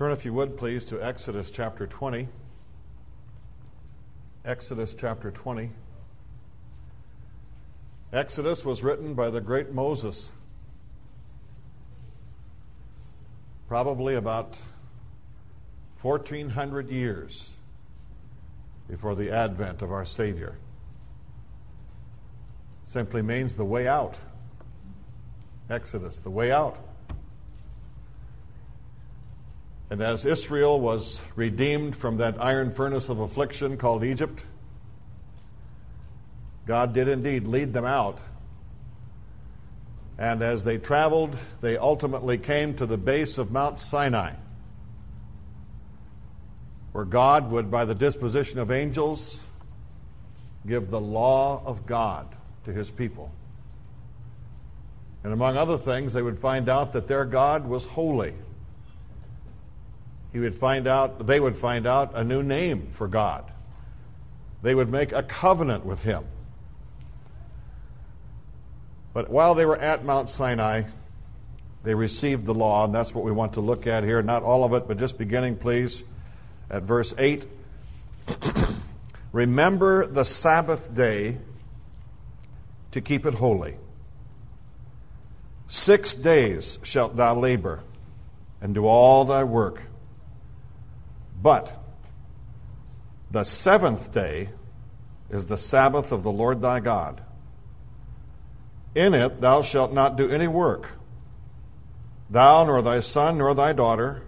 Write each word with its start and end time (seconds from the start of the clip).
Turn, 0.00 0.12
if 0.12 0.24
you 0.24 0.32
would, 0.32 0.56
please, 0.56 0.86
to 0.86 1.04
Exodus 1.04 1.50
chapter 1.50 1.86
20. 1.86 2.26
Exodus 4.46 4.94
chapter 4.94 5.30
20. 5.30 5.68
Exodus 8.10 8.64
was 8.64 8.82
written 8.82 9.12
by 9.12 9.28
the 9.28 9.42
great 9.42 9.72
Moses, 9.72 10.32
probably 13.68 14.14
about 14.14 14.56
1400 16.00 16.88
years 16.88 17.50
before 18.88 19.14
the 19.14 19.30
advent 19.30 19.82
of 19.82 19.92
our 19.92 20.06
Savior. 20.06 20.56
Simply 22.86 23.20
means 23.20 23.54
the 23.54 23.66
way 23.66 23.86
out. 23.86 24.18
Exodus, 25.68 26.20
the 26.20 26.30
way 26.30 26.50
out. 26.50 26.89
And 29.90 30.00
as 30.00 30.24
Israel 30.24 30.80
was 30.80 31.20
redeemed 31.34 31.96
from 31.96 32.18
that 32.18 32.40
iron 32.40 32.70
furnace 32.70 33.08
of 33.08 33.18
affliction 33.18 33.76
called 33.76 34.04
Egypt, 34.04 34.40
God 36.66 36.92
did 36.92 37.08
indeed 37.08 37.48
lead 37.48 37.72
them 37.72 37.84
out. 37.84 38.18
And 40.16 40.42
as 40.42 40.62
they 40.62 40.78
traveled, 40.78 41.36
they 41.60 41.76
ultimately 41.76 42.38
came 42.38 42.74
to 42.74 42.86
the 42.86 42.96
base 42.96 43.36
of 43.38 43.50
Mount 43.50 43.80
Sinai, 43.80 44.34
where 46.92 47.04
God 47.04 47.50
would, 47.50 47.70
by 47.70 47.84
the 47.84 47.94
disposition 47.94 48.60
of 48.60 48.70
angels, 48.70 49.42
give 50.66 50.90
the 50.90 51.00
law 51.00 51.62
of 51.64 51.86
God 51.86 52.28
to 52.64 52.72
his 52.72 52.90
people. 52.90 53.32
And 55.24 55.32
among 55.32 55.56
other 55.56 55.78
things, 55.78 56.12
they 56.12 56.22
would 56.22 56.38
find 56.38 56.68
out 56.68 56.92
that 56.92 57.08
their 57.08 57.24
God 57.24 57.66
was 57.66 57.84
holy. 57.84 58.34
He 60.32 60.38
would 60.38 60.54
find 60.54 60.86
out, 60.86 61.26
they 61.26 61.40
would 61.40 61.56
find 61.56 61.86
out 61.86 62.12
a 62.14 62.22
new 62.22 62.42
name 62.42 62.90
for 62.92 63.08
God. 63.08 63.50
They 64.62 64.74
would 64.74 64.90
make 64.90 65.12
a 65.12 65.22
covenant 65.22 65.84
with 65.84 66.02
him. 66.02 66.24
But 69.12 69.30
while 69.30 69.54
they 69.54 69.64
were 69.64 69.76
at 69.76 70.04
Mount 70.04 70.30
Sinai, 70.30 70.84
they 71.82 71.94
received 71.94 72.46
the 72.46 72.54
law, 72.54 72.84
and 72.84 72.94
that's 72.94 73.14
what 73.14 73.24
we 73.24 73.32
want 73.32 73.54
to 73.54 73.60
look 73.60 73.86
at 73.86 74.04
here. 74.04 74.22
Not 74.22 74.42
all 74.42 74.64
of 74.64 74.72
it, 74.74 74.86
but 74.86 74.98
just 74.98 75.18
beginning, 75.18 75.56
please, 75.56 76.04
at 76.68 76.82
verse 76.82 77.14
8. 77.16 77.46
Remember 79.32 80.06
the 80.06 80.24
Sabbath 80.24 80.94
day 80.94 81.38
to 82.92 83.00
keep 83.00 83.24
it 83.26 83.34
holy. 83.34 83.76
Six 85.68 86.14
days 86.14 86.78
shalt 86.82 87.16
thou 87.16 87.36
labor 87.36 87.80
and 88.60 88.74
do 88.74 88.86
all 88.86 89.24
thy 89.24 89.44
work. 89.44 89.80
But 91.42 91.76
the 93.30 93.44
seventh 93.44 94.12
day 94.12 94.50
is 95.30 95.46
the 95.46 95.56
Sabbath 95.56 96.12
of 96.12 96.22
the 96.22 96.32
Lord 96.32 96.60
thy 96.60 96.80
God. 96.80 97.22
In 98.94 99.14
it 99.14 99.40
thou 99.40 99.62
shalt 99.62 99.92
not 99.92 100.16
do 100.16 100.28
any 100.28 100.48
work, 100.48 100.88
thou, 102.28 102.64
nor 102.64 102.82
thy 102.82 103.00
son, 103.00 103.38
nor 103.38 103.54
thy 103.54 103.72
daughter, 103.72 104.22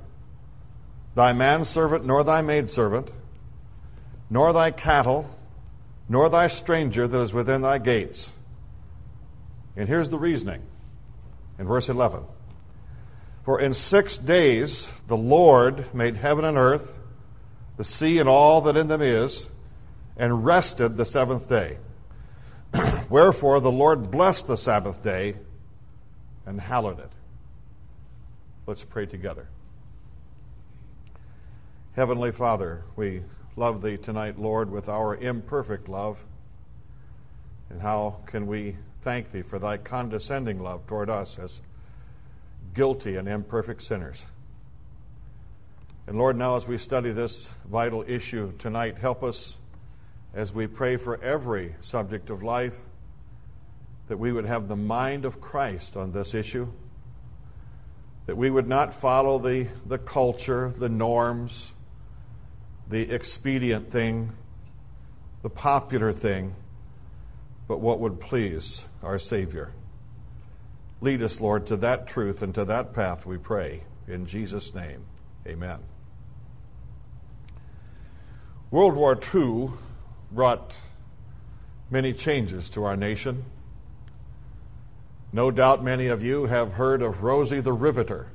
thy 1.14 1.32
manservant, 1.32 2.06
nor 2.06 2.22
thy 2.22 2.42
maidservant, 2.42 3.10
nor 4.30 4.52
thy 4.52 4.70
cattle, 4.70 5.28
nor 6.08 6.28
thy 6.28 6.46
stranger 6.46 7.08
that 7.08 7.20
is 7.20 7.34
within 7.34 7.62
thy 7.62 7.78
gates. 7.78 8.32
And 9.76 9.88
here's 9.88 10.10
the 10.10 10.18
reasoning 10.18 10.62
in 11.58 11.66
verse 11.66 11.88
11 11.88 12.22
For 13.44 13.60
in 13.60 13.74
six 13.74 14.16
days 14.16 14.88
the 15.08 15.16
Lord 15.16 15.92
made 15.92 16.16
heaven 16.16 16.44
and 16.44 16.56
earth, 16.56 17.00
the 17.82 17.88
sea 17.88 18.20
and 18.20 18.28
all 18.28 18.60
that 18.60 18.76
in 18.76 18.86
them 18.86 19.02
is, 19.02 19.48
and 20.16 20.44
rested 20.44 20.96
the 20.96 21.04
seventh 21.04 21.48
day. 21.48 21.78
Wherefore 23.10 23.58
the 23.58 23.72
Lord 23.72 24.08
blessed 24.08 24.46
the 24.46 24.56
Sabbath 24.56 25.02
day 25.02 25.34
and 26.46 26.60
hallowed 26.60 27.00
it. 27.00 27.10
Let's 28.68 28.84
pray 28.84 29.06
together. 29.06 29.48
Heavenly 31.96 32.30
Father, 32.30 32.84
we 32.94 33.24
love 33.56 33.82
Thee 33.82 33.96
tonight, 33.96 34.38
Lord, 34.38 34.70
with 34.70 34.88
our 34.88 35.16
imperfect 35.16 35.88
love. 35.88 36.24
And 37.68 37.82
how 37.82 38.20
can 38.26 38.46
we 38.46 38.76
thank 39.00 39.32
Thee 39.32 39.42
for 39.42 39.58
Thy 39.58 39.76
condescending 39.76 40.62
love 40.62 40.86
toward 40.86 41.10
us 41.10 41.36
as 41.36 41.62
guilty 42.74 43.16
and 43.16 43.26
imperfect 43.26 43.82
sinners? 43.82 44.24
And 46.06 46.18
Lord, 46.18 46.36
now 46.36 46.56
as 46.56 46.66
we 46.66 46.78
study 46.78 47.10
this 47.10 47.50
vital 47.64 48.04
issue 48.06 48.52
tonight, 48.58 48.98
help 48.98 49.22
us 49.22 49.58
as 50.34 50.52
we 50.52 50.66
pray 50.66 50.96
for 50.96 51.22
every 51.22 51.76
subject 51.80 52.30
of 52.30 52.42
life 52.42 52.76
that 54.08 54.18
we 54.18 54.32
would 54.32 54.44
have 54.44 54.68
the 54.68 54.76
mind 54.76 55.24
of 55.24 55.40
Christ 55.40 55.96
on 55.96 56.12
this 56.12 56.34
issue, 56.34 56.68
that 58.26 58.36
we 58.36 58.50
would 58.50 58.68
not 58.68 58.94
follow 58.94 59.38
the, 59.38 59.68
the 59.86 59.98
culture, 59.98 60.72
the 60.76 60.88
norms, 60.88 61.72
the 62.90 63.10
expedient 63.10 63.90
thing, 63.90 64.32
the 65.42 65.50
popular 65.50 66.12
thing, 66.12 66.54
but 67.68 67.80
what 67.80 68.00
would 68.00 68.20
please 68.20 68.88
our 69.02 69.18
Savior. 69.18 69.72
Lead 71.00 71.22
us, 71.22 71.40
Lord, 71.40 71.66
to 71.68 71.76
that 71.78 72.06
truth 72.06 72.42
and 72.42 72.54
to 72.54 72.64
that 72.64 72.92
path, 72.92 73.24
we 73.24 73.38
pray. 73.38 73.84
In 74.06 74.26
Jesus' 74.26 74.74
name, 74.74 75.04
amen. 75.46 75.78
World 78.72 78.94
War 78.94 79.20
II 79.34 79.68
brought 80.30 80.74
many 81.90 82.14
changes 82.14 82.70
to 82.70 82.84
our 82.84 82.96
nation. 82.96 83.44
No 85.30 85.50
doubt 85.50 85.84
many 85.84 86.06
of 86.06 86.24
you 86.24 86.46
have 86.46 86.72
heard 86.72 87.02
of 87.02 87.22
Rosie 87.22 87.60
the 87.60 87.74
Riveter. 87.74 88.28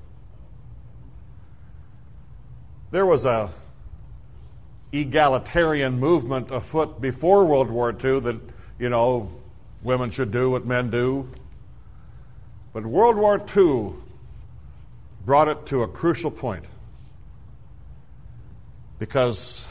There 2.91 3.03
was 3.07 3.25
a 3.25 3.49
egalitarian 4.91 5.99
movement 5.99 6.51
afoot 6.51 7.01
before 7.01 7.43
World 7.45 7.71
War 7.71 7.89
II 7.89 8.19
that, 8.19 8.39
you 8.77 8.89
know, 8.89 9.31
women 9.81 10.11
should 10.11 10.29
do 10.29 10.51
what 10.51 10.67
men 10.67 10.91
do. 10.91 11.27
But 12.73 12.85
World 12.85 13.17
War 13.17 13.43
II 13.57 13.93
brought 15.25 15.47
it 15.47 15.65
to 15.65 15.81
a 15.81 15.87
crucial 15.87 16.29
point 16.29 16.65
because 18.99 19.67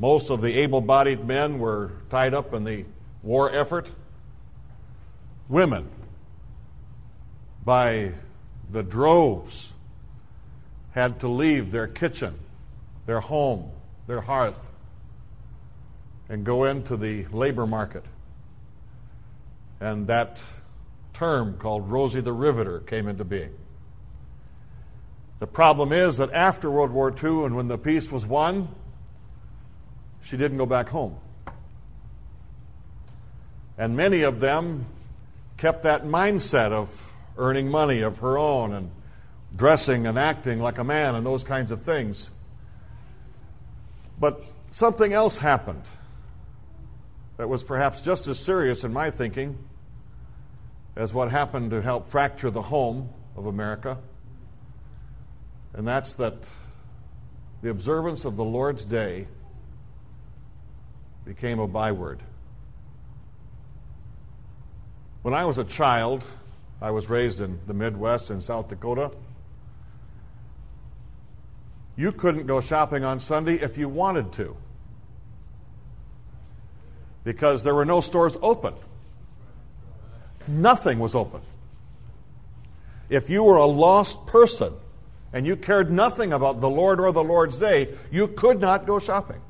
most 0.00 0.30
of 0.30 0.40
the 0.40 0.60
able 0.60 0.80
bodied 0.80 1.26
men 1.26 1.58
were 1.58 1.92
tied 2.08 2.32
up 2.32 2.54
in 2.54 2.64
the 2.64 2.86
war 3.22 3.54
effort. 3.54 3.92
Women, 5.46 5.90
by 7.62 8.12
the 8.72 8.82
droves, 8.82 9.74
had 10.92 11.20
to 11.20 11.28
leave 11.28 11.70
their 11.70 11.86
kitchen, 11.86 12.34
their 13.04 13.20
home, 13.20 13.70
their 14.06 14.22
hearth, 14.22 14.70
and 16.30 16.44
go 16.44 16.64
into 16.64 16.96
the 16.96 17.26
labor 17.26 17.66
market. 17.66 18.04
And 19.80 20.06
that 20.06 20.40
term 21.12 21.58
called 21.58 21.90
Rosie 21.90 22.22
the 22.22 22.32
Riveter 22.32 22.80
came 22.80 23.06
into 23.06 23.24
being. 23.24 23.54
The 25.40 25.46
problem 25.46 25.92
is 25.92 26.16
that 26.16 26.32
after 26.32 26.70
World 26.70 26.90
War 26.90 27.10
II 27.10 27.44
and 27.44 27.54
when 27.54 27.68
the 27.68 27.76
peace 27.76 28.10
was 28.10 28.24
won, 28.24 28.74
she 30.22 30.36
didn't 30.36 30.58
go 30.58 30.66
back 30.66 30.88
home. 30.88 31.16
And 33.78 33.96
many 33.96 34.22
of 34.22 34.40
them 34.40 34.86
kept 35.56 35.82
that 35.84 36.04
mindset 36.04 36.72
of 36.72 37.12
earning 37.38 37.70
money 37.70 38.02
of 38.02 38.18
her 38.18 38.36
own 38.36 38.74
and 38.74 38.90
dressing 39.56 40.06
and 40.06 40.18
acting 40.18 40.60
like 40.60 40.78
a 40.78 40.84
man 40.84 41.14
and 41.14 41.24
those 41.24 41.44
kinds 41.44 41.70
of 41.70 41.82
things. 41.82 42.30
But 44.18 44.44
something 44.70 45.12
else 45.12 45.38
happened 45.38 45.84
that 47.38 47.48
was 47.48 47.64
perhaps 47.64 48.02
just 48.02 48.26
as 48.26 48.38
serious 48.38 48.84
in 48.84 48.92
my 48.92 49.10
thinking 49.10 49.58
as 50.94 51.14
what 51.14 51.30
happened 51.30 51.70
to 51.70 51.80
help 51.80 52.10
fracture 52.10 52.50
the 52.50 52.62
home 52.62 53.08
of 53.36 53.46
America. 53.46 53.96
And 55.72 55.86
that's 55.86 56.14
that 56.14 56.34
the 57.62 57.70
observance 57.70 58.24
of 58.24 58.36
the 58.36 58.44
Lord's 58.44 58.84
Day 58.84 59.26
became 61.30 61.60
a 61.60 61.68
byword. 61.68 62.18
When 65.22 65.32
I 65.32 65.44
was 65.44 65.58
a 65.58 65.64
child, 65.64 66.24
I 66.82 66.90
was 66.90 67.08
raised 67.08 67.40
in 67.40 67.60
the 67.68 67.72
Midwest 67.72 68.32
in 68.32 68.40
South 68.40 68.68
Dakota. 68.68 69.12
You 71.94 72.10
couldn't 72.10 72.48
go 72.48 72.60
shopping 72.60 73.04
on 73.04 73.20
Sunday 73.20 73.60
if 73.60 73.78
you 73.78 73.88
wanted 73.88 74.32
to 74.32 74.56
because 77.22 77.62
there 77.62 77.76
were 77.76 77.84
no 77.84 78.00
stores 78.00 78.36
open. 78.42 78.74
Nothing 80.48 80.98
was 80.98 81.14
open. 81.14 81.42
If 83.08 83.30
you 83.30 83.44
were 83.44 83.58
a 83.58 83.66
lost 83.66 84.26
person 84.26 84.72
and 85.32 85.46
you 85.46 85.54
cared 85.54 85.92
nothing 85.92 86.32
about 86.32 86.60
the 86.60 86.68
Lord 86.68 86.98
or 86.98 87.12
the 87.12 87.22
Lord's 87.22 87.60
day, 87.60 87.94
you 88.10 88.26
could 88.26 88.60
not 88.60 88.84
go 88.84 88.98
shopping. 88.98 89.40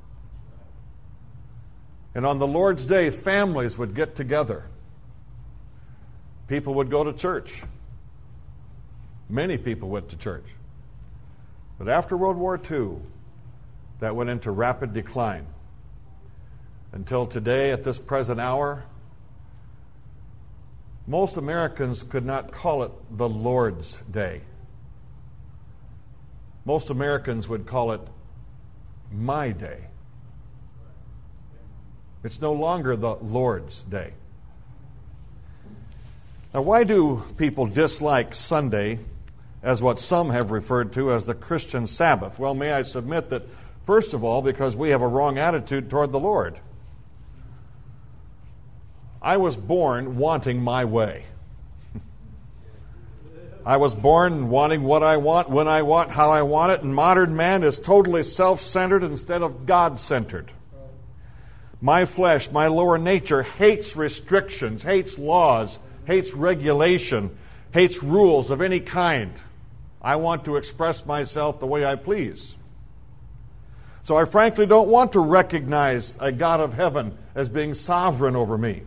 And 2.15 2.27
on 2.27 2.39
the 2.39 2.47
Lord's 2.47 2.87
day, 2.87 3.11
families 3.11 3.79
would 3.79 3.95
get 3.95 4.15
together. 4.15 4.65
People 6.49 6.75
would 6.75 6.91
go 6.91 7.05
to 7.05 7.13
church. 7.13 7.63
Many 9.29 9.57
people 9.57 9.89
went 9.89 10.09
to 10.09 10.17
church. 10.17 10.47
But 11.79 11.89
after 11.89 12.17
World 12.17 12.37
War 12.37 12.61
II, 12.71 12.97
that 14.01 14.17
went 14.17 14.31
into 14.31 14.51
rapid 14.51 14.93
decline. 14.93 15.47
Until 16.93 17.27
today, 17.27 17.71
at 17.71 17.85
this 17.85 17.99
present 17.99 18.41
hour, 18.41 18.85
most 21.07 21.37
Americans 21.37 22.03
could 22.03 22.25
not 22.25 22.51
call 22.53 22.83
it 22.83 22.91
the 23.17 23.29
Lord's 23.29 24.01
Day. 24.11 24.41
Most 26.65 26.91
Americans 26.91 27.49
would 27.49 27.67
call 27.67 27.93
it 27.93 28.01
my 29.13 29.51
day. 29.51 29.90
It's 32.23 32.41
no 32.41 32.53
longer 32.53 32.97
the 32.97 33.15
Lord's 33.17 33.83
Day. 33.83 34.13
Now, 36.53 36.63
why 36.63 36.85
do 36.85 37.23
people 37.39 37.67
dislike 37.67 38.35
Sunday 38.35 38.99
as 39.63 39.81
what 39.83 39.99
some 39.99 40.31
have 40.31 40.51
referred 40.51 40.93
to 40.95 41.13
as 41.13 41.25
the 41.25 41.35
Christian 41.35 41.87
Sabbath? 41.87 42.39
Well, 42.39 42.55
may 42.55 42.73
I 42.73 42.83
submit 42.83 43.31
that, 43.31 43.45
first 43.85 44.15
of 44.15 44.25
all, 44.25 44.43
because 44.43 44.77
we 44.77 44.91
have 44.91 45.01
a 45.01 45.07
wrong 45.07 45.39
attitude 45.39 45.89
toward 45.89 46.13
the 46.13 46.21
Lord. 46.21 46.59
I 49.23 49.37
was 49.37 49.57
born 49.57 50.17
wanting 50.17 50.63
my 50.63 50.85
way. 50.85 51.25
I 53.65 53.77
was 53.77 53.95
born 53.95 54.49
wanting 54.49 54.83
what 54.83 55.03
I 55.03 55.19
want, 55.19 55.51
when 55.51 55.69
I 55.69 55.83
want, 55.83 56.11
how 56.11 56.31
I 56.31 56.43
want 56.43 56.73
it, 56.73 56.83
and 56.83 56.95
modern 56.95 57.37
man 57.37 57.63
is 57.63 57.79
totally 57.79 58.23
self 58.23 58.61
centered 58.63 59.05
instead 59.05 59.43
of 59.43 59.67
God 59.67 60.01
centered. 60.01 60.51
My 61.81 62.05
flesh, 62.05 62.51
my 62.51 62.67
lower 62.67 62.99
nature, 62.99 63.43
hates 63.43 63.97
restrictions, 63.97 64.83
hates 64.83 65.19
laws, 65.19 65.79
hates 66.07 66.35
regulation, 66.35 67.37
hates 67.73 68.03
rules 68.03 68.51
of 68.51 68.61
any 68.61 68.81
kind. 68.81 69.33
I 70.03 70.17
want 70.17 70.45
to 70.45 70.57
express 70.57 71.07
myself 71.07 71.61
the 71.61 71.67
way 71.67 71.85
I 71.85 71.97
please. 71.97 72.57
So 74.03 74.17
I 74.17 74.25
frankly 74.25 74.67
don't 74.67 74.89
want 74.89 75.13
to 75.13 75.21
recognize 75.21 76.17
a 76.21 76.33
God 76.33 76.61
of 76.61 76.75
heaven 76.75 77.17
as 77.35 77.49
being 77.49 77.75
sovereign 77.75 78.37
over 78.37 78.59
me. 78.59 78.83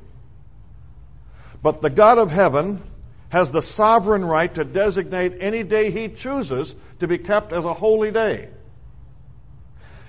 But 1.61 1.81
the 1.81 1.89
God 1.89 2.17
of 2.17 2.31
heaven 2.31 2.83
has 3.29 3.51
the 3.51 3.61
sovereign 3.61 4.25
right 4.25 4.53
to 4.53 4.63
designate 4.63 5.33
any 5.39 5.63
day 5.63 5.89
he 5.89 6.09
chooses 6.09 6.75
to 6.99 7.07
be 7.07 7.17
kept 7.17 7.53
as 7.53 7.65
a 7.65 7.73
holy 7.73 8.11
day. 8.11 8.49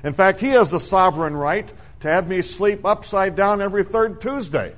In 0.02 0.12
fact, 0.12 0.40
he 0.40 0.48
has 0.48 0.70
the 0.70 0.80
sovereign 0.80 1.34
right 1.34 1.72
to 2.04 2.10
have 2.10 2.28
me 2.28 2.42
sleep 2.42 2.84
upside 2.84 3.34
down 3.34 3.62
every 3.62 3.82
third 3.82 4.20
Tuesday. 4.20 4.74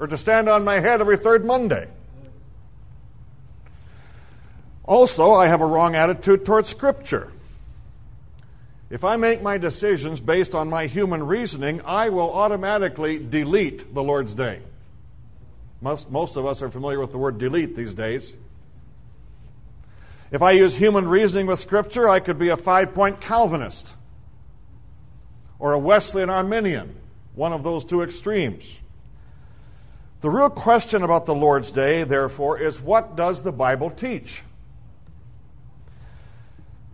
Or 0.00 0.08
to 0.08 0.18
stand 0.18 0.48
on 0.48 0.64
my 0.64 0.80
head 0.80 1.00
every 1.00 1.16
third 1.16 1.44
Monday. 1.44 1.86
Also, 4.84 5.30
I 5.30 5.46
have 5.46 5.60
a 5.60 5.66
wrong 5.66 5.94
attitude 5.94 6.44
towards 6.44 6.68
Scripture. 6.68 7.30
If 8.90 9.04
I 9.04 9.14
make 9.14 9.40
my 9.40 9.56
decisions 9.56 10.20
based 10.20 10.52
on 10.52 10.68
my 10.68 10.86
human 10.86 11.24
reasoning, 11.24 11.80
I 11.84 12.08
will 12.08 12.32
automatically 12.32 13.18
delete 13.18 13.94
the 13.94 14.02
Lord's 14.02 14.34
Day. 14.34 14.62
Most, 15.80 16.10
most 16.10 16.36
of 16.36 16.44
us 16.44 16.60
are 16.60 16.70
familiar 16.70 16.98
with 16.98 17.12
the 17.12 17.18
word 17.18 17.38
delete 17.38 17.76
these 17.76 17.94
days. 17.94 18.36
If 20.32 20.42
I 20.42 20.52
use 20.52 20.74
human 20.74 21.06
reasoning 21.06 21.46
with 21.46 21.60
Scripture, 21.60 22.08
I 22.08 22.18
could 22.18 22.38
be 22.38 22.48
a 22.48 22.56
five 22.56 22.94
point 22.94 23.20
Calvinist 23.20 23.92
or 25.58 25.72
a 25.72 25.78
Wesleyan 25.78 26.30
Arminian, 26.30 26.94
one 27.34 27.52
of 27.52 27.62
those 27.62 27.84
two 27.84 28.02
extremes. 28.02 28.80
The 30.20 30.30
real 30.30 30.50
question 30.50 31.02
about 31.02 31.26
the 31.26 31.34
Lord's 31.34 31.70
Day, 31.70 32.04
therefore, 32.04 32.58
is 32.58 32.80
what 32.80 33.16
does 33.16 33.42
the 33.42 33.52
Bible 33.52 33.90
teach? 33.90 34.42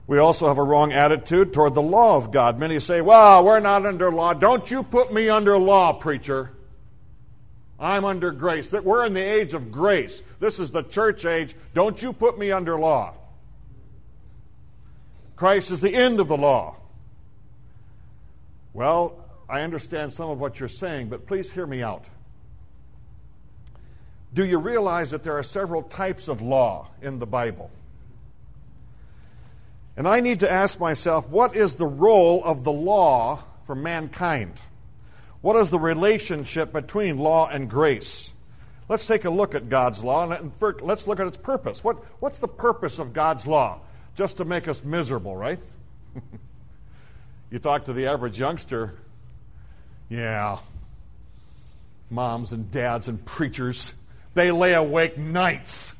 We 0.07 0.19
also 0.19 0.49
have 0.49 0.59
a 0.59 0.63
wrong 0.63 0.93
attitude 0.93 1.55
toward 1.55 1.75
the 1.75 1.83
law 1.83 2.17
of 2.17 2.31
God. 2.31 2.59
Many 2.59 2.79
say, 2.79 3.01
well, 3.01 3.43
we're 3.43 3.61
not 3.61 3.87
under 3.87 4.11
law. 4.11 4.35
Don't 4.35 4.71
you 4.71 4.83
put 4.83 5.13
me 5.13 5.31
under 5.31 5.57
law, 5.57 5.95
preacher. 5.95 6.51
I'm 7.81 8.05
under 8.05 8.31
grace. 8.31 8.69
That 8.71 8.85
We're 8.85 9.07
in 9.07 9.15
the 9.15 9.23
age 9.23 9.55
of 9.55 9.73
grace. 9.73 10.23
This 10.41 10.61
is 10.61 10.71
the 10.71 10.83
church 10.83 11.25
age. 11.25 11.55
Don't 11.73 12.03
you 12.03 12.13
put 12.13 12.39
me 12.39 12.53
under 12.53 12.79
law. 12.79 13.15
Christ 15.37 15.71
is 15.71 15.81
the 15.81 15.95
end 15.95 16.21
of 16.21 16.29
the 16.29 16.37
law. 16.37 16.77
Well, 18.75 19.25
I 19.49 19.61
understand 19.61 20.13
some 20.13 20.29
of 20.29 20.41
what 20.41 20.61
you're 20.61 20.69
saying, 20.69 21.09
but 21.09 21.27
please 21.27 21.51
hear 21.51 21.67
me 21.67 21.83
out. 21.83 22.05
Do 24.35 24.45
you 24.45 24.59
realize 24.59 25.13
that 25.13 25.23
there 25.23 25.39
are 25.39 25.45
several 25.45 25.83
types 25.83 26.27
of 26.27 26.43
law 26.43 26.91
in 27.01 27.21
the 27.21 27.27
Bible? 27.27 27.71
And 29.97 30.09
I 30.09 30.19
need 30.19 30.41
to 30.41 30.51
ask 30.51 30.81
myself 30.81 31.29
what 31.29 31.55
is 31.55 31.77
the 31.77 31.87
role 31.87 32.43
of 32.45 32.65
the 32.65 32.73
law 32.73 33.45
for 33.65 33.77
mankind? 33.77 34.61
What 35.41 35.55
is 35.55 35.71
the 35.71 35.79
relationship 35.79 36.73
between 36.73 37.19
law 37.19 37.49
and 37.49 37.71
grace? 37.71 38.33
Let's 38.89 39.07
take 39.07 39.25
a 39.25 39.31
look 39.31 39.55
at 39.55 39.69
God's 39.69 40.03
law 40.03 40.29
and 40.29 40.53
let's 40.83 41.07
look 41.07 41.21
at 41.21 41.29
its 41.29 41.37
purpose. 41.37 41.85
What, 41.85 41.99
what's 42.21 42.41
the 42.41 42.49
purpose 42.49 42.99
of 42.99 43.13
God's 43.13 43.47
law? 43.47 43.81
Just 44.17 44.39
to 44.39 44.45
make 44.45 44.67
us 44.67 44.83
miserable, 44.83 45.37
right? 45.37 45.61
you 47.55 47.61
talk 47.61 47.85
to 47.85 47.93
the 47.93 48.09
average 48.09 48.37
youngster, 48.37 48.95
yeah, 50.09 50.59
moms 52.11 52.53
and 52.53 52.69
dads 52.73 53.07
and 53.07 53.25
preachers, 53.25 53.95
they 54.35 54.51
lay 54.51 54.75
awake 54.75 55.17
nights 55.17 55.95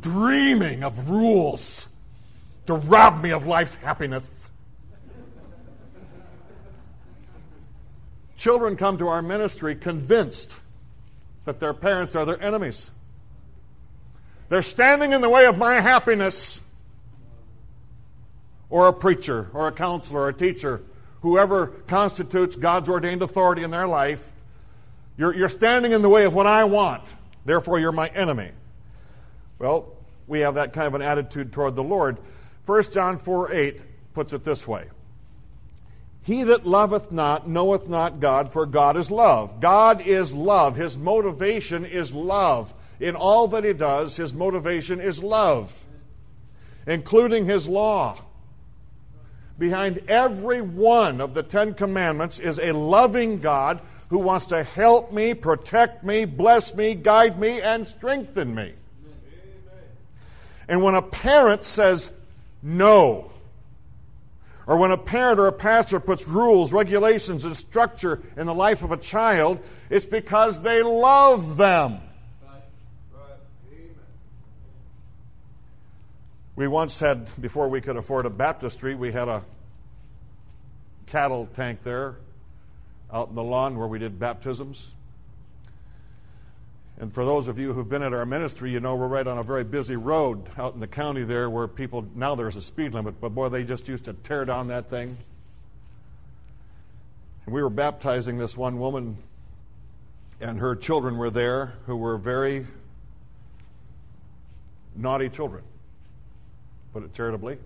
dreaming 0.00 0.82
of 0.82 1.10
rules 1.10 1.88
to 2.66 2.72
rob 2.72 3.22
me 3.22 3.32
of 3.32 3.46
life's 3.46 3.74
happiness. 3.74 4.48
Children 8.38 8.78
come 8.78 8.96
to 8.96 9.08
our 9.08 9.20
ministry 9.20 9.76
convinced 9.76 10.58
that 11.44 11.60
their 11.60 11.74
parents 11.74 12.16
are 12.16 12.24
their 12.24 12.42
enemies. 12.42 12.90
They're 14.48 14.62
standing 14.62 15.12
in 15.12 15.20
the 15.20 15.28
way 15.28 15.44
of 15.44 15.58
my 15.58 15.74
happiness. 15.80 16.62
Or 18.70 18.88
a 18.88 18.92
preacher, 18.92 19.48
or 19.52 19.68
a 19.68 19.72
counselor, 19.72 20.22
or 20.22 20.28
a 20.28 20.34
teacher, 20.34 20.82
whoever 21.22 21.68
constitutes 21.86 22.56
God's 22.56 22.88
ordained 22.88 23.22
authority 23.22 23.62
in 23.62 23.70
their 23.70 23.88
life, 23.88 24.32
you're, 25.16 25.34
you're 25.34 25.48
standing 25.48 25.92
in 25.92 26.02
the 26.02 26.08
way 26.08 26.24
of 26.24 26.34
what 26.34 26.46
I 26.46 26.64
want. 26.64 27.02
Therefore, 27.44 27.80
you're 27.80 27.92
my 27.92 28.08
enemy. 28.08 28.50
Well, 29.58 29.92
we 30.26 30.40
have 30.40 30.54
that 30.54 30.72
kind 30.72 30.86
of 30.86 30.94
an 30.94 31.02
attitude 31.02 31.52
toward 31.52 31.74
the 31.74 31.82
Lord. 31.82 32.18
1 32.66 32.82
John 32.92 33.18
4 33.18 33.52
8 33.52 33.80
puts 34.14 34.32
it 34.32 34.44
this 34.44 34.68
way 34.68 34.86
He 36.22 36.44
that 36.44 36.66
loveth 36.66 37.10
not 37.10 37.48
knoweth 37.48 37.88
not 37.88 38.20
God, 38.20 38.52
for 38.52 38.66
God 38.66 38.96
is 38.96 39.10
love. 39.10 39.60
God 39.60 40.06
is 40.06 40.34
love. 40.34 40.76
His 40.76 40.96
motivation 40.96 41.84
is 41.84 42.12
love. 42.12 42.72
In 43.00 43.14
all 43.16 43.48
that 43.48 43.64
he 43.64 43.72
does, 43.72 44.16
his 44.16 44.34
motivation 44.34 45.00
is 45.00 45.22
love, 45.22 45.74
including 46.86 47.46
his 47.46 47.68
law. 47.68 48.18
Behind 49.58 50.02
every 50.08 50.62
one 50.62 51.20
of 51.20 51.34
the 51.34 51.42
Ten 51.42 51.74
Commandments 51.74 52.38
is 52.38 52.58
a 52.58 52.72
loving 52.72 53.40
God 53.40 53.80
who 54.08 54.18
wants 54.18 54.46
to 54.46 54.62
help 54.62 55.12
me, 55.12 55.34
protect 55.34 56.04
me, 56.04 56.24
bless 56.24 56.74
me, 56.74 56.94
guide 56.94 57.38
me, 57.38 57.60
and 57.60 57.86
strengthen 57.86 58.54
me. 58.54 58.72
And 60.68 60.82
when 60.82 60.94
a 60.94 61.02
parent 61.02 61.64
says 61.64 62.10
no. 62.62 63.32
Or 64.66 64.76
when 64.76 64.90
a 64.90 64.98
parent 64.98 65.40
or 65.40 65.46
a 65.46 65.52
pastor 65.52 65.98
puts 65.98 66.28
rules, 66.28 66.72
regulations, 66.72 67.44
and 67.44 67.56
structure 67.56 68.20
in 68.36 68.46
the 68.46 68.54
life 68.54 68.82
of 68.82 68.92
a 68.92 68.98
child, 68.98 69.60
it's 69.88 70.04
because 70.04 70.60
they 70.60 70.82
love 70.82 71.56
them. 71.56 72.00
We 76.58 76.66
once 76.66 76.98
had, 76.98 77.30
before 77.40 77.68
we 77.68 77.80
could 77.80 77.96
afford 77.96 78.26
a 78.26 78.30
baptistry, 78.30 78.96
we 78.96 79.12
had 79.12 79.28
a 79.28 79.44
cattle 81.06 81.48
tank 81.54 81.84
there 81.84 82.16
out 83.12 83.28
in 83.28 83.36
the 83.36 83.44
lawn 83.44 83.78
where 83.78 83.86
we 83.86 84.00
did 84.00 84.18
baptisms. 84.18 84.90
And 86.98 87.14
for 87.14 87.24
those 87.24 87.46
of 87.46 87.60
you 87.60 87.72
who've 87.74 87.88
been 87.88 88.02
at 88.02 88.12
our 88.12 88.26
ministry, 88.26 88.72
you 88.72 88.80
know 88.80 88.96
we're 88.96 89.06
right 89.06 89.24
on 89.24 89.38
a 89.38 89.44
very 89.44 89.62
busy 89.62 89.94
road 89.94 90.50
out 90.58 90.74
in 90.74 90.80
the 90.80 90.88
county 90.88 91.22
there 91.22 91.48
where 91.48 91.68
people, 91.68 92.04
now 92.16 92.34
there's 92.34 92.56
a 92.56 92.62
speed 92.62 92.92
limit, 92.92 93.20
but 93.20 93.28
boy, 93.28 93.48
they 93.50 93.62
just 93.62 93.86
used 93.86 94.06
to 94.06 94.12
tear 94.12 94.44
down 94.44 94.66
that 94.66 94.90
thing. 94.90 95.16
And 97.46 97.54
we 97.54 97.62
were 97.62 97.70
baptizing 97.70 98.36
this 98.36 98.56
one 98.56 98.80
woman, 98.80 99.16
and 100.40 100.58
her 100.58 100.74
children 100.74 101.18
were 101.18 101.30
there 101.30 101.74
who 101.86 101.94
were 101.94 102.18
very 102.18 102.66
naughty 104.96 105.28
children. 105.28 105.62
Put 106.98 107.04
it 107.04 107.14
charitably. 107.14 107.58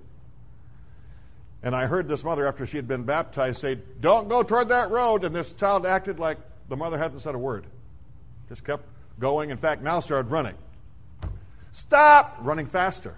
And 1.62 1.74
I 1.74 1.86
heard 1.86 2.06
this 2.06 2.22
mother, 2.22 2.46
after 2.46 2.66
she 2.66 2.76
had 2.76 2.86
been 2.86 3.04
baptized, 3.04 3.62
say, 3.62 3.78
Don't 3.98 4.28
go 4.28 4.42
toward 4.42 4.68
that 4.68 4.90
road. 4.90 5.24
And 5.24 5.34
this 5.34 5.54
child 5.54 5.86
acted 5.86 6.18
like 6.18 6.36
the 6.68 6.76
mother 6.76 6.98
hadn't 6.98 7.20
said 7.20 7.34
a 7.34 7.38
word. 7.38 7.64
Just 8.50 8.62
kept 8.62 8.84
going. 9.18 9.48
In 9.48 9.56
fact, 9.56 9.80
now 9.80 10.00
started 10.00 10.30
running. 10.30 10.52
Stop! 11.70 12.36
Running 12.42 12.66
faster. 12.66 13.14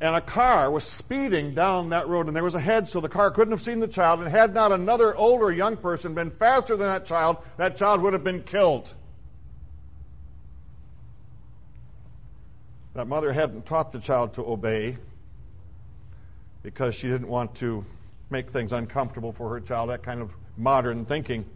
And 0.00 0.14
a 0.14 0.20
car 0.20 0.70
was 0.70 0.84
speeding 0.84 1.52
down 1.52 1.88
that 1.88 2.06
road, 2.06 2.28
and 2.28 2.36
there 2.36 2.44
was 2.44 2.54
a 2.54 2.60
hedge, 2.60 2.88
so 2.88 3.00
the 3.00 3.08
car 3.08 3.32
couldn't 3.32 3.50
have 3.50 3.62
seen 3.62 3.80
the 3.80 3.88
child. 3.88 4.20
And 4.20 4.28
had 4.28 4.54
not 4.54 4.70
another 4.70 5.16
older 5.16 5.50
young 5.50 5.76
person 5.76 6.14
been 6.14 6.30
faster 6.30 6.76
than 6.76 6.86
that 6.86 7.06
child, 7.06 7.38
that 7.56 7.76
child 7.76 8.02
would 8.02 8.12
have 8.12 8.22
been 8.22 8.44
killed. 8.44 8.94
That 12.94 13.08
mother 13.08 13.32
hadn't 13.32 13.64
taught 13.64 13.92
the 13.92 14.00
child 14.00 14.34
to 14.34 14.44
obey 14.44 14.98
because 16.62 16.94
she 16.94 17.08
didn't 17.08 17.28
want 17.28 17.54
to 17.56 17.84
make 18.28 18.50
things 18.50 18.72
uncomfortable 18.72 19.32
for 19.32 19.48
her 19.50 19.60
child, 19.60 19.90
that 19.90 20.02
kind 20.02 20.20
of 20.20 20.30
modern 20.56 21.04
thinking. 21.04 21.46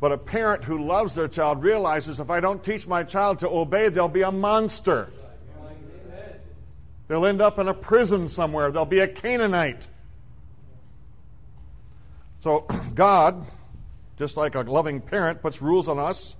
But 0.00 0.12
a 0.12 0.18
parent 0.18 0.64
who 0.64 0.84
loves 0.84 1.14
their 1.14 1.28
child 1.28 1.62
realizes 1.62 2.20
if 2.20 2.30
I 2.30 2.40
don't 2.40 2.62
teach 2.64 2.86
my 2.86 3.02
child 3.02 3.40
to 3.40 3.48
obey, 3.48 3.88
they'll 3.88 4.08
be 4.08 4.22
a 4.22 4.32
monster. 4.32 5.10
They'll 7.08 7.26
end 7.26 7.40
up 7.40 7.58
in 7.58 7.68
a 7.68 7.74
prison 7.74 8.28
somewhere. 8.28 8.70
They'll 8.70 8.84
be 8.84 9.00
a 9.00 9.08
Canaanite. 9.08 9.88
So, 12.40 12.66
God, 12.94 13.44
just 14.18 14.36
like 14.36 14.54
a 14.54 14.60
loving 14.60 15.00
parent, 15.00 15.42
puts 15.42 15.60
rules 15.60 15.88
on 15.88 15.98
us 15.98 16.36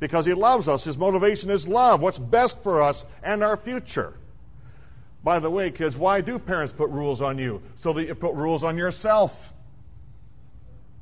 because 0.00 0.26
He 0.26 0.34
loves 0.34 0.66
us. 0.66 0.84
His 0.84 0.98
motivation 0.98 1.50
is 1.50 1.68
love, 1.68 2.02
what's 2.02 2.18
best 2.18 2.62
for 2.62 2.82
us 2.82 3.06
and 3.22 3.44
our 3.44 3.56
future. 3.56 4.14
By 5.22 5.38
the 5.38 5.50
way, 5.50 5.70
kids, 5.70 5.96
why 5.96 6.22
do 6.22 6.38
parents 6.38 6.72
put 6.72 6.88
rules 6.90 7.20
on 7.20 7.38
you? 7.38 7.62
So 7.76 7.92
that 7.92 8.06
you 8.06 8.14
put 8.14 8.34
rules 8.34 8.64
on 8.64 8.78
yourself. 8.78 9.52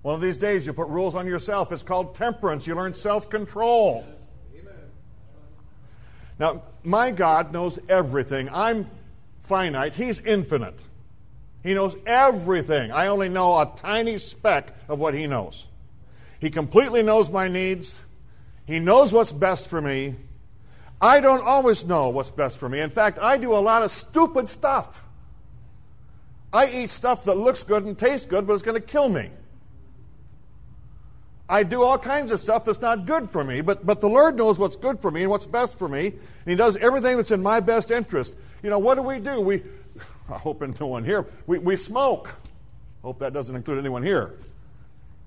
One 0.03 0.15
of 0.15 0.21
these 0.21 0.37
days, 0.37 0.67
you 0.67 0.73
put 0.73 0.89
rules 0.89 1.15
on 1.17 1.27
yourself. 1.27 1.71
It's 1.73 1.83
called 1.83 2.15
temperance. 2.15 2.67
You 2.67 2.75
learn 2.75 2.95
self 2.95 3.31
control. 3.31 4.05
Now, 6.39 6.63
my 6.85 7.11
God 7.11 7.53
knows 7.53 7.79
everything. 7.89 8.49
I'm 8.53 8.89
finite, 9.41 9.95
He's 9.95 10.21
infinite. 10.21 10.79
He 11.63 11.75
knows 11.75 11.97
everything. 12.07 12.93
I 12.93 13.09
only 13.09 13.29
know 13.29 13.59
a 13.59 13.73
tiny 13.77 14.19
speck 14.19 14.75
of 14.89 14.99
what 14.99 15.15
He 15.15 15.27
knows. 15.27 15.67
He 16.41 16.51
completely 16.51 17.03
knows 17.03 17.31
my 17.31 17.49
needs. 17.49 18.01
He 18.69 18.81
knows 18.81 19.15
what's 19.15 19.33
best 19.33 19.69
for 19.69 19.81
me. 19.81 20.15
I 21.01 21.21
don't 21.21 21.43
always 21.43 21.87
know 21.87 22.11
what's 22.11 22.31
best 22.31 22.59
for 22.59 22.69
me. 22.69 22.81
In 22.81 22.91
fact, 22.91 23.19
I 23.19 23.39
do 23.39 23.55
a 23.55 23.57
lot 23.57 23.83
of 23.83 23.91
stupid 23.91 24.47
stuff. 24.47 25.03
I 26.53 26.69
eat 26.69 26.91
stuff 26.91 27.25
that 27.25 27.39
looks 27.39 27.63
good 27.63 27.87
and 27.87 27.99
tastes 27.99 28.27
good, 28.27 28.47
but 28.47 28.53
it's 28.53 28.63
going 28.63 28.79
to 28.79 28.87
kill 28.87 29.09
me. 29.09 29.31
I 31.49 31.63
do 31.63 31.83
all 31.83 31.97
kinds 31.97 32.31
of 32.31 32.41
stuff 32.41 32.67
that's 32.67 32.83
not 32.83 33.07
good 33.07 33.31
for 33.31 33.43
me, 33.43 33.63
but, 33.63 33.87
but 33.87 34.03
the 34.03 34.09
Lord 34.09 34.37
knows 34.37 34.59
what's 34.59 34.77
good 34.77 35.01
for 35.01 35.11
me 35.11 35.23
and 35.23 35.31
what's 35.31 35.47
best 35.47 35.79
for 35.79 35.89
me, 35.89 36.09
and 36.09 36.19
He 36.45 36.55
does 36.55 36.77
everything 36.77 37.17
that's 37.17 37.31
in 37.31 37.43
my 37.43 37.61
best 37.61 37.91
interest. 37.91 38.35
You 38.63 38.69
know, 38.69 38.79
what 38.79 38.97
do 38.97 39.03
we 39.03 39.19
do? 39.19 39.41
We, 39.41 39.63
I 40.29 40.37
hope 40.37 40.61
no 40.79 40.87
one 40.87 41.05
here, 41.05 41.25
we, 41.47 41.59
we 41.59 41.75
smoke. 41.75 42.35
Hope 43.01 43.21
that 43.21 43.33
doesn't 43.33 43.57
include 43.57 43.79
anyone 43.79 44.03
here. 44.03 44.35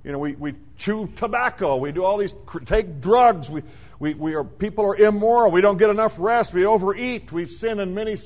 You 0.04 0.12
know, 0.12 0.18
we, 0.18 0.34
we 0.34 0.56
chew 0.78 1.08
tobacco. 1.16 1.76
We 1.76 1.92
do 1.92 2.04
all 2.04 2.18
these, 2.18 2.34
take 2.66 3.02
drugs. 3.02 3.50
We, 3.50 3.62
we, 4.00 4.16
we 4.16 4.36
are, 4.36 4.44
people 4.44 4.86
are 4.86 4.96
immoral. 4.96 5.52
We 5.52 5.62
don't 5.62 5.78
get 5.78 5.90
enough 5.90 6.16
rest. 6.18 6.54
We 6.54 6.66
overeat. 6.66 7.32
We 7.32 7.46
sin 7.46 7.80
in 7.80 7.94
many 7.94 8.18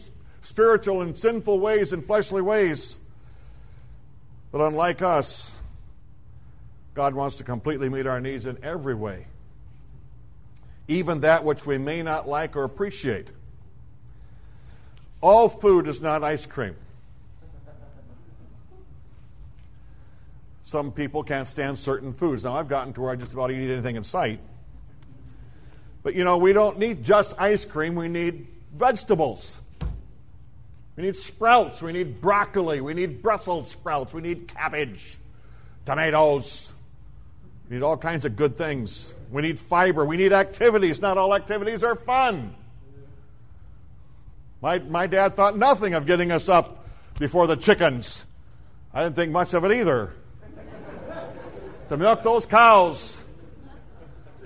spiritual 0.41 1.01
and 1.01 1.17
sinful 1.17 1.59
ways 1.59 1.91
and 1.91 2.05
fleshly 2.05 2.41
ways. 2.41 2.97
But 4.51 4.61
unlike 4.61 5.01
us, 5.01 5.53
God 6.93 7.13
wants 7.13 7.35
to 7.37 7.43
completely 7.43 7.89
meet 7.89 8.07
our 8.07 8.21
needs 8.21 8.45
in 8.45 8.57
every 8.63 8.95
way, 8.95 9.27
even 10.87 11.21
that 11.21 11.43
which 11.43 11.65
we 11.65 11.77
may 11.77 12.01
not 12.03 12.25
like 12.25 12.55
or 12.55 12.63
appreciate. 12.63 13.27
All 15.19 15.49
food 15.49 15.89
is 15.89 15.99
not 15.99 16.23
ice 16.23 16.45
cream. 16.45 16.75
Some 20.65 20.91
people 20.91 21.21
can't 21.21 21.47
stand 21.47 21.77
certain 21.77 22.11
foods. 22.11 22.43
Now, 22.43 22.57
I've 22.57 22.67
gotten 22.67 22.91
to 22.93 23.01
where 23.01 23.11
I 23.11 23.15
just 23.15 23.33
about 23.33 23.51
eat 23.51 23.71
anything 23.71 23.97
in 23.97 24.03
sight. 24.03 24.39
But 26.01 26.15
you 26.15 26.23
know, 26.23 26.37
we 26.37 26.53
don't 26.53 26.79
need 26.79 27.03
just 27.03 27.35
ice 27.37 27.65
cream, 27.65 27.93
we 27.93 28.07
need 28.07 28.47
vegetables. 28.75 29.61
We 30.95 31.03
need 31.03 31.15
sprouts, 31.15 31.83
we 31.83 31.93
need 31.93 32.19
broccoli, 32.19 32.81
we 32.81 32.95
need 32.95 33.21
Brussels 33.21 33.69
sprouts, 33.69 34.11
we 34.11 34.21
need 34.21 34.47
cabbage, 34.47 35.17
tomatoes. 35.85 36.73
We 37.69 37.75
need 37.75 37.83
all 37.83 37.97
kinds 37.97 38.25
of 38.25 38.35
good 38.35 38.57
things. 38.57 39.13
We 39.29 39.43
need 39.43 39.59
fiber, 39.59 40.03
we 40.03 40.17
need 40.17 40.33
activities. 40.33 40.99
Not 40.99 41.19
all 41.19 41.35
activities 41.35 41.83
are 41.83 41.95
fun. 41.95 42.55
My, 44.63 44.79
my 44.79 45.05
dad 45.05 45.35
thought 45.35 45.55
nothing 45.55 45.93
of 45.93 46.07
getting 46.07 46.31
us 46.31 46.49
up 46.49 46.87
before 47.19 47.45
the 47.45 47.55
chickens. 47.55 48.25
I 48.91 49.03
didn't 49.03 49.15
think 49.15 49.31
much 49.31 49.53
of 49.53 49.63
it 49.63 49.71
either 49.71 50.11
to 51.89 51.97
milk 51.97 52.23
those 52.23 52.45
cows. 52.45 53.23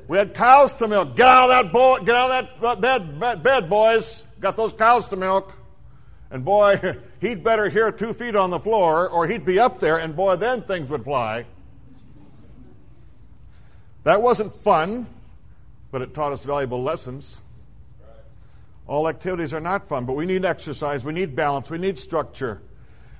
We 0.07 0.17
had 0.17 0.33
cows 0.33 0.75
to 0.75 0.87
milk. 0.87 1.15
Get 1.15 1.27
out 1.27 1.49
of 1.49 1.65
that, 1.65 1.71
bo- 1.73 1.99
get 2.03 2.15
out 2.15 2.31
of 2.31 2.61
that 2.61 2.67
uh, 2.67 2.75
bed, 2.75 3.19
bed, 3.19 3.43
bed, 3.43 3.69
boys. 3.69 4.23
Got 4.39 4.55
those 4.55 4.73
cows 4.73 5.07
to 5.09 5.15
milk. 5.15 5.53
And 6.31 6.43
boy, 6.43 6.97
he'd 7.21 7.43
better 7.43 7.69
hear 7.69 7.91
two 7.91 8.13
feet 8.13 8.35
on 8.35 8.49
the 8.49 8.59
floor, 8.59 9.07
or 9.07 9.27
he'd 9.27 9.45
be 9.45 9.59
up 9.59 9.79
there, 9.79 9.97
and 9.97 10.15
boy, 10.15 10.35
then 10.35 10.61
things 10.63 10.89
would 10.89 11.03
fly. 11.03 11.45
That 14.03 14.21
wasn't 14.21 14.53
fun, 14.53 15.07
but 15.91 16.01
it 16.01 16.13
taught 16.13 16.31
us 16.31 16.43
valuable 16.43 16.81
lessons. 16.81 17.39
All 18.87 19.07
activities 19.07 19.53
are 19.53 19.59
not 19.59 19.87
fun, 19.87 20.05
but 20.05 20.13
we 20.13 20.25
need 20.25 20.45
exercise, 20.45 21.05
we 21.05 21.13
need 21.13 21.35
balance, 21.35 21.69
we 21.69 21.77
need 21.77 21.99
structure. 21.99 22.61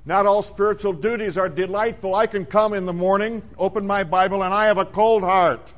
Not 0.09 0.25
all 0.25 0.41
spiritual 0.41 0.93
duties 0.93 1.37
are 1.37 1.47
delightful. 1.47 2.15
I 2.15 2.25
can 2.25 2.43
come 2.43 2.73
in 2.73 2.87
the 2.87 2.93
morning, 2.93 3.43
open 3.59 3.85
my 3.85 4.03
Bible, 4.03 4.41
and 4.41 4.51
I 4.51 4.65
have 4.65 4.79
a 4.79 4.85
cold 4.85 5.21
heart. 5.21 5.71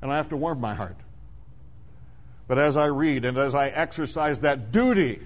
And 0.00 0.12
I 0.12 0.16
have 0.16 0.28
to 0.28 0.36
warm 0.36 0.60
my 0.60 0.74
heart. 0.74 0.96
But 2.46 2.60
as 2.60 2.76
I 2.76 2.86
read 2.86 3.24
and 3.24 3.36
as 3.36 3.56
I 3.56 3.70
exercise 3.70 4.38
that 4.42 4.70
duty, 4.70 5.20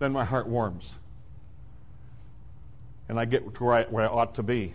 then 0.00 0.10
my 0.10 0.24
heart 0.24 0.48
warms. 0.48 0.98
And 3.08 3.16
I 3.16 3.24
get 3.24 3.54
to 3.54 3.62
where 3.64 3.74
I, 3.74 3.84
where 3.84 4.02
I 4.02 4.08
ought 4.08 4.34
to 4.34 4.42
be. 4.42 4.74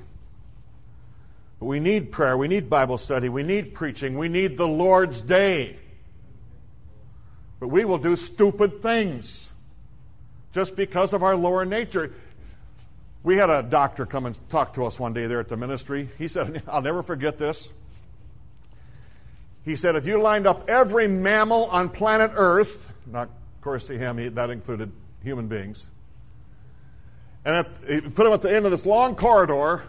But 1.60 1.66
we 1.66 1.82
need 1.82 2.14
prayer, 2.14 2.38
we 2.38 2.48
need 2.48 2.70
Bible 2.70 2.98
study, 2.98 3.28
we 3.28 3.44
need 3.44 3.74
preaching, 3.74 4.18
we 4.18 4.30
need 4.30 4.56
the 4.56 4.70
Lord's 4.70 5.20
day. 5.20 5.76
But 7.60 7.68
we 7.68 7.84
will 7.84 7.98
do 7.98 8.16
stupid 8.16 8.82
things 8.82 9.51
just 10.54 10.76
because 10.76 11.14
of 11.14 11.24
our 11.24 11.36
lower 11.36 11.66
nature. 11.66 12.14
We 13.24 13.38
had 13.38 13.50
a 13.50 13.62
doctor 13.62 14.06
come 14.06 14.26
and 14.26 14.38
talk 14.50 14.74
to 14.74 14.86
us 14.86 15.00
one 15.00 15.14
day 15.14 15.28
there 15.28 15.40
at 15.40 15.48
the 15.48 15.58
ministry. 15.58 16.10
He 16.18 16.28
said, 16.28 16.64
I'll 16.68 16.82
never 16.82 17.04
forget 17.04 17.38
this. 17.38 17.72
He 19.64 19.76
said, 19.76 19.96
if 19.96 20.08
you 20.08 20.20
lined 20.20 20.48
up 20.48 20.70
every 20.70 21.08
mammal 21.08 21.66
on 21.66 21.90
planet 21.90 22.32
Earth, 22.34 22.92
not, 23.06 23.28
of 23.28 23.62
course, 23.62 23.86
to 23.88 23.98
him, 23.98 24.18
he, 24.18 24.30
that 24.30 24.50
included 24.50 24.92
human 25.24 25.48
beings, 25.48 25.86
and 27.46 27.56
at, 27.56 27.68
he 27.88 28.02
put 28.02 28.24
them 28.24 28.34
at 28.34 28.42
the 28.42 28.54
end 28.54 28.66
of 28.66 28.72
this 28.72 28.86
long 28.86 29.16
corridor. 29.16 29.84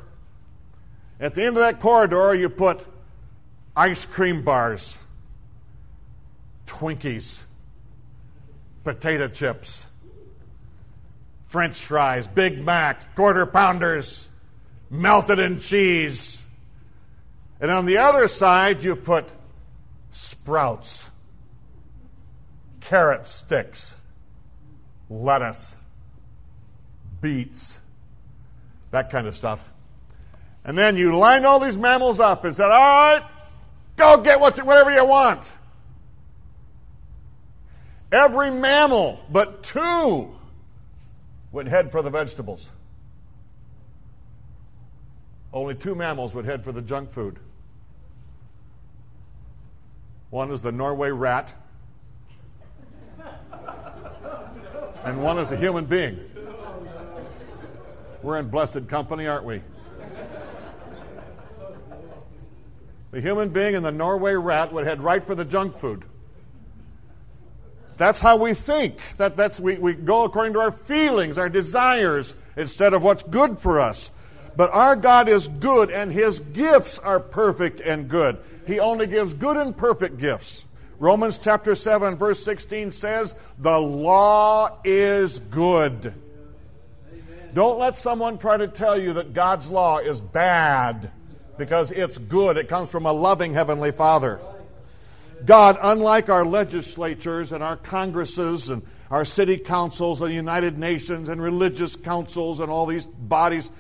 At 1.21 1.35
the 1.35 1.42
end 1.42 1.57
of 1.57 1.62
that 1.62 1.81
corridor, 1.81 2.35
you 2.35 2.49
put 2.49 2.85
ice 3.76 4.07
cream 4.07 4.42
bars, 4.42 4.99
Twinkies, 6.66 7.42
potato 8.85 9.28
chips, 9.28 9.87
French 11.52 11.85
fries, 11.85 12.26
Big 12.26 12.64
Macs, 12.64 13.04
quarter 13.14 13.44
pounders, 13.44 14.26
melted 14.88 15.38
in 15.38 15.61
cheese. 15.61 16.42
And 17.61 17.71
on 17.71 17.85
the 17.85 17.99
other 17.99 18.26
side, 18.26 18.82
you 18.82 18.97
put 18.97 19.28
sprouts, 20.12 21.06
carrot 22.80 23.26
sticks, 23.26 23.94
lettuce, 25.11 25.76
beets, 27.21 27.78
that 28.90 29.11
kind 29.11 29.26
of 29.26 29.37
stuff. 29.37 29.71
And 30.64 30.78
then 30.78 30.97
you 30.97 31.18
lined 31.18 31.44
all 31.44 31.61
these 31.61 31.76
mammals 31.76 32.18
up 32.18 32.47
and 32.47 32.56
said, 32.56 32.71
All 32.71 32.80
right, 32.80 33.25
go 33.97 34.23
get 34.23 34.40
what 34.40 34.56
you, 34.56 34.64
whatever 34.64 34.90
you 34.90 35.04
want. 35.04 35.52
Every 38.11 38.50
mammal 38.50 39.21
but 39.30 39.62
two 39.62 40.35
would 41.52 41.68
head 41.68 41.92
for 41.92 42.02
the 42.02 42.11
vegetables. 42.11 42.73
Only 45.52 45.75
two 45.75 45.94
mammals 45.94 46.35
would 46.35 46.47
head 46.47 46.64
for 46.64 46.73
the 46.73 46.80
junk 46.80 47.11
food. 47.11 47.38
One 50.30 50.50
is 50.50 50.62
the 50.62 50.73
Norway 50.73 51.11
rat, 51.11 51.52
and 55.04 55.23
one 55.23 55.38
is 55.38 55.52
a 55.52 55.56
human 55.56 55.85
being. 55.85 56.18
We're 58.23 58.38
in 58.38 58.49
blessed 58.49 58.88
company, 58.88 59.26
aren't 59.26 59.44
we? 59.44 59.61
The 63.11 63.21
human 63.21 63.50
being 63.50 63.75
and 63.75 63.85
the 63.85 63.92
Norway 63.92 64.32
rat 64.32 64.73
would 64.73 64.87
head 64.87 65.02
right 65.02 65.26
for 65.26 65.35
the 65.35 65.44
junk 65.44 65.76
food. 65.76 66.06
That's 67.96 68.20
how 68.20 68.37
we 68.37 68.54
think. 68.54 68.99
That, 69.18 69.37
that's, 69.37 69.61
we, 69.61 69.76
we 69.76 69.94
go 69.94 70.25
according 70.25 70.54
to 70.54 70.61
our 70.61 70.72
feelings, 70.72 71.38
our 71.38 71.49
desires, 71.49 72.34
instead 72.56 72.94
of 72.94 73.02
what's 73.02 73.22
good 73.22 73.58
for 73.58 73.80
us. 73.80 74.11
But 74.56 74.70
our 74.72 74.96
God 74.96 75.28
is 75.28 75.49
good, 75.49 75.90
and 75.90 76.12
His 76.12 76.40
gifts 76.40 76.99
are 76.99 77.20
perfect 77.20 77.80
and 77.80 78.08
good. 78.08 78.38
He 78.66 78.80
only 78.80 79.06
gives 79.06 79.32
good 79.34 79.56
and 79.56 79.76
perfect 79.76 80.18
gifts. 80.18 80.66
Romans 80.99 81.38
chapter 81.38 81.75
7, 81.75 82.16
verse 82.16 82.44
16 82.44 82.92
says, 82.92 83.34
The 83.58 83.78
law 83.78 84.78
is 84.84 85.38
good. 85.38 86.14
Don't 87.54 87.78
let 87.78 87.99
someone 87.99 88.38
try 88.38 88.56
to 88.56 88.68
tell 88.68 88.99
you 88.99 89.14
that 89.14 89.34
God's 89.34 89.70
law 89.70 89.99
is 89.99 90.20
bad 90.20 91.11
because 91.58 91.92
it's 91.92 92.18
good. 92.18 92.56
It 92.56 92.68
comes 92.68 92.88
from 92.90 93.06
a 93.06 93.12
loving 93.12 93.52
Heavenly 93.52 93.92
Father. 93.92 94.40
God, 95.44 95.78
unlike 95.82 96.28
our 96.28 96.44
legislatures 96.44 97.52
and 97.52 97.62
our 97.62 97.76
congresses 97.76 98.70
and 98.70 98.82
our 99.11 99.25
city 99.25 99.58
councils 99.58 100.22
and 100.22 100.30
the 100.30 100.34
United 100.34 100.78
Nations 100.78 101.28
and 101.28 101.40
religious 101.40 101.96
councils 101.96 102.61
and 102.61 102.70
all 102.70 102.87
these 102.87 103.06
bodies, 103.06 103.70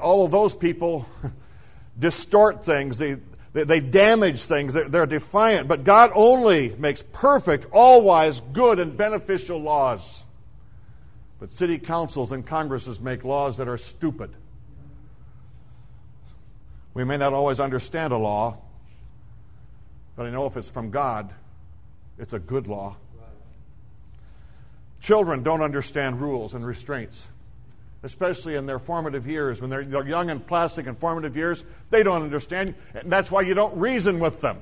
all 0.00 0.24
of 0.24 0.30
those 0.30 0.54
people 0.54 1.06
distort 1.98 2.64
things. 2.64 2.98
They, 2.98 3.16
they, 3.52 3.80
damage 3.80 4.42
things. 4.42 4.74
They're, 4.74 4.88
they're 4.88 5.06
defiant. 5.06 5.68
But 5.68 5.84
God 5.84 6.10
only 6.14 6.74
makes 6.76 7.02
perfect, 7.02 7.66
all 7.72 8.02
wise, 8.02 8.40
good, 8.40 8.78
and 8.78 8.96
beneficial 8.96 9.58
laws. 9.58 10.24
But 11.40 11.52
city 11.52 11.78
councils 11.78 12.32
and 12.32 12.46
congresses 12.46 13.00
make 13.00 13.24
laws 13.24 13.56
that 13.58 13.68
are 13.68 13.78
stupid. 13.78 14.30
We 16.94 17.04
may 17.04 17.16
not 17.16 17.32
always 17.32 17.60
understand 17.60 18.12
a 18.12 18.18
law, 18.18 18.58
but 20.18 20.26
I 20.26 20.30
know 20.30 20.46
if 20.46 20.56
it's 20.56 20.68
from 20.68 20.90
God, 20.90 21.32
it's 22.18 22.32
a 22.32 22.40
good 22.40 22.66
law. 22.66 22.96
Children 25.00 25.44
don't 25.44 25.62
understand 25.62 26.20
rules 26.20 26.54
and 26.54 26.66
restraints, 26.66 27.24
especially 28.02 28.56
in 28.56 28.66
their 28.66 28.80
formative 28.80 29.28
years. 29.28 29.60
When 29.60 29.70
they're, 29.70 29.84
they're 29.84 30.08
young 30.08 30.28
and 30.28 30.44
plastic 30.44 30.88
and 30.88 30.98
formative 30.98 31.36
years, 31.36 31.64
they 31.90 32.02
don't 32.02 32.22
understand. 32.22 32.74
And 32.94 33.12
that's 33.12 33.30
why 33.30 33.42
you 33.42 33.54
don't 33.54 33.78
reason 33.78 34.18
with 34.18 34.40
them. 34.40 34.60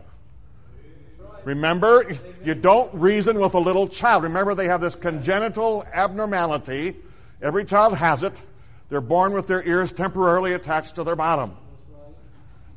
Remember, 1.45 2.05
you 2.45 2.55
don't 2.55 2.93
reason 2.93 3.41
with 3.41 3.55
a 3.55 3.59
little 3.59 3.89
child. 3.89 4.25
Remember, 4.25 4.55
they 4.55 4.67
have 4.67 4.83
this 4.83 4.95
congenital 4.95 5.87
abnormality. 5.91 6.97
Every 7.41 7.65
child 7.65 7.97
has 7.97 8.23
it. 8.23 8.43
They're 8.91 9.01
born 9.01 9.33
with 9.33 9.47
their 9.47 9.67
ears 9.67 9.91
temporarily 9.95 10.53
attached 10.53 10.97
to 10.97 11.05
their 11.05 11.17
bottom. 11.17 11.57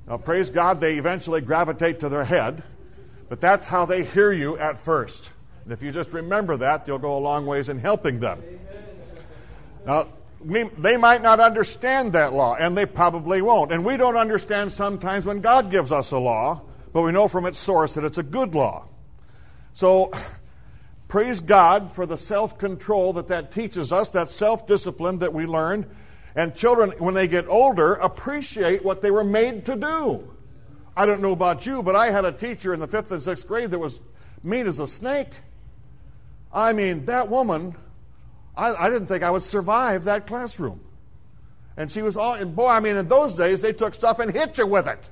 Now, 0.10 0.18
praise 0.18 0.50
God, 0.50 0.82
they 0.82 0.98
eventually 0.98 1.40
gravitate 1.40 2.00
to 2.00 2.10
their 2.10 2.24
head, 2.24 2.64
but 3.30 3.40
that's 3.40 3.68
how 3.68 3.86
they 3.86 4.04
hear 4.04 4.32
you 4.32 4.58
at 4.58 4.80
first. 4.80 5.32
And 5.64 5.72
if 5.72 5.84
you 5.84 5.92
just 5.92 6.12
remember 6.14 6.58
that, 6.58 6.88
you'll 6.88 6.98
go 6.98 7.16
a 7.16 7.20
long 7.20 7.46
ways 7.46 7.70
in 7.70 7.78
helping 7.78 8.20
them. 8.20 8.42
Now, 9.86 10.08
they 10.44 10.98
might 10.98 11.22
not 11.22 11.40
understand 11.40 12.14
that 12.14 12.34
law, 12.34 12.56
and 12.56 12.76
they 12.76 12.88
probably 12.88 13.44
won't. 13.44 13.72
And 13.72 13.86
we 13.86 13.98
don't 13.98 14.18
understand 14.18 14.74
sometimes 14.74 15.28
when 15.28 15.42
God 15.42 15.70
gives 15.70 15.92
us 15.92 16.10
a 16.10 16.18
law, 16.18 16.64
but 16.92 17.04
we 17.04 17.12
know 17.12 17.28
from 17.28 17.46
its 17.46 17.60
source 17.60 17.94
that 17.94 18.04
it's 18.04 18.18
a 18.18 18.24
good 18.24 18.56
law. 18.56 18.88
So, 19.74 20.12
praise 21.08 21.40
God 21.40 21.92
for 21.92 22.08
the 22.08 22.18
self 22.18 22.58
control 22.58 23.14
that 23.14 23.28
that 23.28 23.52
teaches 23.52 23.94
us, 23.94 24.10
that 24.10 24.32
self 24.32 24.66
discipline 24.66 25.20
that 25.20 25.34
we 25.34 25.46
learn 25.46 25.86
and 26.40 26.56
children, 26.56 26.92
when 27.00 27.16
they 27.16 27.28
get 27.28 27.50
older, 27.50 27.96
appreciate 27.96 28.86
what 28.86 29.02
they 29.02 29.12
were 29.12 29.26
made 29.26 29.66
to 29.66 29.76
do. 29.76 30.34
I 30.96 31.06
don't 31.06 31.22
know 31.22 31.34
about 31.34 31.66
you, 31.66 31.84
but 31.84 31.98
I 31.98 32.12
had 32.12 32.24
a 32.24 32.32
teacher 32.32 32.74
in 32.74 32.80
the 32.80 32.88
fifth 32.88 33.12
and 33.12 33.22
sixth 33.22 33.46
grade 33.46 33.72
that 33.72 33.80
was 33.80 34.00
mean 34.42 34.66
as 34.66 34.80
a 34.80 34.88
snake. 34.88 35.34
I 36.54 36.72
mean, 36.72 37.08
that 37.08 37.28
woman, 37.28 37.76
I, 38.56 38.74
I 38.74 38.90
didn't 38.90 39.08
think 39.08 39.22
I 39.22 39.30
would 39.30 39.44
survive 39.44 40.06
that 40.06 40.28
classroom. 40.28 40.80
And 41.76 41.92
she 41.92 42.02
was 42.02 42.16
all, 42.16 42.36
and 42.36 42.56
boy, 42.56 42.70
I 42.70 42.80
mean, 42.80 42.96
in 42.96 43.10
those 43.10 43.34
days, 43.34 43.62
they 43.62 43.74
took 43.74 43.94
stuff 43.94 44.20
and 44.20 44.32
hit 44.32 44.58
you 44.58 44.66
with 44.66 44.88
it. 44.88 45.10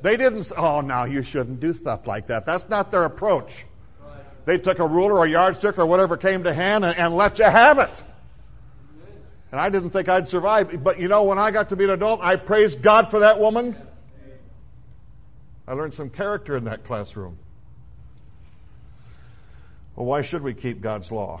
They 0.00 0.16
didn't, 0.16 0.50
oh, 0.56 0.80
now 0.80 1.04
you 1.04 1.22
shouldn't 1.22 1.60
do 1.60 1.74
stuff 1.74 2.06
like 2.06 2.28
that. 2.28 2.46
That's 2.46 2.66
not 2.70 2.90
their 2.90 3.04
approach. 3.04 3.66
They 4.46 4.56
took 4.56 4.78
a 4.78 4.86
ruler 4.86 5.18
or 5.18 5.26
a 5.26 5.30
yardstick 5.30 5.78
or 5.78 5.84
whatever 5.84 6.16
came 6.16 6.44
to 6.44 6.54
hand 6.54 6.82
and, 6.86 6.96
and 6.96 7.14
let 7.14 7.38
you 7.38 7.44
have 7.44 7.78
it. 7.78 8.02
And 9.52 9.60
I 9.60 9.68
didn't 9.68 9.90
think 9.90 10.08
I'd 10.08 10.26
survive. 10.26 10.82
But 10.82 10.98
you 10.98 11.08
know, 11.08 11.24
when 11.24 11.38
I 11.38 11.50
got 11.50 11.68
to 11.68 11.76
be 11.76 11.84
an 11.84 11.90
adult, 11.90 12.20
I 12.22 12.36
praised 12.36 12.80
God 12.80 13.10
for 13.10 13.20
that 13.20 13.38
woman. 13.38 13.76
I 15.68 15.74
learned 15.74 15.94
some 15.94 16.08
character 16.08 16.56
in 16.56 16.64
that 16.64 16.84
classroom. 16.84 17.38
Well, 19.94 20.06
why 20.06 20.22
should 20.22 20.42
we 20.42 20.54
keep 20.54 20.80
God's 20.80 21.12
law? 21.12 21.40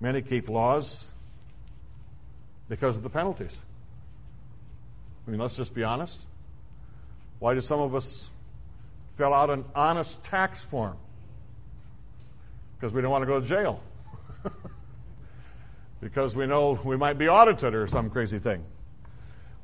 Many 0.00 0.22
keep 0.22 0.48
laws 0.48 1.08
because 2.68 2.96
of 2.96 3.02
the 3.02 3.10
penalties. 3.10 3.58
I 5.26 5.30
mean, 5.30 5.40
let's 5.40 5.56
just 5.56 5.74
be 5.74 5.84
honest. 5.84 6.20
Why 7.38 7.54
do 7.54 7.60
some 7.60 7.80
of 7.80 7.94
us 7.94 8.30
fill 9.16 9.34
out 9.34 9.50
an 9.50 9.64
honest 9.74 10.24
tax 10.24 10.64
form? 10.64 10.96
Because 12.76 12.92
we 12.94 13.02
don't 13.02 13.10
want 13.10 13.22
to 13.22 13.26
go 13.26 13.38
to 13.38 13.46
jail. 13.46 13.82
because 16.04 16.36
we 16.36 16.46
know 16.46 16.78
we 16.84 16.98
might 16.98 17.16
be 17.16 17.30
audited 17.30 17.74
or 17.74 17.86
some 17.86 18.10
crazy 18.10 18.38
thing. 18.38 18.62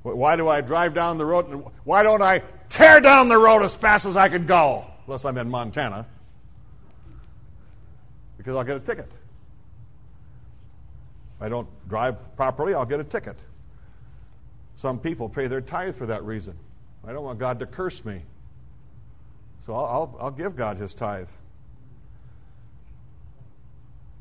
Why 0.03 0.37
do 0.37 0.49
I 0.49 0.63
drive 0.63 0.95
down 0.95 1.19
the 1.19 1.27
road? 1.27 1.71
Why 1.85 2.03
don't 2.03 2.23
I 2.23 2.43
tear 2.71 2.99
down 2.99 3.29
the 3.29 3.37
road 3.37 3.63
as 3.63 3.77
fast 3.77 4.07
as 4.07 4.17
I 4.17 4.31
can 4.31 4.47
go? 4.47 4.87
Unless 5.05 5.27
I'm 5.27 5.37
in 5.37 5.51
Montana. 5.51 6.07
Because 8.39 8.57
I'll 8.57 8.65
get 8.65 8.79
a 8.79 8.81
ticket. 8.81 9.13
If 11.37 11.43
I 11.43 11.51
don't 11.51 11.69
drive 11.87 12.17
properly, 12.37 12.73
I'll 12.73 12.87
get 12.87 13.01
a 13.01 13.05
ticket. 13.05 13.37
Some 14.77 14.99
people 14.99 15.29
pay 15.29 15.47
their 15.47 15.61
tithe 15.61 15.95
for 15.95 16.07
that 16.07 16.25
reason. 16.25 16.57
I 17.07 17.13
don't 17.13 17.25
want 17.25 17.39
God 17.39 17.59
to 17.59 17.67
curse 17.67 18.03
me. 18.03 18.23
So 19.67 19.75
I'll, 19.75 19.85
I'll, 19.85 20.17
I'll 20.23 20.31
give 20.31 20.57
God 20.57 20.79
his 20.79 20.95
tithe 20.95 21.29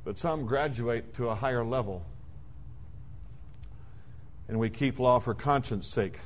but 0.09 0.17
some 0.17 0.47
graduate 0.47 1.13
to 1.13 1.29
a 1.29 1.35
higher 1.35 1.63
level. 1.63 2.03
And 4.47 4.57
we 4.57 4.71
keep 4.71 4.97
law 4.97 5.19
for 5.19 5.35
conscience 5.35 5.87
sake. 5.87 6.17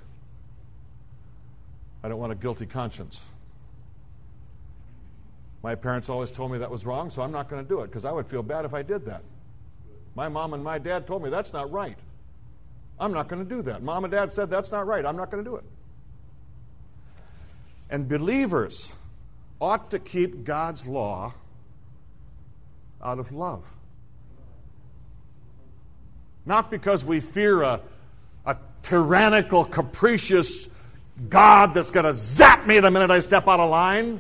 I 2.02 2.08
don't 2.08 2.18
want 2.18 2.32
a 2.32 2.36
guilty 2.36 2.66
conscience. 2.66 3.28
My 5.64 5.76
parents 5.76 6.08
always 6.08 6.32
told 6.32 6.54
me 6.54 6.60
that 6.60 6.72
was 6.72 6.86
wrong, 6.86 7.12
so 7.12 7.22
I'm 7.24 7.34
not 7.34 7.50
going 7.50 7.62
to 7.62 7.68
do 7.68 7.82
it 7.82 7.88
because 7.88 8.06
I 8.06 8.12
would 8.14 8.26
feel 8.26 8.42
bad 8.42 8.64
if 8.64 8.74
I 8.74 8.84
did 8.84 9.04
that. 9.04 9.22
My 10.16 10.30
mom 10.30 10.54
and 10.54 10.64
my 10.64 10.80
dad 10.80 11.06
told 11.06 11.22
me 11.22 11.30
that's 11.30 11.52
not 11.52 11.70
right. 11.70 12.00
I'm 13.02 13.12
not 13.12 13.28
going 13.28 13.44
to 13.44 13.56
do 13.56 13.64
that. 13.64 13.84
Mom 13.84 14.06
and 14.06 14.12
dad 14.14 14.32
said 14.32 14.50
that's 14.50 14.72
not 14.72 14.88
right. 14.88 15.06
I'm 15.06 15.18
not 15.18 15.30
going 15.30 15.44
to 15.44 15.50
do 15.50 15.58
it. 15.58 15.66
And 17.90 18.08
believers 18.08 18.94
ought 19.60 19.92
to 19.92 20.00
keep 20.00 20.46
God's 20.46 20.88
law 20.88 21.34
out 23.04 23.20
of 23.20 23.32
love. 23.32 23.64
Not 26.46 26.72
because 26.72 27.06
we 27.06 27.20
fear 27.20 27.62
a, 27.62 27.82
a 28.46 28.58
tyrannical, 28.82 29.66
capricious 29.66 30.68
God 31.30 31.74
that's 31.74 31.92
going 31.92 32.06
to 32.06 32.14
zap 32.14 32.66
me 32.66 32.80
the 32.80 32.90
minute 32.90 33.12
I 33.12 33.20
step 33.20 33.48
out 33.48 33.60
of 33.60 33.70
line, 33.70 34.20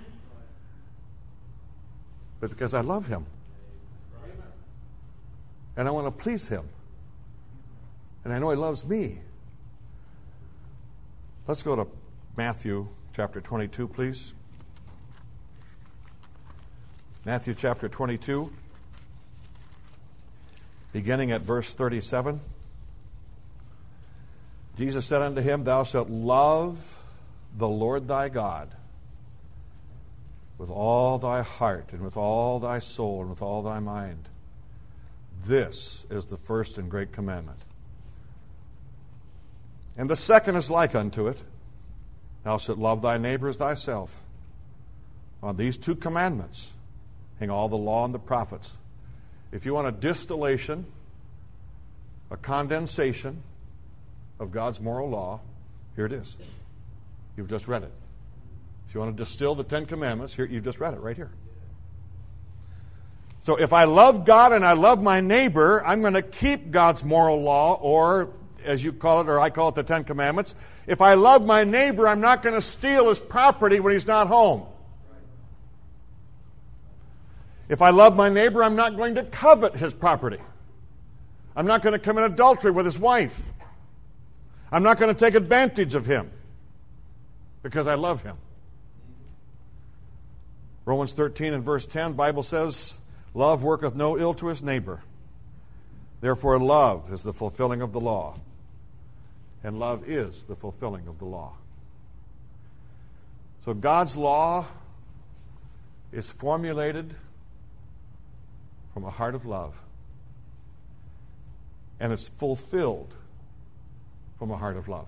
but 2.39 2.49
because 2.49 2.73
I 2.73 2.81
love 2.81 3.07
Him. 3.07 3.25
And 5.75 5.87
I 5.87 5.91
want 5.91 6.05
to 6.05 6.11
please 6.11 6.47
Him. 6.47 6.67
And 8.23 8.33
I 8.33 8.39
know 8.39 8.51
He 8.51 8.55
loves 8.55 8.85
me. 8.85 9.19
Let's 11.47 11.63
go 11.63 11.75
to 11.75 11.87
Matthew 12.37 12.87
chapter 13.15 13.41
22, 13.41 13.87
please. 13.87 14.33
Matthew 17.25 17.53
chapter 17.53 17.89
22 17.89 18.51
beginning 20.93 21.31
at 21.31 21.41
verse 21.41 21.73
37. 21.73 22.39
Jesus 24.77 25.05
said 25.05 25.21
unto 25.21 25.41
him, 25.41 25.65
Thou 25.65 25.83
shalt 25.83 26.09
love 26.09 26.97
the 27.57 27.67
Lord 27.67 28.07
thy 28.07 28.29
God 28.29 28.69
with 30.57 30.69
all 30.69 31.17
thy 31.17 31.41
heart, 31.41 31.89
and 31.91 32.01
with 32.01 32.15
all 32.15 32.59
thy 32.59 32.79
soul, 32.79 33.21
and 33.21 33.29
with 33.29 33.41
all 33.41 33.63
thy 33.63 33.79
mind. 33.79 34.29
This 35.45 36.05
is 36.09 36.27
the 36.27 36.37
first 36.37 36.77
and 36.77 36.89
great 36.89 37.11
commandment. 37.11 37.59
And 39.97 40.09
the 40.09 40.15
second 40.15 40.55
is 40.55 40.71
like 40.71 40.95
unto 40.95 41.27
it 41.27 41.41
Thou 42.43 42.57
shalt 42.57 42.79
love 42.79 43.01
thy 43.01 43.17
neighbor 43.17 43.49
as 43.49 43.57
thyself. 43.57 44.09
On 45.41 45.57
these 45.57 45.77
two 45.77 45.95
commandments 45.95 46.71
hang 47.39 47.49
all 47.49 47.67
the 47.67 47.75
law 47.75 48.05
and 48.05 48.13
the 48.13 48.19
prophets. 48.19 48.77
If 49.53 49.65
you 49.65 49.73
want 49.73 49.87
a 49.87 49.91
distillation, 49.91 50.85
a 52.31 52.37
condensation 52.37 53.43
of 54.39 54.51
God's 54.51 54.81
moral 54.81 55.09
law, 55.09 55.39
here 55.95 56.07
it 56.07 56.11
is. 56.11 56.35
You've 57.37 57.49
just 57.49 57.67
read 57.67 57.83
it. 57.83 57.91
If 58.87 58.95
you 58.95 58.99
want 58.99 59.15
to 59.15 59.23
distill 59.23 59.53
the 59.53 59.63
Ten 59.63 59.85
Commandments, 59.85 60.33
here 60.33 60.45
you've 60.45 60.63
just 60.63 60.79
read 60.79 60.95
it 60.95 60.99
right 60.99 61.15
here. 61.15 61.29
So 63.43 63.55
if 63.55 63.73
I 63.73 63.83
love 63.83 64.25
God 64.25 64.53
and 64.53 64.65
I 64.65 64.73
love 64.73 65.03
my 65.03 65.19
neighbor, 65.19 65.85
I'm 65.85 66.01
going 66.01 66.13
to 66.13 66.21
keep 66.21 66.71
God's 66.71 67.03
moral 67.03 67.41
law, 67.41 67.75
or 67.75 68.29
as 68.63 68.83
you 68.83 68.91
call 68.91 69.21
it, 69.21 69.29
or 69.29 69.39
I 69.39 69.51
call 69.51 69.69
it 69.69 69.75
the 69.75 69.83
Ten 69.83 70.03
Commandments. 70.03 70.55
If 70.87 70.99
I 71.01 71.13
love 71.13 71.45
my 71.45 71.63
neighbor, 71.63 72.07
I'm 72.07 72.21
not 72.21 72.41
going 72.41 72.55
to 72.55 72.61
steal 72.61 73.09
his 73.09 73.19
property 73.19 73.79
when 73.79 73.93
he's 73.93 74.07
not 74.07 74.27
home. 74.27 74.63
If 77.69 77.81
I 77.81 77.91
love 77.91 78.15
my 78.15 78.29
neighbor, 78.29 78.63
I'm 78.63 78.75
not 78.75 78.97
going 78.97 79.15
to 79.15 79.23
covet 79.23 79.75
his 79.75 79.93
property. 79.93 80.39
I'm 81.55 81.65
not 81.65 81.81
going 81.81 81.93
to 81.93 81.99
commit 81.99 82.25
adultery 82.25 82.71
with 82.71 82.85
his 82.85 82.99
wife. 82.99 83.41
I'm 84.71 84.83
not 84.83 84.99
going 84.99 85.13
to 85.13 85.19
take 85.19 85.35
advantage 85.35 85.95
of 85.95 86.05
him 86.05 86.31
because 87.61 87.87
I 87.87 87.95
love 87.95 88.23
him. 88.23 88.37
Romans 90.85 91.13
13 91.13 91.53
and 91.53 91.63
verse 91.63 91.85
10, 91.85 92.13
Bible 92.13 92.43
says, 92.43 92.97
Love 93.33 93.63
worketh 93.63 93.95
no 93.95 94.17
ill 94.17 94.33
to 94.35 94.47
his 94.47 94.61
neighbor. 94.61 95.01
Therefore, 96.21 96.59
love 96.59 97.11
is 97.11 97.23
the 97.23 97.33
fulfilling 97.33 97.81
of 97.81 97.93
the 97.93 97.99
law. 97.99 98.39
And 99.63 99.79
love 99.79 100.09
is 100.09 100.45
the 100.45 100.55
fulfilling 100.55 101.07
of 101.07 101.19
the 101.19 101.25
law. 101.25 101.53
So, 103.63 103.73
God's 103.73 104.17
law 104.17 104.65
is 106.11 106.29
formulated 106.29 107.15
from 108.93 109.05
a 109.05 109.09
heart 109.09 109.35
of 109.35 109.45
love. 109.45 109.75
And 111.99 112.13
it's 112.13 112.29
fulfilled 112.29 113.13
from 114.37 114.51
a 114.51 114.57
heart 114.57 114.77
of 114.77 114.87
love. 114.87 115.07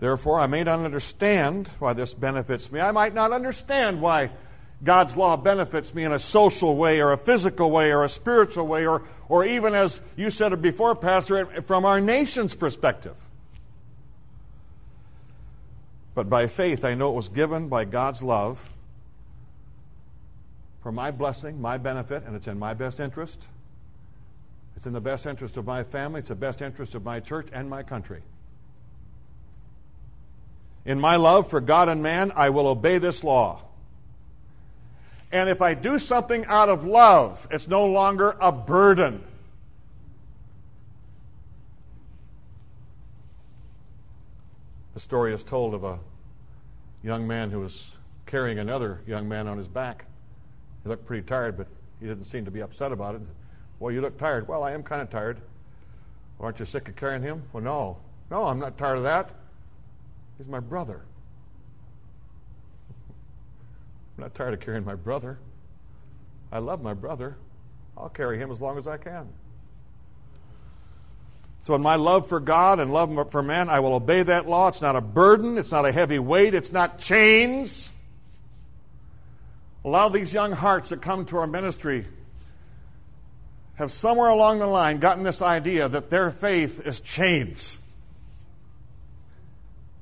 Therefore, 0.00 0.40
I 0.40 0.46
may 0.46 0.64
not 0.64 0.80
understand 0.80 1.68
why 1.78 1.92
this 1.92 2.14
benefits 2.14 2.70
me. 2.70 2.80
I 2.80 2.92
might 2.92 3.14
not 3.14 3.32
understand 3.32 4.00
why 4.00 4.30
God's 4.82 5.16
law 5.16 5.36
benefits 5.36 5.94
me 5.94 6.04
in 6.04 6.12
a 6.12 6.18
social 6.18 6.76
way 6.76 7.00
or 7.00 7.12
a 7.12 7.18
physical 7.18 7.70
way 7.70 7.90
or 7.90 8.02
a 8.02 8.08
spiritual 8.08 8.66
way 8.66 8.86
or, 8.86 9.02
or 9.28 9.44
even 9.44 9.74
as 9.74 10.00
you 10.16 10.30
said 10.30 10.60
before, 10.60 10.94
Pastor, 10.94 11.46
from 11.62 11.84
our 11.84 12.00
nation's 12.00 12.54
perspective. 12.54 13.16
But 16.14 16.28
by 16.28 16.46
faith, 16.46 16.84
I 16.84 16.94
know 16.94 17.10
it 17.10 17.16
was 17.16 17.28
given 17.28 17.68
by 17.68 17.84
God's 17.86 18.22
love 18.22 18.62
for 20.84 20.92
my 20.92 21.10
blessing, 21.10 21.62
my 21.62 21.78
benefit, 21.78 22.24
and 22.26 22.36
it's 22.36 22.46
in 22.46 22.58
my 22.58 22.74
best 22.74 23.00
interest. 23.00 23.42
It's 24.76 24.84
in 24.84 24.92
the 24.92 25.00
best 25.00 25.24
interest 25.24 25.56
of 25.56 25.64
my 25.64 25.82
family, 25.82 26.18
it's 26.18 26.28
the 26.28 26.34
best 26.34 26.60
interest 26.60 26.94
of 26.94 27.02
my 27.02 27.20
church 27.20 27.48
and 27.54 27.70
my 27.70 27.82
country. 27.82 28.20
In 30.84 31.00
my 31.00 31.16
love 31.16 31.48
for 31.48 31.62
God 31.62 31.88
and 31.88 32.02
man, 32.02 32.32
I 32.36 32.50
will 32.50 32.66
obey 32.66 32.98
this 32.98 33.24
law. 33.24 33.62
And 35.32 35.48
if 35.48 35.62
I 35.62 35.72
do 35.72 35.98
something 35.98 36.44
out 36.44 36.68
of 36.68 36.84
love, 36.84 37.48
it's 37.50 37.66
no 37.66 37.86
longer 37.86 38.36
a 38.38 38.52
burden. 38.52 39.24
The 44.92 45.00
story 45.00 45.32
is 45.32 45.42
told 45.42 45.72
of 45.72 45.82
a 45.82 45.98
young 47.02 47.26
man 47.26 47.50
who 47.50 47.60
was 47.60 47.96
carrying 48.26 48.58
another 48.58 49.00
young 49.06 49.26
man 49.30 49.48
on 49.48 49.56
his 49.56 49.66
back. 49.66 50.04
He 50.84 50.90
looked 50.90 51.06
pretty 51.06 51.26
tired, 51.26 51.56
but 51.56 51.66
he 51.98 52.06
didn't 52.06 52.24
seem 52.24 52.44
to 52.44 52.50
be 52.50 52.60
upset 52.60 52.92
about 52.92 53.16
it. 53.16 53.22
Well, 53.80 53.90
you 53.90 54.00
look 54.00 54.18
tired. 54.18 54.46
Well, 54.46 54.62
I 54.62 54.72
am 54.72 54.82
kind 54.82 55.02
of 55.02 55.10
tired. 55.10 55.38
Well, 56.38 56.46
aren't 56.46 56.60
you 56.60 56.66
sick 56.66 56.88
of 56.88 56.96
carrying 56.96 57.22
him? 57.22 57.42
Well, 57.52 57.62
no. 57.62 57.96
No, 58.30 58.44
I'm 58.44 58.58
not 58.58 58.76
tired 58.76 58.98
of 58.98 59.04
that. 59.04 59.30
He's 60.38 60.48
my 60.48 60.60
brother. 60.60 61.02
I'm 64.18 64.24
not 64.24 64.34
tired 64.34 64.54
of 64.54 64.60
carrying 64.60 64.84
my 64.84 64.94
brother. 64.94 65.38
I 66.52 66.58
love 66.58 66.82
my 66.82 66.94
brother. 66.94 67.36
I'll 67.96 68.10
carry 68.10 68.38
him 68.38 68.50
as 68.50 68.60
long 68.60 68.76
as 68.76 68.86
I 68.86 68.98
can. 68.98 69.28
So, 71.62 71.74
in 71.74 71.80
my 71.80 71.96
love 71.96 72.28
for 72.28 72.40
God 72.40 72.78
and 72.78 72.92
love 72.92 73.30
for 73.30 73.42
man, 73.42 73.70
I 73.70 73.80
will 73.80 73.94
obey 73.94 74.22
that 74.22 74.46
law. 74.46 74.68
It's 74.68 74.82
not 74.82 74.96
a 74.96 75.00
burden, 75.00 75.56
it's 75.56 75.72
not 75.72 75.86
a 75.86 75.92
heavy 75.92 76.18
weight, 76.18 76.52
it's 76.52 76.72
not 76.72 76.98
chains. 76.98 77.93
A 79.84 79.88
lot 79.88 80.06
of 80.06 80.12
these 80.12 80.32
young 80.32 80.52
hearts 80.52 80.88
that 80.90 81.02
come 81.02 81.26
to 81.26 81.36
our 81.36 81.46
ministry 81.46 82.06
have 83.74 83.92
somewhere 83.92 84.28
along 84.28 84.60
the 84.60 84.66
line 84.66 84.98
gotten 84.98 85.24
this 85.24 85.42
idea 85.42 85.88
that 85.88 86.08
their 86.08 86.30
faith 86.30 86.80
is 86.86 87.00
chains. 87.00 87.78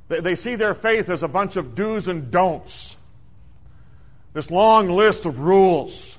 They, 0.09 0.21
they 0.21 0.35
see 0.35 0.57
their 0.57 0.75
faith 0.75 1.09
as 1.09 1.23
a 1.23 1.29
bunch 1.29 1.57
of 1.57 1.75
do's 1.75 2.07
and 2.07 2.31
don'ts, 2.31 2.97
this 4.35 4.51
long 4.51 4.89
list 4.89 5.27
of 5.27 5.41
rules. 5.41 6.19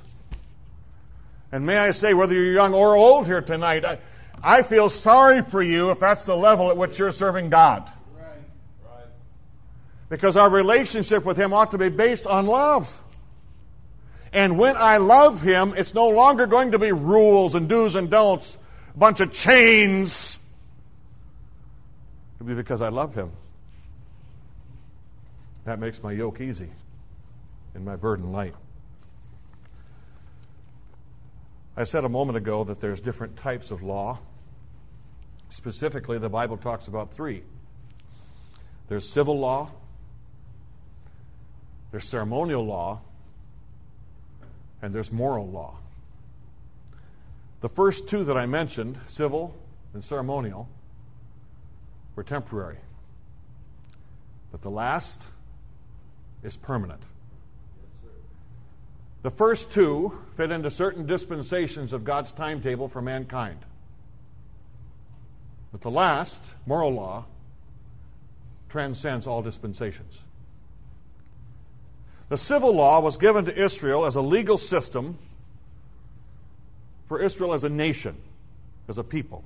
And 1.51 1.65
may 1.65 1.77
I 1.77 1.91
say, 1.91 2.13
whether 2.15 2.33
you're 2.33 2.53
young 2.53 2.73
or 2.73 2.95
old 2.95 3.27
here 3.27 3.41
tonight, 3.41 3.85
I, 3.85 3.99
I 4.41 4.63
feel 4.63 4.89
sorry 4.89 5.43
for 5.43 5.61
you 5.61 5.91
if 5.91 5.99
that's 5.99 6.23
the 6.23 6.35
level 6.35 6.71
at 6.71 6.77
which 6.77 6.97
you're 6.97 7.11
serving 7.11 7.49
God. 7.49 7.89
Because 10.09 10.35
our 10.35 10.49
relationship 10.49 11.23
with 11.23 11.37
Him 11.37 11.53
ought 11.53 11.71
to 11.71 11.77
be 11.77 11.89
based 11.89 12.27
on 12.27 12.45
love. 12.47 13.02
And 14.33 14.57
when 14.57 14.75
I 14.75 14.97
love 14.97 15.41
him, 15.43 15.75
it's 15.77 15.93
no 15.93 16.09
longer 16.09 16.47
going 16.47 16.71
to 16.71 16.79
be 16.79 16.91
rules 16.91 17.53
and 17.53 17.69
do's 17.69 17.95
and 17.95 18.09
don'ts, 18.09 18.57
a 18.93 18.97
bunch 18.97 19.21
of 19.21 19.31
chains. 19.31 20.39
It'll 22.35 22.47
be 22.47 22.55
because 22.55 22.81
I 22.81 22.89
love 22.89 23.13
him. 23.13 23.31
That 25.65 25.79
makes 25.79 26.01
my 26.01 26.11
yoke 26.11 26.41
easy 26.41 26.69
and 27.75 27.85
my 27.85 27.95
burden 27.95 28.31
light. 28.31 28.55
I 31.77 31.83
said 31.85 32.03
a 32.03 32.09
moment 32.09 32.37
ago 32.37 32.63
that 32.63 32.81
there's 32.81 32.99
different 32.99 33.37
types 33.37 33.69
of 33.71 33.83
law. 33.83 34.19
Specifically, 35.49 36.17
the 36.17 36.29
Bible 36.29 36.57
talks 36.57 36.87
about 36.87 37.13
three 37.13 37.43
there's 38.89 39.07
civil 39.07 39.39
law, 39.39 39.71
there's 41.91 42.07
ceremonial 42.07 42.65
law, 42.65 43.01
and 44.83 44.93
there's 44.93 45.13
moral 45.13 45.47
law. 45.47 45.77
The 47.61 47.69
first 47.69 48.09
two 48.09 48.25
that 48.25 48.37
I 48.37 48.45
mentioned, 48.45 48.97
civil 49.07 49.55
and 49.93 50.03
ceremonial, 50.03 50.67
were 52.17 52.23
temporary. 52.23 52.77
But 54.51 54.61
the 54.61 54.69
last 54.69 55.21
is 56.43 56.57
permanent. 56.57 57.01
The 59.21 59.31
first 59.31 59.71
two 59.71 60.19
fit 60.35 60.51
into 60.51 60.69
certain 60.69 61.05
dispensations 61.05 61.93
of 61.93 62.03
God's 62.03 62.33
timetable 62.33 62.89
for 62.89 63.01
mankind. 63.01 63.59
But 65.71 65.79
the 65.79 65.91
last, 65.91 66.43
moral 66.65 66.91
law, 66.91 67.25
transcends 68.67 69.27
all 69.27 69.41
dispensations. 69.41 70.19
The 72.33 72.37
civil 72.37 72.73
law 72.73 72.99
was 72.99 73.19
given 73.19 73.45
to 73.45 73.55
Israel 73.55 74.07
as 74.07 74.15
a 74.15 74.21
legal 74.21 74.57
system 74.57 75.19
for 77.07 77.21
Israel 77.21 77.53
as 77.53 77.63
a 77.63 77.69
nation, 77.69 78.15
as 78.87 78.97
a 78.97 79.03
people. 79.03 79.43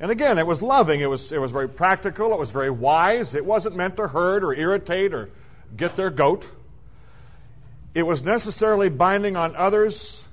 And 0.00 0.10
again, 0.10 0.38
it 0.38 0.46
was 0.46 0.62
loving, 0.62 1.02
it 1.02 1.10
was, 1.10 1.30
it 1.30 1.38
was 1.38 1.50
very 1.50 1.68
practical, 1.68 2.32
it 2.32 2.38
was 2.38 2.48
very 2.48 2.70
wise. 2.70 3.34
It 3.34 3.44
wasn't 3.44 3.76
meant 3.76 3.98
to 3.98 4.08
hurt 4.08 4.42
or 4.42 4.54
irritate 4.54 5.12
or 5.12 5.28
get 5.76 5.94
their 5.94 6.08
goat. 6.08 6.50
It 7.94 8.04
was 8.04 8.24
necessarily 8.24 8.88
binding 8.88 9.36
on 9.36 9.54
others. 9.54 10.24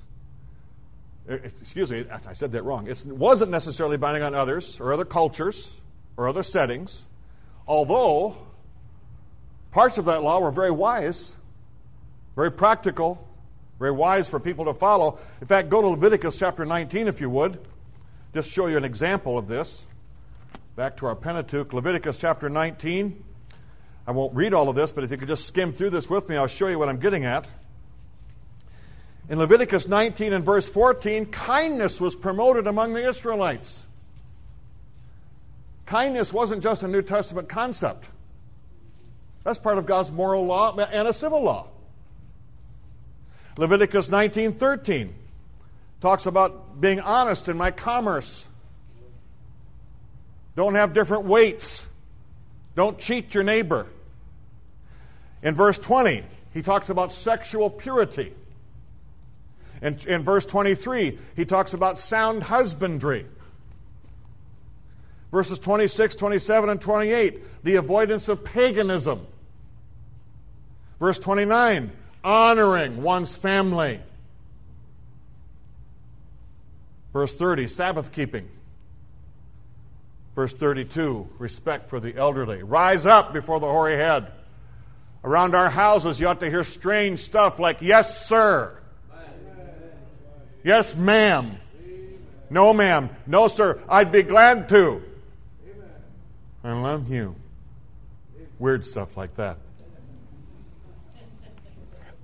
Eh, 1.28 1.34
excuse 1.44 1.92
me, 1.92 2.06
I 2.10 2.32
said 2.32 2.54
that 2.54 2.64
wrong. 2.64 2.88
It 2.88 3.06
wasn't 3.08 3.52
necessarily 3.52 3.98
binding 3.98 4.24
on 4.24 4.36
others 4.36 4.80
or 4.80 4.94
other 4.94 5.04
cultures 5.04 5.82
or 6.16 6.30
other 6.30 6.44
settings, 6.44 7.08
although 7.68 8.38
Parts 9.72 9.98
of 9.98 10.06
that 10.06 10.24
law 10.24 10.40
were 10.40 10.52
very 10.52 10.72
wise, 10.72 11.38
very 12.36 12.52
practical, 12.52 13.28
very 13.78 13.92
wise 13.92 14.28
for 14.28 14.40
people 14.40 14.66
to 14.66 14.74
follow. 14.74 15.20
In 15.42 15.48
fact, 15.48 15.70
go 15.70 15.82
to 15.82 15.88
Leviticus 15.88 16.36
chapter 16.36 16.66
19 16.66 17.08
if 17.08 17.22
you 17.22 17.30
would. 17.30 17.60
Just 18.34 18.50
show 18.52 18.68
you 18.68 18.78
an 18.78 18.84
example 18.84 19.38
of 19.38 19.48
this. 19.48 19.86
Back 20.76 20.98
to 20.98 21.06
our 21.06 21.16
Pentateuch, 21.16 21.74
Leviticus 21.74 22.18
chapter 22.18 22.50
19. 22.50 23.24
I 24.08 24.12
won't 24.12 24.36
read 24.36 24.54
all 24.54 24.70
of 24.70 24.76
this, 24.76 24.92
but 24.92 25.04
if 25.04 25.12
you 25.12 25.18
could 25.18 25.28
just 25.28 25.46
skim 25.46 25.72
through 25.72 25.92
this 25.92 26.10
with 26.10 26.30
me, 26.30 26.36
I'll 26.36 26.48
show 26.48 26.68
you 26.68 26.80
what 26.80 26.90
I'm 26.90 27.00
getting 27.00 27.26
at. 27.26 27.48
In 29.30 29.38
Leviticus 29.38 29.88
19 29.88 30.34
and 30.34 30.44
verse 30.44 30.68
14, 30.68 31.28
kindness 31.28 32.02
was 32.02 32.16
promoted 32.16 32.66
among 32.66 32.94
the 32.94 33.08
Israelites. 33.08 33.86
Kindness 35.86 36.34
wasn't 36.34 36.64
just 36.64 36.82
a 36.82 36.88
New 36.88 37.04
Testament 37.04 37.50
concept. 37.50 38.06
That's 39.44 39.60
part 39.60 39.78
of 39.78 39.86
God's 39.86 40.12
moral 40.12 40.46
law 40.46 40.78
and 40.78 41.08
a 41.08 41.14
civil 41.14 41.42
law. 41.42 41.68
Leviticus 43.58 44.10
19:13 44.10 45.14
talks 46.02 46.26
about 46.26 46.80
being 46.80 47.00
honest 47.00 47.50
in 47.50 47.58
my 47.58 47.72
commerce. 47.72 48.46
Don't 50.56 50.76
have 50.76 50.94
different 50.94 51.26
weights. 51.26 51.88
Don't 52.76 52.98
cheat 53.00 53.34
your 53.34 53.44
neighbor. 53.44 53.88
In 55.42 55.56
verse 55.56 55.80
20, 55.80 56.24
he 56.54 56.62
talks 56.62 56.90
about 56.90 57.14
sexual 57.14 57.70
purity. 57.70 58.34
In, 59.82 59.98
in 60.08 60.24
verse 60.24 60.46
23, 60.46 61.18
he 61.36 61.46
talks 61.46 61.74
about 61.74 62.00
sound 62.00 62.44
husbandry. 62.44 63.26
Verses 65.32 65.60
26, 65.60 66.16
27, 66.16 66.70
and 66.70 66.82
28, 66.82 67.64
the 67.64 67.76
avoidance 67.76 68.30
of 68.30 68.44
paganism. 68.44 69.28
Verse 71.00 71.20
29, 71.20 71.92
honoring 72.24 73.02
one's 73.04 73.36
family. 73.36 74.00
Verse 77.14 77.34
30, 77.34 77.68
Sabbath 77.68 78.12
keeping. 78.12 78.50
Verse 80.36 80.54
32, 80.54 81.28
respect 81.38 81.90
for 81.90 82.00
the 82.00 82.16
elderly. 82.16 82.64
Rise 82.64 83.06
up 83.06 83.34
before 83.34 83.60
the 83.60 83.68
hoary 83.68 83.98
head. 83.98 84.32
Around 85.24 85.54
our 85.54 85.70
houses, 85.70 86.20
you 86.20 86.28
ought 86.28 86.40
to 86.40 86.50
hear 86.50 86.64
strange 86.64 87.20
stuff 87.20 87.60
like, 87.60 87.82
Yes, 87.82 88.28
sir. 88.28 88.76
Yes, 90.64 90.96
ma'am. 90.96 91.58
No, 92.50 92.74
ma'am. 92.74 93.10
No, 93.28 93.48
sir. 93.48 93.80
I'd 93.88 94.12
be 94.12 94.24
glad 94.24 94.70
to. 94.70 95.04
I 96.64 96.74
love 96.74 97.10
you. 97.10 97.36
Weird 98.58 98.86
stuff 98.86 99.16
like 99.16 99.36
that. 99.38 99.58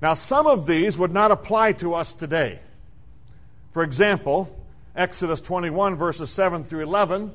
Now, 0.02 0.14
some 0.14 0.46
of 0.46 0.68
these 0.68 0.98
would 0.98 1.14
not 1.14 1.32
apply 1.32 1.74
to 1.74 1.94
us 1.94 2.14
today. 2.14 2.60
For 3.72 3.82
example, 3.84 4.56
Exodus 4.96 5.42
21, 5.42 5.96
verses 5.96 6.30
7 6.30 6.64
through 6.64 6.84
11, 6.84 7.32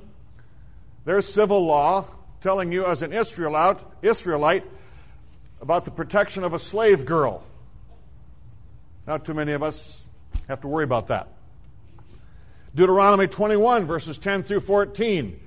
there's 1.05 1.27
civil 1.27 1.65
law 1.65 2.07
telling 2.41 2.73
you 2.73 2.87
as 2.87 3.03
an 3.03 3.13
Israelite, 3.13 4.65
about 5.61 5.85
the 5.85 5.91
protection 5.91 6.43
of 6.43 6.55
a 6.55 6.59
slave 6.59 7.05
girl. 7.05 7.43
Not 9.07 9.25
too 9.25 9.35
many 9.35 9.53
of 9.53 9.63
us 9.63 10.05
have 10.49 10.61
to 10.63 10.69
worry 10.69 10.85
about 10.85 11.09
that. 11.09 11.29
Deuteronomy 12.75 13.27
21, 13.27 13.87
verses 13.87 14.17
10 14.17 14.43
through 14.43 14.61
14, 14.61 15.39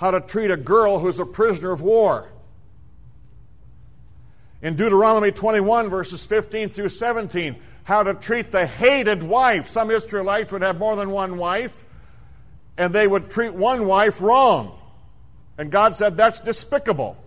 how 0.00 0.10
to 0.10 0.20
treat 0.20 0.50
a 0.50 0.56
girl 0.56 0.98
who's 0.98 1.18
a 1.18 1.26
prisoner 1.26 1.72
of 1.72 1.82
war. 1.82 2.26
In 4.62 4.74
Deuteronomy 4.74 5.30
21, 5.30 5.90
verses 5.90 6.24
15 6.24 6.70
through 6.70 6.88
17, 6.88 7.56
how 7.84 8.02
to 8.02 8.14
treat 8.14 8.50
the 8.50 8.66
hated 8.66 9.22
wife. 9.22 9.68
Some 9.68 9.90
Israelites 9.90 10.52
would 10.52 10.62
have 10.62 10.78
more 10.78 10.96
than 10.96 11.10
one 11.10 11.36
wife, 11.36 11.84
and 12.78 12.94
they 12.94 13.06
would 13.06 13.30
treat 13.30 13.52
one 13.52 13.86
wife 13.86 14.22
wrong. 14.22 14.78
And 15.58 15.70
God 15.70 15.94
said, 15.94 16.16
That's 16.16 16.40
despicable. 16.40 17.18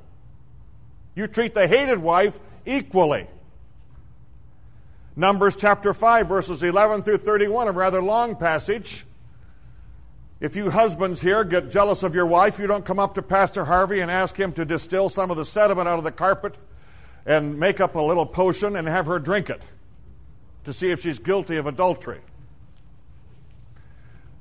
You 1.14 1.28
treat 1.28 1.54
the 1.54 1.68
hated 1.68 2.00
wife 2.00 2.40
equally. 2.66 3.28
Numbers 5.16 5.56
chapter 5.56 5.94
5, 5.94 6.28
verses 6.28 6.64
11 6.64 7.04
through 7.04 7.20
31, 7.20 7.68
a 7.68 7.72
rather 7.72 8.02
long 8.02 8.36
passage. 8.36 9.06
If 10.44 10.58
you 10.58 10.72
husbands 10.72 11.22
here 11.22 11.46
get 11.46 11.72
jealous 11.72 12.04
of 12.04 12.14
your 12.14 12.26
wife, 12.26 12.60
you 12.60 12.68
don't 12.68 12.84
come 12.84 13.00
up 13.00 13.16
to 13.16 13.22
Pastor 13.22 13.64
Harvey 13.64 14.02
and 14.02 14.12
ask 14.12 14.38
him 14.38 14.52
to 14.56 14.66
distill 14.66 15.08
some 15.08 15.32
of 15.32 15.38
the 15.38 15.46
sediment 15.46 15.88
out 15.88 16.00
of 16.00 16.04
the 16.04 16.12
carpet 16.12 16.58
and 17.26 17.58
make 17.58 17.80
up 17.80 17.96
a 17.96 18.02
little 18.02 18.26
potion 18.26 18.76
and 18.76 18.86
have 18.86 19.06
her 19.06 19.20
drink 19.20 19.50
it 19.50 19.62
to 20.66 20.74
see 20.74 20.92
if 20.92 21.02
she's 21.02 21.18
guilty 21.18 21.56
of 21.56 21.66
adultery. 21.66 22.20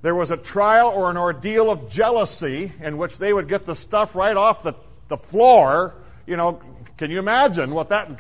There 0.03 0.17
was 0.17 0.33
a 0.33 0.37
trial 0.37 0.89
or 0.89 1.09
an 1.09 1.17
ordeal 1.17 1.71
of 1.71 1.89
jealousy 1.89 2.73
in 2.81 2.99
which 2.99 3.19
they 3.19 3.33
would 3.33 3.47
get 3.47 3.65
the 3.65 3.77
stuff 3.77 4.17
right 4.17 4.37
off 4.37 4.65
the, 4.65 4.75
the 5.07 5.17
floor. 5.17 5.95
You 6.27 6.37
know, 6.37 6.61
can 6.97 7.13
you 7.13 7.21
imagine 7.21 7.73
what 7.73 7.91
that 7.91 8.11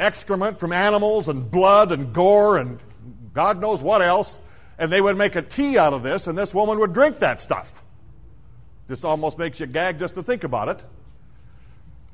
excrement 0.00 0.58
from 0.58 0.72
animals 0.72 1.28
and 1.28 1.48
blood 1.48 1.92
and 1.92 2.12
gore 2.12 2.58
and 2.58 2.80
God 3.32 3.60
knows 3.60 3.80
what 3.80 4.02
else? 4.02 4.40
And 4.82 4.90
they 4.90 5.00
would 5.00 5.16
make 5.16 5.36
a 5.36 5.42
tea 5.42 5.78
out 5.78 5.92
of 5.92 6.02
this, 6.02 6.26
and 6.26 6.36
this 6.36 6.52
woman 6.52 6.80
would 6.80 6.92
drink 6.92 7.20
that 7.20 7.40
stuff. 7.40 7.84
Just 8.88 9.04
almost 9.04 9.38
makes 9.38 9.60
you 9.60 9.66
gag 9.66 10.00
just 10.00 10.14
to 10.14 10.24
think 10.24 10.42
about 10.42 10.68
it. 10.68 10.84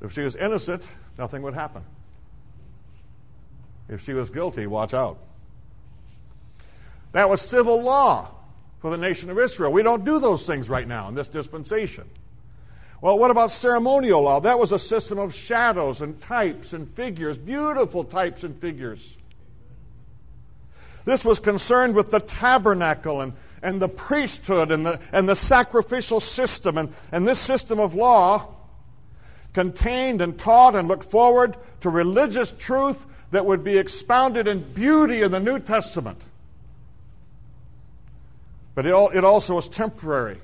If 0.02 0.12
she 0.12 0.20
was 0.20 0.36
innocent, 0.36 0.82
nothing 1.16 1.40
would 1.40 1.54
happen. 1.54 1.82
If 3.88 4.04
she 4.04 4.12
was 4.12 4.28
guilty, 4.28 4.66
watch 4.66 4.92
out. 4.92 5.16
That 7.12 7.30
was 7.30 7.40
civil 7.40 7.80
law 7.80 8.34
for 8.80 8.90
the 8.90 8.98
nation 8.98 9.30
of 9.30 9.38
Israel. 9.38 9.72
We 9.72 9.82
don't 9.82 10.04
do 10.04 10.18
those 10.18 10.46
things 10.46 10.68
right 10.68 10.86
now 10.86 11.08
in 11.08 11.14
this 11.14 11.28
dispensation. 11.28 12.06
Well, 13.00 13.18
what 13.18 13.30
about 13.30 13.50
ceremonial 13.50 14.20
law? 14.20 14.40
That 14.40 14.58
was 14.58 14.72
a 14.72 14.78
system 14.78 15.18
of 15.18 15.34
shadows 15.34 16.02
and 16.02 16.20
types 16.20 16.74
and 16.74 16.86
figures, 16.86 17.38
beautiful 17.38 18.04
types 18.04 18.44
and 18.44 18.54
figures. 18.54 19.16
This 21.08 21.24
was 21.24 21.40
concerned 21.40 21.94
with 21.94 22.10
the 22.10 22.20
tabernacle 22.20 23.22
and, 23.22 23.32
and 23.62 23.80
the 23.80 23.88
priesthood 23.88 24.70
and 24.70 24.84
the, 24.84 25.00
and 25.10 25.26
the 25.26 25.34
sacrificial 25.34 26.20
system. 26.20 26.76
And, 26.76 26.92
and 27.10 27.26
this 27.26 27.38
system 27.38 27.80
of 27.80 27.94
law 27.94 28.54
contained 29.54 30.20
and 30.20 30.38
taught 30.38 30.74
and 30.74 30.86
looked 30.86 31.06
forward 31.06 31.56
to 31.80 31.88
religious 31.88 32.52
truth 32.52 33.06
that 33.30 33.46
would 33.46 33.64
be 33.64 33.78
expounded 33.78 34.46
in 34.46 34.60
beauty 34.74 35.22
in 35.22 35.32
the 35.32 35.40
New 35.40 35.58
Testament. 35.58 36.20
But 38.74 38.84
it, 38.84 38.92
it 39.14 39.24
also 39.24 39.54
was 39.54 39.66
temporary. 39.66 40.42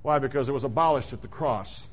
Why? 0.00 0.20
Because 0.20 0.48
it 0.48 0.52
was 0.52 0.64
abolished 0.64 1.12
at 1.12 1.20
the 1.20 1.28
cross. 1.28 1.86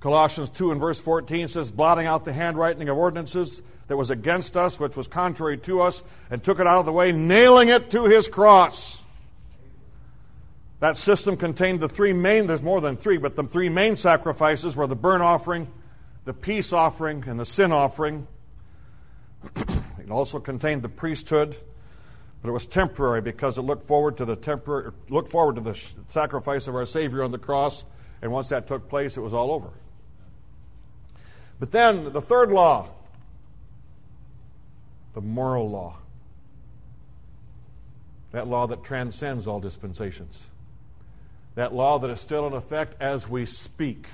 Colossians 0.00 0.50
2 0.50 0.72
and 0.72 0.80
verse 0.80 1.00
14 1.00 1.48
says, 1.48 1.70
blotting 1.70 2.06
out 2.06 2.26
the 2.26 2.34
handwriting 2.34 2.90
of 2.90 2.98
ordinances 2.98 3.62
that 3.92 3.98
was 3.98 4.10
against 4.10 4.56
us, 4.56 4.80
which 4.80 4.96
was 4.96 5.06
contrary 5.06 5.58
to 5.58 5.82
us, 5.82 6.02
and 6.30 6.42
took 6.42 6.58
it 6.58 6.66
out 6.66 6.78
of 6.78 6.86
the 6.86 6.92
way, 6.92 7.12
nailing 7.12 7.68
it 7.68 7.90
to 7.90 8.06
his 8.06 8.26
cross. 8.26 9.02
That 10.80 10.96
system 10.96 11.36
contained 11.36 11.80
the 11.80 11.90
three 11.90 12.14
main, 12.14 12.46
there's 12.46 12.62
more 12.62 12.80
than 12.80 12.96
three, 12.96 13.18
but 13.18 13.36
the 13.36 13.42
three 13.42 13.68
main 13.68 13.96
sacrifices 13.96 14.74
were 14.74 14.86
the 14.86 14.96
burnt 14.96 15.22
offering, 15.22 15.70
the 16.24 16.32
peace 16.32 16.72
offering, 16.72 17.24
and 17.26 17.38
the 17.38 17.44
sin 17.44 17.70
offering. 17.70 18.26
it 19.56 20.10
also 20.10 20.40
contained 20.40 20.80
the 20.80 20.88
priesthood, 20.88 21.54
but 22.40 22.48
it 22.48 22.52
was 22.52 22.64
temporary 22.64 23.20
because 23.20 23.58
it 23.58 23.62
looked 23.62 23.86
forward 23.86 24.16
to 24.16 24.24
the 24.24 24.36
temporary, 24.36 24.90
looked 25.10 25.30
forward 25.30 25.56
to 25.56 25.60
the 25.60 25.78
sacrifice 26.08 26.66
of 26.66 26.74
our 26.74 26.86
Savior 26.86 27.22
on 27.22 27.30
the 27.30 27.36
cross, 27.36 27.84
and 28.22 28.32
once 28.32 28.48
that 28.48 28.66
took 28.66 28.88
place, 28.88 29.18
it 29.18 29.20
was 29.20 29.34
all 29.34 29.50
over. 29.50 29.68
But 31.60 31.72
then 31.72 32.14
the 32.14 32.22
third 32.22 32.50
law, 32.50 32.88
the 35.14 35.20
moral 35.20 35.70
law. 35.70 35.98
That 38.32 38.48
law 38.48 38.66
that 38.66 38.82
transcends 38.82 39.46
all 39.46 39.60
dispensations 39.60 40.46
that 41.54 41.74
law 41.74 41.98
that 41.98 42.10
is 42.10 42.20
still 42.20 42.46
in 42.46 42.52
effect 42.52 43.00
as 43.00 43.28
we 43.28 43.46
speak. 43.46 44.06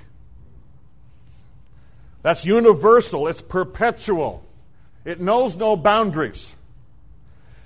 That's 2.21 2.45
universal, 2.45 3.27
it's 3.27 3.41
perpetual, 3.41 4.43
it 5.05 5.19
knows 5.21 5.55
no 5.55 5.75
boundaries. 5.77 6.55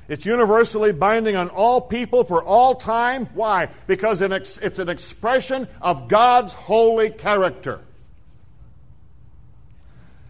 It's 0.10 0.26
universally 0.26 0.92
binding 0.92 1.38
on 1.38 1.50
all 1.50 1.80
people 1.80 2.26
for 2.26 2.44
all 2.44 2.76
time. 2.76 3.26
Why? 3.34 3.70
Because 3.88 4.22
it's 4.22 4.60
an 4.60 4.90
expression 4.90 5.68
of 5.82 6.10
God's 6.10 6.52
holy 6.52 7.10
character. 7.10 7.80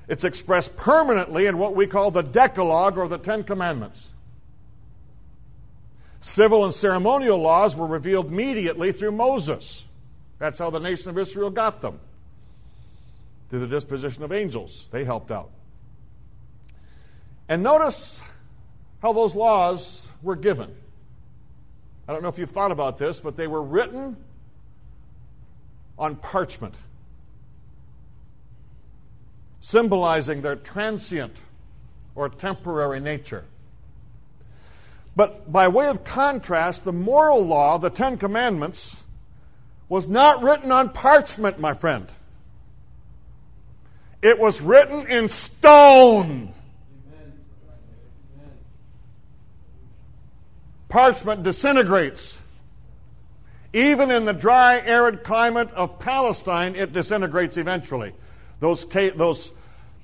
It's 0.07 0.23
expressed 0.23 0.75
permanently 0.75 1.45
in 1.45 1.57
what 1.57 1.75
we 1.75 1.87
call 1.87 2.11
the 2.11 2.21
Decalogue 2.21 2.97
or 2.97 3.07
the 3.07 3.17
Ten 3.17 3.43
Commandments. 3.43 4.13
Civil 6.19 6.65
and 6.65 6.73
ceremonial 6.73 7.37
laws 7.37 7.75
were 7.75 7.87
revealed 7.87 8.27
immediately 8.27 8.91
through 8.91 9.11
Moses. 9.11 9.85
That's 10.39 10.59
how 10.59 10.69
the 10.69 10.79
nation 10.79 11.09
of 11.09 11.17
Israel 11.17 11.49
got 11.49 11.81
them. 11.81 11.99
Through 13.49 13.59
the 13.59 13.67
disposition 13.67 14.23
of 14.23 14.31
angels, 14.31 14.89
they 14.91 15.03
helped 15.03 15.31
out. 15.31 15.51
And 17.47 17.61
notice 17.61 18.21
how 19.01 19.13
those 19.13 19.35
laws 19.35 20.07
were 20.21 20.35
given. 20.35 20.73
I 22.07 22.13
don't 22.13 22.21
know 22.21 22.29
if 22.29 22.37
you've 22.37 22.51
thought 22.51 22.71
about 22.71 22.97
this, 22.97 23.19
but 23.19 23.35
they 23.37 23.47
were 23.47 23.61
written 23.61 24.17
on 25.97 26.15
parchment, 26.15 26.75
symbolizing 29.63 30.41
their 30.41 30.57
transient 30.57 31.39
or 32.15 32.27
temporary 32.27 32.99
nature. 32.99 33.45
But 35.15 35.49
by 35.49 35.69
way 35.69 35.87
of 35.87 36.03
contrast, 36.03 36.83
the 36.83 36.91
moral 36.91 37.45
law, 37.45 37.77
the 37.77 37.89
Ten 37.89 38.17
Commandments, 38.17 39.05
was 39.87 40.05
not 40.05 40.43
written 40.43 40.69
on 40.69 40.89
parchment, 40.89 41.61
my 41.61 41.73
friend. 41.73 42.07
It 44.21 44.37
was 44.37 44.59
written 44.59 45.07
in 45.07 45.29
stone. 45.29 46.53
Parchment 50.89 51.41
disintegrates. 51.41 52.41
Even 53.71 54.11
in 54.11 54.25
the 54.25 54.33
dry, 54.33 54.79
arid 54.79 55.23
climate 55.23 55.71
of 55.71 55.99
Palestine, 55.99 56.75
it 56.75 56.91
disintegrates 56.91 57.55
eventually. 57.55 58.13
Those, 58.63 58.85
those 58.85 59.51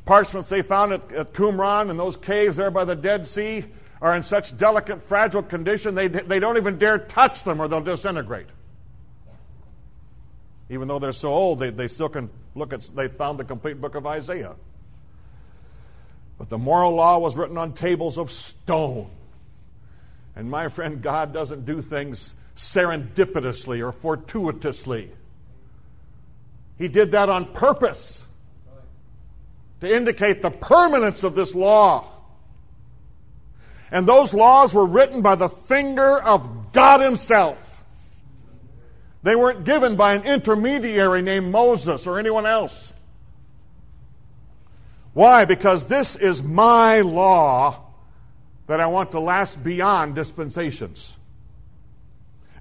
parchments 0.06 0.50
they 0.50 0.64
found 0.64 0.92
at, 0.92 1.12
at 1.14 1.32
Qumran 1.32 1.90
and 1.90 1.98
those 1.98 2.18
caves 2.18 2.58
there 2.58 2.70
by 2.70 2.84
the 2.84 2.94
Dead 2.94 3.26
Sea 3.26 3.64
are 4.02 4.14
in 4.14 4.22
such 4.22 4.58
delicate, 4.58 5.02
fragile 5.02 5.42
condition, 5.42 5.96
they, 5.96 6.10
they 6.10 6.42
don't 6.42 6.58
even 6.58 6.78
dare 6.78 6.98
touch 6.98 7.46
them 7.46 7.62
or 7.62 7.70
they'll 7.70 7.80
disintegrate. 7.80 8.48
Even 10.70 10.90
though 10.90 11.00
they're 11.00 11.14
so 11.14 11.30
old, 11.30 11.60
they, 11.60 11.70
they 11.70 11.88
still 11.88 12.10
can 12.10 12.30
look 12.54 12.74
at, 12.74 12.82
they 12.94 13.08
found 13.08 13.40
the 13.40 13.46
complete 13.46 13.80
book 13.80 13.96
of 13.96 14.06
Isaiah. 14.06 14.56
But 16.38 16.50
the 16.50 16.58
moral 16.58 16.92
law 16.92 17.18
was 17.18 17.38
written 17.38 17.58
on 17.58 17.72
tables 17.72 18.18
of 18.18 18.30
stone. 18.30 19.10
And 20.36 20.52
my 20.52 20.68
friend, 20.68 21.02
God 21.02 21.32
doesn't 21.32 21.66
do 21.66 21.82
things 21.82 22.34
serendipitously 22.58 23.82
or 23.82 23.94
fortuitously. 23.94 25.12
He 26.78 26.90
did 26.90 27.12
that 27.12 27.30
on 27.30 27.54
purpose 27.54 28.26
to 29.82 29.96
indicate 29.96 30.42
the 30.42 30.52
permanence 30.52 31.24
of 31.24 31.36
this 31.36 31.56
law. 31.56 32.06
And 33.92 34.08
those 34.08 34.34
laws 34.34 34.74
were 34.74 34.86
written 34.86 35.22
by 35.22 35.36
the 35.36 35.50
finger 35.50 36.22
of 36.22 36.72
God 36.74 37.02
Himself. 37.02 37.84
They 39.24 39.36
weren't 39.36 39.66
given 39.66 39.96
by 39.96 40.14
an 40.14 40.24
intermediary 40.24 41.22
named 41.22 41.52
Moses 41.52 42.08
or 42.08 42.20
anyone 42.20 42.46
else. 42.46 42.94
Why? 45.14 45.46
Because 45.46 45.88
this 45.88 46.16
is 46.16 46.42
my 46.42 47.02
law 47.02 47.86
that 48.68 48.80
I 48.80 48.88
want 48.88 49.12
to 49.12 49.20
last 49.20 49.64
beyond 49.64 50.16
dispensations. 50.16 51.18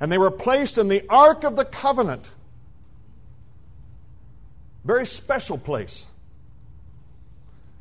And 0.00 0.10
they 0.10 0.18
were 0.18 0.30
placed 0.30 0.78
in 0.78 0.88
the 0.88 1.04
Ark 1.08 1.44
of 1.44 1.54
the 1.54 1.64
Covenant. 1.64 2.32
Very 4.84 5.06
special 5.06 5.58
place. 5.58 6.06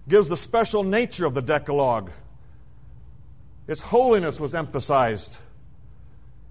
Gives 0.07 0.29
the 0.29 0.37
special 0.37 0.83
nature 0.83 1.25
of 1.25 1.33
the 1.33 1.41
Decalogue. 1.41 2.11
Its 3.67 3.81
holiness 3.81 4.39
was 4.39 4.55
emphasized. 4.55 5.35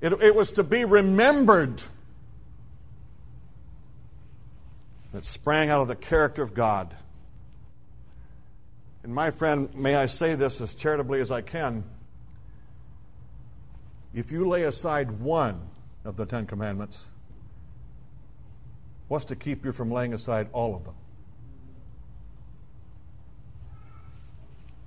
It, 0.00 0.12
it 0.12 0.34
was 0.34 0.52
to 0.52 0.62
be 0.62 0.84
remembered. 0.84 1.82
It 5.14 5.24
sprang 5.24 5.70
out 5.70 5.80
of 5.80 5.88
the 5.88 5.96
character 5.96 6.42
of 6.42 6.52
God. 6.52 6.94
And 9.02 9.14
my 9.14 9.30
friend, 9.30 9.74
may 9.74 9.94
I 9.94 10.06
say 10.06 10.34
this 10.34 10.60
as 10.60 10.74
charitably 10.74 11.20
as 11.20 11.30
I 11.30 11.40
can. 11.40 11.84
If 14.12 14.30
you 14.32 14.46
lay 14.46 14.64
aside 14.64 15.12
one 15.12 15.60
of 16.04 16.16
the 16.16 16.26
Ten 16.26 16.46
Commandments, 16.46 17.06
what's 19.08 19.26
to 19.26 19.36
keep 19.36 19.64
you 19.64 19.72
from 19.72 19.90
laying 19.90 20.12
aside 20.12 20.48
all 20.52 20.74
of 20.74 20.84
them? 20.84 20.94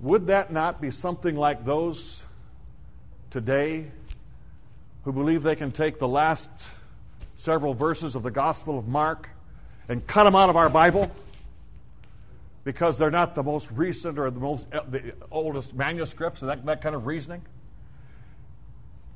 Would 0.00 0.28
that 0.28 0.50
not 0.50 0.80
be 0.80 0.90
something 0.90 1.36
like 1.36 1.64
those 1.66 2.24
today 3.28 3.90
who 5.04 5.12
believe 5.12 5.42
they 5.42 5.56
can 5.56 5.72
take 5.72 5.98
the 5.98 6.08
last 6.08 6.50
several 7.36 7.74
verses 7.74 8.14
of 8.14 8.22
the 8.22 8.30
Gospel 8.30 8.78
of 8.78 8.88
Mark 8.88 9.28
and 9.88 10.06
cut 10.06 10.24
them 10.24 10.34
out 10.34 10.48
of 10.48 10.56
our 10.56 10.70
Bible 10.70 11.10
because 12.64 12.96
they're 12.96 13.10
not 13.10 13.34
the 13.34 13.42
most 13.42 13.70
recent 13.72 14.18
or 14.18 14.30
the 14.30 14.40
most 14.40 14.66
uh, 14.72 14.80
the 14.88 15.12
oldest 15.30 15.74
manuscripts, 15.74 16.40
that, 16.40 16.64
that 16.64 16.80
kind 16.80 16.94
of 16.94 17.06
reasoning? 17.06 17.42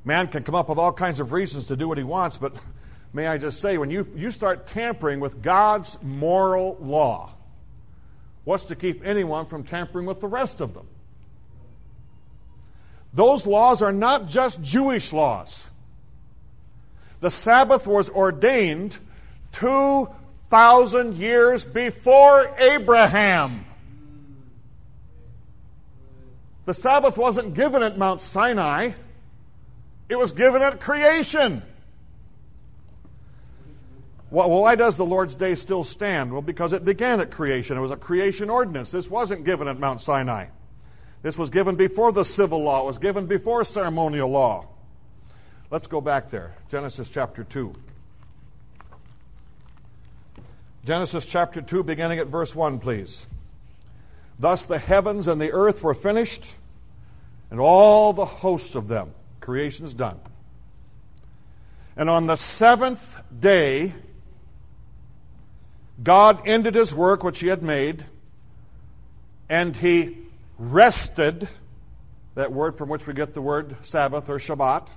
Man 0.03 0.27
can 0.27 0.43
come 0.43 0.55
up 0.55 0.69
with 0.69 0.77
all 0.77 0.93
kinds 0.93 1.19
of 1.19 1.31
reasons 1.31 1.67
to 1.67 1.75
do 1.75 1.87
what 1.87 1.97
he 1.97 2.03
wants, 2.03 2.37
but 2.37 2.55
may 3.11 3.25
I 3.25 3.39
just 3.39 3.59
say, 3.59 3.79
when 3.79 3.89
you, 3.89 4.07
you 4.15 4.29
start 4.29 4.67
tampering 4.67 5.19
with 5.19 5.41
God's 5.41 5.97
moral 6.03 6.77
law, 6.79 7.34
What's 8.45 8.65
to 8.65 8.75
keep 8.75 9.05
anyone 9.05 9.47
from 9.47 9.63
tampering 9.63 10.05
with 10.05 10.21
the 10.21 10.27
rest 10.27 10.61
of 10.61 10.73
them? 10.73 10.87
Those 13.13 13.45
laws 13.45 13.81
are 13.81 13.93
not 13.93 14.27
just 14.27 14.61
Jewish 14.61 15.11
laws. 15.11 15.69
The 17.21 17.31
Sabbath 17.31 17.87
was 17.87 18.09
ordained 18.09 18.99
2,000 19.53 21.15
years 21.15 21.65
before 21.65 22.53
Abraham. 22.59 23.65
The 26.65 26.73
Sabbath 26.73 27.17
wasn't 27.17 27.53
given 27.53 27.83
at 27.83 27.97
Mount 27.97 28.21
Sinai, 28.21 28.91
it 30.07 30.17
was 30.17 30.33
given 30.33 30.61
at 30.61 30.79
creation. 30.79 31.63
Well, 34.31 34.49
why 34.49 34.75
does 34.75 34.97
the 34.97 35.05
Lord's 35.05 35.35
Day 35.35 35.55
still 35.55 35.83
stand? 35.83 36.31
Well, 36.33 36.41
because 36.41 36.73
it 36.73 36.83
began 36.83 37.19
at 37.19 37.31
creation. 37.31 37.77
It 37.77 37.81
was 37.81 37.91
a 37.91 37.97
creation 37.97 38.49
ordinance. 38.49 38.91
This 38.91 39.09
wasn't 39.09 39.45
given 39.45 39.67
at 39.67 39.79
Mount 39.79 40.01
Sinai. 40.01 40.47
This 41.21 41.37
was 41.37 41.49
given 41.49 41.75
before 41.75 42.11
the 42.11 42.23
civil 42.23 42.61
law, 42.61 42.83
it 42.83 42.85
was 42.85 42.99
given 42.99 43.25
before 43.25 43.63
ceremonial 43.63 44.29
law. 44.29 44.67
Let's 45.71 45.87
go 45.87 45.99
back 45.99 46.29
there. 46.29 46.53
Genesis 46.69 47.09
chapter 47.09 47.43
2. 47.43 47.73
Genesis 50.85 51.25
chapter 51.25 51.63
2, 51.63 51.83
beginning 51.83 52.19
at 52.19 52.27
verse 52.27 52.55
1, 52.55 52.77
please. 52.77 53.25
Thus 54.37 54.65
the 54.65 54.77
heavens 54.77 55.27
and 55.27 55.41
the 55.41 55.51
earth 55.51 55.81
were 55.81 55.95
finished, 55.95 56.53
and 57.49 57.59
all 57.59 58.13
the 58.13 58.25
host 58.25 58.75
of 58.75 58.87
them. 58.87 59.11
Creation 59.39 59.85
is 59.85 59.95
done. 59.95 60.19
And 61.97 62.07
on 62.07 62.27
the 62.27 62.35
seventh 62.35 63.19
day, 63.39 63.95
God 66.01 66.41
ended 66.45 66.75
his 66.75 66.93
work 66.93 67.23
which 67.23 67.39
he 67.39 67.47
had 67.47 67.63
made, 67.63 68.05
and 69.49 69.75
he 69.75 70.17
rested, 70.57 71.47
that 72.35 72.51
word 72.51 72.77
from 72.77 72.89
which 72.89 73.07
we 73.07 73.13
get 73.13 73.33
the 73.33 73.41
word 73.41 73.75
Sabbath 73.83 74.29
or 74.29 74.37
Shabbat, 74.37 74.89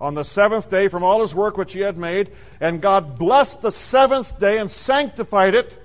on 0.00 0.14
the 0.14 0.24
seventh 0.24 0.70
day 0.70 0.88
from 0.88 1.02
all 1.02 1.20
his 1.20 1.34
work 1.34 1.56
which 1.56 1.72
he 1.72 1.80
had 1.80 1.98
made, 1.98 2.30
and 2.60 2.80
God 2.80 3.18
blessed 3.18 3.62
the 3.62 3.72
seventh 3.72 4.38
day 4.38 4.58
and 4.58 4.70
sanctified 4.70 5.54
it, 5.54 5.78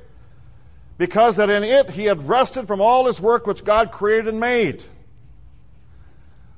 because 0.98 1.36
that 1.36 1.50
in 1.50 1.64
it 1.64 1.90
he 1.90 2.06
had 2.06 2.28
rested 2.28 2.68
from 2.68 2.82
all 2.82 3.06
his 3.06 3.20
work 3.20 3.46
which 3.46 3.64
God 3.64 3.92
created 3.92 4.30
and 4.30 4.40
made. 4.40 4.84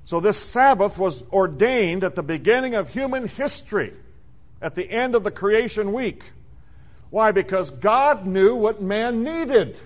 So 0.06 0.20
this 0.20 0.38
Sabbath 0.38 0.98
was 0.98 1.24
ordained 1.34 2.04
at 2.04 2.16
the 2.16 2.24
beginning 2.24 2.76
of 2.76 2.90
human 2.90 3.28
history, 3.28 3.94
at 4.62 4.76
the 4.76 4.90
end 4.90 5.16
of 5.16 5.24
the 5.24 5.32
creation 5.32 5.92
week. 5.92 6.24
Why? 7.10 7.32
Because 7.32 7.72
God 7.72 8.26
knew 8.26 8.56
what 8.56 8.82
man 8.82 9.24
needed. 9.24 9.80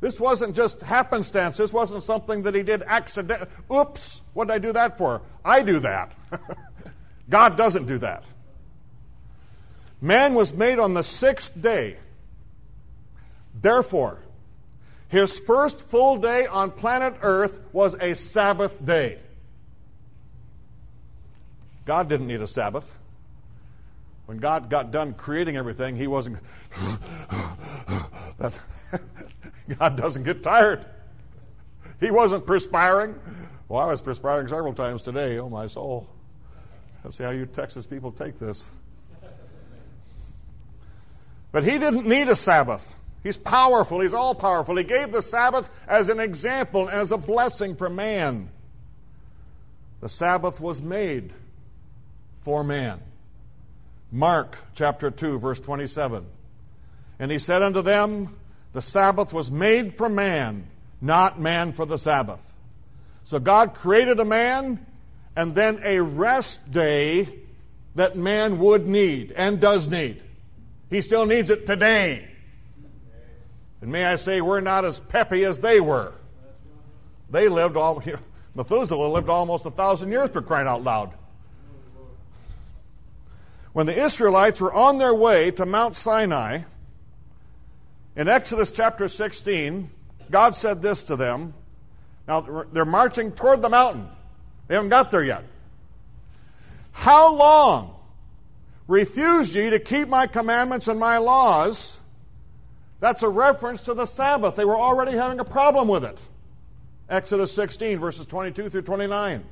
This 0.00 0.20
wasn't 0.20 0.54
just 0.54 0.80
happenstance. 0.82 1.56
This 1.56 1.72
wasn't 1.72 2.04
something 2.04 2.42
that 2.42 2.54
he 2.54 2.62
did 2.62 2.82
accidentally. 2.82 3.50
Oops, 3.72 4.20
what 4.32 4.46
did 4.46 4.54
I 4.54 4.58
do 4.58 4.72
that 4.72 4.96
for? 4.96 5.22
I 5.44 5.62
do 5.62 5.80
that. 5.80 6.14
God 7.28 7.56
doesn't 7.56 7.86
do 7.86 7.98
that. 7.98 8.24
Man 10.00 10.34
was 10.34 10.52
made 10.52 10.78
on 10.78 10.94
the 10.94 11.02
sixth 11.02 11.60
day. 11.60 11.96
Therefore, 13.60 14.20
his 15.08 15.38
first 15.38 15.80
full 15.80 16.18
day 16.18 16.46
on 16.46 16.70
planet 16.70 17.16
Earth 17.22 17.60
was 17.72 17.94
a 17.94 18.14
Sabbath 18.14 18.84
day. 18.84 19.18
God 21.84 22.08
didn't 22.08 22.28
need 22.28 22.40
a 22.40 22.46
Sabbath. 22.46 22.98
When 24.28 24.36
God 24.36 24.68
got 24.68 24.90
done 24.90 25.14
creating 25.14 25.56
everything, 25.56 25.96
He 25.96 26.06
wasn't. 26.06 26.36
God 29.78 29.96
doesn't 29.96 30.22
get 30.24 30.42
tired. 30.42 30.84
He 31.98 32.10
wasn't 32.10 32.44
perspiring. 32.44 33.18
Well, 33.68 33.80
I 33.80 33.86
was 33.86 34.02
perspiring 34.02 34.48
several 34.48 34.74
times 34.74 35.00
today. 35.00 35.38
Oh, 35.38 35.48
my 35.48 35.66
soul. 35.66 36.10
Let's 37.02 37.16
see 37.16 37.24
how 37.24 37.30
you 37.30 37.46
Texas 37.46 37.86
people 37.86 38.12
take 38.12 38.38
this. 38.38 38.68
But 41.50 41.64
he 41.64 41.78
didn't 41.78 42.06
need 42.06 42.28
a 42.28 42.36
Sabbath. 42.36 42.96
He's 43.22 43.38
powerful. 43.38 44.00
He's 44.00 44.12
all 44.12 44.34
powerful. 44.34 44.76
He 44.76 44.84
gave 44.84 45.10
the 45.10 45.22
Sabbath 45.22 45.70
as 45.86 46.10
an 46.10 46.20
example 46.20 46.90
as 46.90 47.12
a 47.12 47.16
blessing 47.16 47.76
for 47.76 47.88
man. 47.88 48.50
The 50.02 50.10
Sabbath 50.10 50.60
was 50.60 50.82
made 50.82 51.32
for 52.42 52.62
man. 52.62 53.00
Mark 54.10 54.58
chapter 54.74 55.10
2, 55.10 55.38
verse 55.38 55.60
27. 55.60 56.24
And 57.18 57.30
he 57.30 57.38
said 57.38 57.62
unto 57.62 57.82
them, 57.82 58.36
The 58.72 58.82
Sabbath 58.82 59.32
was 59.32 59.50
made 59.50 59.96
for 59.96 60.08
man, 60.08 60.68
not 61.00 61.40
man 61.40 61.72
for 61.72 61.84
the 61.84 61.98
Sabbath. 61.98 62.40
So 63.24 63.38
God 63.38 63.74
created 63.74 64.18
a 64.20 64.24
man 64.24 64.84
and 65.36 65.54
then 65.54 65.80
a 65.84 66.00
rest 66.00 66.70
day 66.70 67.28
that 67.96 68.16
man 68.16 68.58
would 68.58 68.86
need 68.86 69.32
and 69.32 69.60
does 69.60 69.88
need. 69.88 70.22
He 70.88 71.02
still 71.02 71.26
needs 71.26 71.50
it 71.50 71.66
today. 71.66 72.28
And 73.80 73.92
may 73.92 74.04
I 74.04 74.16
say, 74.16 74.40
we're 74.40 74.60
not 74.60 74.84
as 74.84 74.98
peppy 74.98 75.44
as 75.44 75.60
they 75.60 75.80
were. 75.80 76.12
They 77.30 77.48
lived 77.48 77.76
all, 77.76 78.02
Methuselah 78.54 79.08
lived 79.08 79.28
almost 79.28 79.66
a 79.66 79.70
thousand 79.70 80.10
years 80.10 80.30
for 80.30 80.40
crying 80.40 80.66
out 80.66 80.82
loud. 80.82 81.12
When 83.78 83.86
the 83.86 83.96
Israelites 83.96 84.60
were 84.60 84.72
on 84.72 84.98
their 84.98 85.14
way 85.14 85.52
to 85.52 85.64
Mount 85.64 85.94
Sinai, 85.94 86.62
in 88.16 88.26
Exodus 88.26 88.72
chapter 88.72 89.06
16, 89.06 89.88
God 90.32 90.56
said 90.56 90.82
this 90.82 91.04
to 91.04 91.14
them. 91.14 91.54
Now, 92.26 92.66
they're 92.72 92.84
marching 92.84 93.30
toward 93.30 93.62
the 93.62 93.68
mountain. 93.68 94.08
They 94.66 94.74
haven't 94.74 94.90
got 94.90 95.12
there 95.12 95.22
yet. 95.22 95.44
How 96.90 97.32
long 97.32 97.94
refuse 98.88 99.54
ye 99.54 99.70
to 99.70 99.78
keep 99.78 100.08
my 100.08 100.26
commandments 100.26 100.88
and 100.88 100.98
my 100.98 101.18
laws? 101.18 102.00
That's 102.98 103.22
a 103.22 103.28
reference 103.28 103.82
to 103.82 103.94
the 103.94 104.06
Sabbath. 104.06 104.56
They 104.56 104.64
were 104.64 104.76
already 104.76 105.12
having 105.12 105.38
a 105.38 105.44
problem 105.44 105.86
with 105.86 106.02
it. 106.02 106.20
Exodus 107.08 107.52
16, 107.52 108.00
verses 108.00 108.26
22 108.26 108.70
through 108.70 108.82
29. 108.82 109.44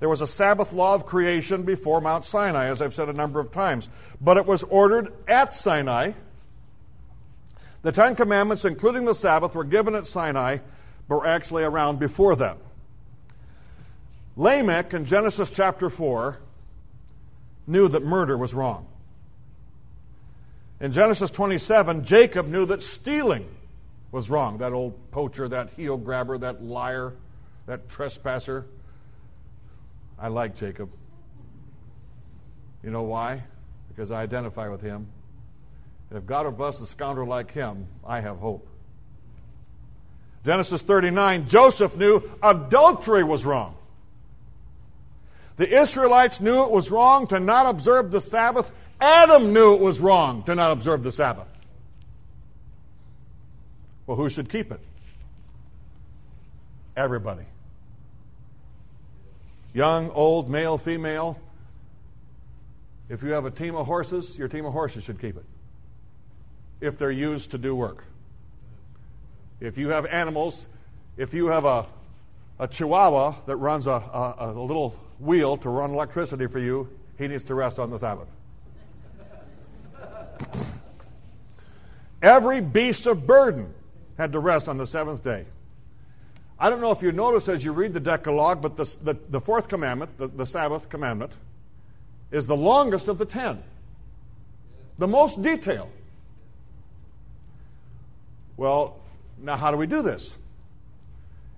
There 0.00 0.08
was 0.08 0.20
a 0.20 0.26
Sabbath 0.26 0.72
law 0.72 0.94
of 0.94 1.06
creation 1.06 1.62
before 1.62 2.00
Mount 2.00 2.24
Sinai, 2.24 2.66
as 2.66 2.82
I've 2.82 2.94
said 2.94 3.08
a 3.08 3.12
number 3.12 3.40
of 3.40 3.52
times, 3.52 3.88
but 4.20 4.36
it 4.36 4.46
was 4.46 4.62
ordered 4.64 5.12
at 5.28 5.54
Sinai. 5.54 6.12
The 7.82 7.92
Ten 7.92 8.16
Commandments, 8.16 8.64
including 8.64 9.04
the 9.04 9.14
Sabbath, 9.14 9.54
were 9.54 9.64
given 9.64 9.94
at 9.94 10.06
Sinai, 10.06 10.58
but 11.08 11.16
were 11.16 11.26
actually 11.26 11.64
around 11.64 11.98
before 11.98 12.34
then. 12.34 12.56
Lamech 14.36 14.92
in 14.94 15.04
Genesis 15.04 15.50
chapter 15.50 15.88
4 15.88 16.38
knew 17.66 17.88
that 17.88 18.04
murder 18.04 18.36
was 18.36 18.52
wrong. 18.52 18.86
In 20.80 20.92
Genesis 20.92 21.30
27, 21.30 22.04
Jacob 22.04 22.48
knew 22.48 22.66
that 22.66 22.82
stealing 22.82 23.46
was 24.10 24.28
wrong. 24.28 24.58
That 24.58 24.72
old 24.72 25.10
poacher, 25.12 25.48
that 25.48 25.70
heel 25.70 25.96
grabber, 25.96 26.36
that 26.38 26.62
liar, 26.62 27.14
that 27.66 27.88
trespasser. 27.88 28.66
I 30.24 30.28
like 30.28 30.56
Jacob. 30.56 30.88
You 32.82 32.90
know 32.90 33.02
why? 33.02 33.42
Because 33.88 34.10
I 34.10 34.22
identify 34.22 34.68
with 34.68 34.80
him. 34.80 35.06
And 36.08 36.18
if 36.18 36.24
God 36.24 36.46
will 36.46 36.52
bless 36.52 36.80
a 36.80 36.86
scoundrel 36.86 37.28
like 37.28 37.52
him, 37.52 37.88
I 38.02 38.20
have 38.22 38.38
hope. 38.38 38.66
Genesis 40.42 40.80
39, 40.80 41.46
Joseph 41.46 41.94
knew 41.98 42.22
adultery 42.42 43.22
was 43.22 43.44
wrong. 43.44 43.76
The 45.58 45.68
Israelites 45.68 46.40
knew 46.40 46.64
it 46.64 46.70
was 46.70 46.90
wrong 46.90 47.26
to 47.26 47.38
not 47.38 47.66
observe 47.66 48.10
the 48.10 48.22
Sabbath. 48.22 48.72
Adam 49.02 49.52
knew 49.52 49.74
it 49.74 49.80
was 49.80 50.00
wrong 50.00 50.42
to 50.44 50.54
not 50.54 50.72
observe 50.72 51.02
the 51.02 51.12
Sabbath. 51.12 51.48
Well, 54.06 54.16
who 54.16 54.30
should 54.30 54.48
keep 54.48 54.72
it? 54.72 54.80
Everybody. 56.96 57.44
Young, 59.74 60.10
old, 60.10 60.48
male, 60.48 60.78
female. 60.78 61.38
If 63.08 63.22
you 63.24 63.32
have 63.32 63.44
a 63.44 63.50
team 63.50 63.74
of 63.74 63.86
horses, 63.86 64.38
your 64.38 64.46
team 64.46 64.64
of 64.64 64.72
horses 64.72 65.02
should 65.02 65.20
keep 65.20 65.36
it. 65.36 65.44
If 66.80 66.96
they're 66.96 67.10
used 67.10 67.50
to 67.50 67.58
do 67.58 67.74
work. 67.74 68.04
If 69.60 69.76
you 69.76 69.88
have 69.88 70.06
animals, 70.06 70.66
if 71.16 71.34
you 71.34 71.48
have 71.48 71.64
a, 71.64 71.86
a 72.58 72.68
chihuahua 72.68 73.34
that 73.46 73.56
runs 73.56 73.88
a, 73.88 73.92
a, 73.92 74.34
a 74.38 74.52
little 74.52 74.98
wheel 75.18 75.56
to 75.58 75.68
run 75.68 75.90
electricity 75.90 76.46
for 76.46 76.60
you, 76.60 76.88
he 77.18 77.26
needs 77.26 77.44
to 77.44 77.54
rest 77.54 77.78
on 77.80 77.90
the 77.90 77.98
Sabbath. 77.98 78.28
Every 82.22 82.60
beast 82.60 83.06
of 83.06 83.26
burden 83.26 83.74
had 84.16 84.32
to 84.32 84.38
rest 84.38 84.68
on 84.68 84.78
the 84.78 84.86
seventh 84.86 85.24
day. 85.24 85.46
I 86.58 86.70
don't 86.70 86.80
know 86.80 86.92
if 86.92 87.02
you 87.02 87.12
notice 87.12 87.48
as 87.48 87.64
you 87.64 87.72
read 87.72 87.92
the 87.92 88.00
Decalogue, 88.00 88.62
but 88.62 88.76
the, 88.76 88.84
the, 89.02 89.16
the 89.28 89.40
fourth 89.40 89.68
commandment, 89.68 90.16
the, 90.18 90.28
the 90.28 90.46
Sabbath 90.46 90.88
commandment, 90.88 91.32
is 92.30 92.46
the 92.46 92.56
longest 92.56 93.08
of 93.08 93.18
the 93.18 93.24
ten, 93.24 93.62
the 94.98 95.08
most 95.08 95.42
detailed. 95.42 95.90
Well, 98.56 99.00
now 99.38 99.56
how 99.56 99.70
do 99.70 99.76
we 99.76 99.86
do 99.86 100.02
this? 100.02 100.36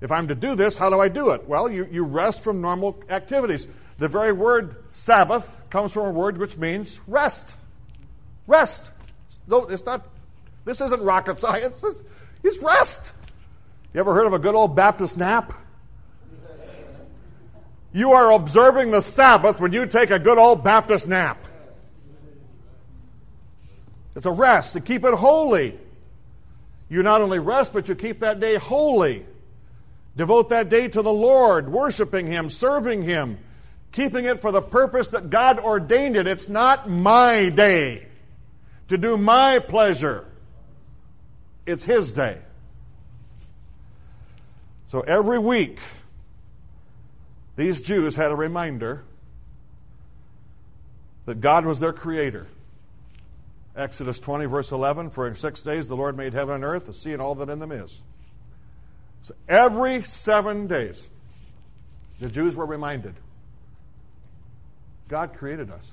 If 0.00 0.12
I'm 0.12 0.28
to 0.28 0.34
do 0.34 0.54
this, 0.54 0.76
how 0.76 0.90
do 0.90 1.00
I 1.00 1.08
do 1.08 1.30
it? 1.30 1.46
Well, 1.48 1.70
you, 1.70 1.88
you 1.90 2.04
rest 2.04 2.42
from 2.42 2.60
normal 2.60 3.02
activities. 3.08 3.66
The 3.98 4.08
very 4.08 4.32
word 4.32 4.76
Sabbath 4.92 5.62
comes 5.70 5.92
from 5.92 6.06
a 6.06 6.10
word 6.10 6.36
which 6.36 6.56
means 6.56 7.00
rest. 7.06 7.56
Rest. 8.46 8.90
No, 9.46 9.64
it's 9.66 9.84
not, 9.84 10.06
this 10.64 10.80
isn't 10.80 11.02
rocket 11.02 11.40
science. 11.40 11.82
It's 12.42 12.58
rest. 12.62 13.14
You 13.96 14.00
ever 14.00 14.12
heard 14.12 14.26
of 14.26 14.34
a 14.34 14.38
good 14.38 14.54
old 14.54 14.76
Baptist 14.76 15.16
nap? 15.16 15.54
You 17.94 18.12
are 18.12 18.30
observing 18.32 18.90
the 18.90 19.00
Sabbath 19.00 19.58
when 19.58 19.72
you 19.72 19.86
take 19.86 20.10
a 20.10 20.18
good 20.18 20.36
old 20.36 20.62
Baptist 20.62 21.08
nap. 21.08 21.42
It's 24.14 24.26
a 24.26 24.30
rest 24.30 24.74
to 24.74 24.80
keep 24.80 25.02
it 25.02 25.14
holy. 25.14 25.78
You 26.90 27.02
not 27.02 27.22
only 27.22 27.38
rest, 27.38 27.72
but 27.72 27.88
you 27.88 27.94
keep 27.94 28.20
that 28.20 28.38
day 28.38 28.56
holy. 28.56 29.24
Devote 30.14 30.50
that 30.50 30.68
day 30.68 30.88
to 30.88 31.00
the 31.00 31.10
Lord, 31.10 31.72
worshiping 31.72 32.26
Him, 32.26 32.50
serving 32.50 33.02
Him, 33.02 33.38
keeping 33.92 34.26
it 34.26 34.42
for 34.42 34.52
the 34.52 34.60
purpose 34.60 35.08
that 35.08 35.30
God 35.30 35.58
ordained 35.58 36.16
it. 36.16 36.26
It's 36.26 36.50
not 36.50 36.86
my 36.86 37.48
day 37.48 38.08
to 38.88 38.98
do 38.98 39.16
my 39.16 39.58
pleasure, 39.58 40.26
it's 41.64 41.86
His 41.86 42.12
day. 42.12 42.40
So 44.86 45.00
every 45.00 45.38
week, 45.38 45.80
these 47.56 47.80
Jews 47.80 48.16
had 48.16 48.30
a 48.30 48.36
reminder 48.36 49.04
that 51.24 51.40
God 51.40 51.64
was 51.64 51.80
their 51.80 51.92
creator. 51.92 52.46
Exodus 53.74 54.18
20, 54.20 54.46
verse 54.46 54.72
11 54.72 55.10
For 55.10 55.26
in 55.26 55.34
six 55.34 55.60
days 55.60 55.88
the 55.88 55.96
Lord 55.96 56.16
made 56.16 56.32
heaven 56.32 56.54
and 56.54 56.64
earth, 56.64 56.86
the 56.86 56.94
sea, 56.94 57.12
and 57.12 57.20
all 57.20 57.34
that 57.34 57.48
in 57.48 57.58
them 57.58 57.72
is. 57.72 58.02
So 59.22 59.34
every 59.48 60.02
seven 60.04 60.66
days, 60.66 61.08
the 62.20 62.28
Jews 62.28 62.54
were 62.54 62.66
reminded 62.66 63.14
God 65.08 65.34
created 65.34 65.70
us. 65.70 65.92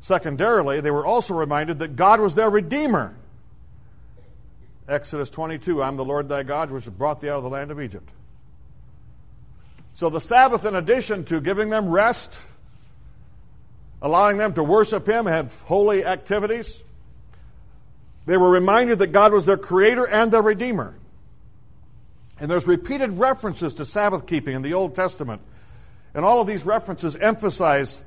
Secondarily, 0.00 0.80
they 0.80 0.90
were 0.90 1.04
also 1.04 1.34
reminded 1.34 1.78
that 1.80 1.94
God 1.94 2.20
was 2.20 2.34
their 2.34 2.50
Redeemer. 2.50 3.14
Exodus 4.90 5.30
22 5.30 5.82
I'm 5.82 5.96
the 5.96 6.04
Lord 6.04 6.28
thy 6.28 6.42
God, 6.42 6.70
which 6.70 6.84
brought 6.86 7.20
thee 7.20 7.28
out 7.28 7.36
of 7.36 7.44
the 7.44 7.48
land 7.48 7.70
of 7.70 7.80
Egypt. 7.80 8.10
So 9.94 10.10
the 10.10 10.20
Sabbath, 10.20 10.64
in 10.64 10.74
addition 10.74 11.24
to 11.26 11.40
giving 11.40 11.70
them 11.70 11.88
rest, 11.88 12.36
allowing 14.02 14.36
them 14.36 14.52
to 14.54 14.64
worship 14.64 15.06
Him, 15.06 15.26
have 15.26 15.54
holy 15.62 16.04
activities, 16.04 16.82
they 18.26 18.36
were 18.36 18.50
reminded 18.50 18.98
that 18.98 19.08
God 19.08 19.32
was 19.32 19.46
their 19.46 19.56
creator 19.56 20.06
and 20.06 20.32
their 20.32 20.42
redeemer. 20.42 20.94
And 22.38 22.50
there's 22.50 22.66
repeated 22.66 23.18
references 23.18 23.74
to 23.74 23.86
Sabbath 23.86 24.26
keeping 24.26 24.54
in 24.54 24.62
the 24.62 24.74
Old 24.74 24.94
Testament. 24.94 25.42
And 26.14 26.24
all 26.24 26.40
of 26.40 26.46
these 26.46 26.64
references 26.64 27.14
emphasize 27.16 28.02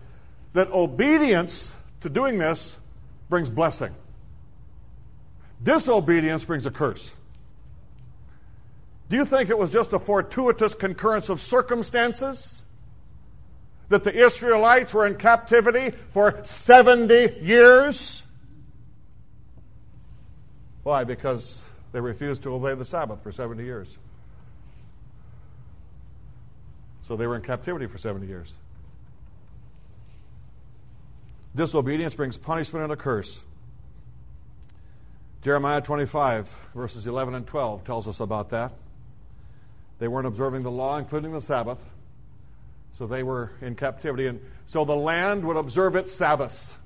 that 0.53 0.69
obedience 0.71 1.75
to 2.01 2.09
doing 2.09 2.39
this 2.39 2.79
brings 3.29 3.49
blessing. 3.49 3.93
Disobedience 5.64 6.43
brings 6.43 6.66
a 6.66 6.72
curse. 6.72 7.14
Do 9.09 9.16
you 9.16 9.26
think 9.26 9.49
it 9.49 9.57
was 9.57 9.70
just 9.70 9.93
a 9.93 9.99
fortuitous 9.99 10.76
concurrence 10.76 11.30
of 11.30 11.41
circumstances? 11.41 12.64
That 13.89 14.03
the 14.03 14.14
Israelites 14.14 14.93
were 14.93 15.05
in 15.05 15.16
captivity 15.16 15.91
for 16.11 16.39
70 16.43 17.39
years? 17.41 18.24
Why? 20.84 21.03
Because 21.03 21.64
they 21.91 22.01
refused 22.01 22.43
to 22.43 22.53
obey 22.53 22.76
the 22.76 22.86
Sabbath 22.86 23.22
for 23.22 23.32
70 23.32 23.64
years. 23.64 23.97
So 27.03 27.16
they 27.16 27.28
were 27.28 27.36
in 27.36 27.41
captivity 27.41 27.86
for 27.86 27.97
70 27.97 28.28
years. 28.28 28.53
Disobedience 31.55 32.16
brings 32.16 32.38
punishment 32.38 32.84
and 32.84 32.93
a 32.93 32.95
curse. 32.95 33.43
Jeremiah 35.43 35.81
25, 35.81 36.47
verses 36.73 37.05
11 37.05 37.35
and 37.35 37.45
12, 37.45 37.83
tells 37.83 38.07
us 38.07 38.21
about 38.21 38.51
that. 38.51 38.71
They 39.99 40.07
weren't 40.07 40.25
observing 40.25 40.63
the 40.63 40.71
law, 40.71 40.97
including 40.97 41.33
the 41.33 41.41
Sabbath, 41.41 41.83
so 42.93 43.07
they 43.07 43.23
were 43.23 43.51
in 43.61 43.75
captivity. 43.75 44.27
And 44.27 44.39
so 44.67 44.85
the 44.85 44.95
land 44.95 45.43
would 45.43 45.57
observe 45.57 45.97
its 45.97 46.13
Sabbaths. 46.13 46.77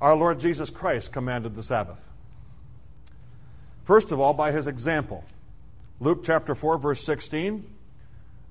Our 0.00 0.14
Lord 0.14 0.38
Jesus 0.38 0.70
Christ 0.70 1.12
commanded 1.12 1.56
the 1.56 1.64
Sabbath. 1.64 2.00
First 3.82 4.12
of 4.12 4.20
all, 4.20 4.32
by 4.32 4.52
his 4.52 4.68
example. 4.68 5.24
Luke 5.98 6.22
chapter 6.22 6.54
4, 6.54 6.78
verse 6.78 7.02
16, 7.02 7.68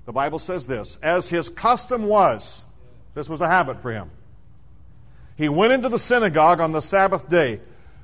the 0.05 0.11
Bible 0.11 0.37
says 0.37 0.67
this 0.67 0.99
As 1.01 1.29
his 1.29 1.47
custom 1.47 2.03
was, 2.03 2.65
this 3.13 3.29
was 3.29 3.39
a 3.39 3.47
habit 3.47 3.81
for 3.81 3.93
him 3.93 4.11
He 5.39 5.47
went 5.47 5.71
into 5.71 5.87
the 5.87 5.97
synagogue 5.97 6.59
on 6.59 6.73
the 6.73 6.81
Sabbath 6.81 7.29
day. 7.29 7.61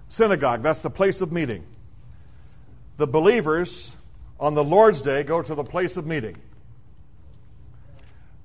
Synagogue, 0.08 0.64
that's 0.64 0.80
the 0.80 0.90
place 0.90 1.20
of 1.20 1.34
meeting. 1.34 1.66
The 2.96 3.08
believers 3.08 3.94
on 4.40 4.54
the 4.54 4.64
Lord's 4.64 5.02
day 5.02 5.22
go 5.24 5.42
to 5.42 5.54
the 5.54 5.66
place 5.66 5.98
of 5.98 6.08
meeting. 6.08 6.38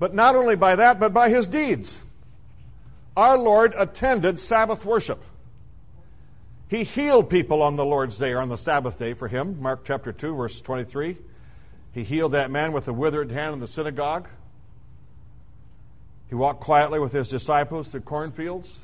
But 0.00 0.12
not 0.12 0.34
only 0.34 0.56
by 0.56 0.74
that, 0.74 0.98
but 0.98 1.14
by 1.14 1.28
his 1.28 1.46
deeds. 1.46 2.02
Our 3.16 3.38
Lord 3.38 3.74
attended 3.78 4.40
Sabbath 4.40 4.84
worship. 4.84 5.22
He 6.66 6.82
healed 6.82 7.30
people 7.30 7.62
on 7.62 7.76
the 7.76 7.86
Lord's 7.86 8.18
day 8.18 8.32
or 8.32 8.40
on 8.40 8.48
the 8.48 8.58
Sabbath 8.58 8.98
day 8.98 9.14
for 9.14 9.28
him. 9.28 9.62
Mark 9.62 9.84
chapter 9.84 10.12
2, 10.12 10.34
verse 10.34 10.60
23. 10.60 11.16
He 11.92 12.02
healed 12.02 12.32
that 12.32 12.50
man 12.50 12.72
with 12.72 12.86
the 12.86 12.92
withered 12.92 13.30
hand 13.30 13.54
in 13.54 13.60
the 13.60 13.68
synagogue. 13.68 14.26
He 16.30 16.34
walked 16.34 16.60
quietly 16.60 16.98
with 16.98 17.12
his 17.12 17.28
disciples 17.28 17.88
through 17.88 18.02
cornfields. 18.02 18.80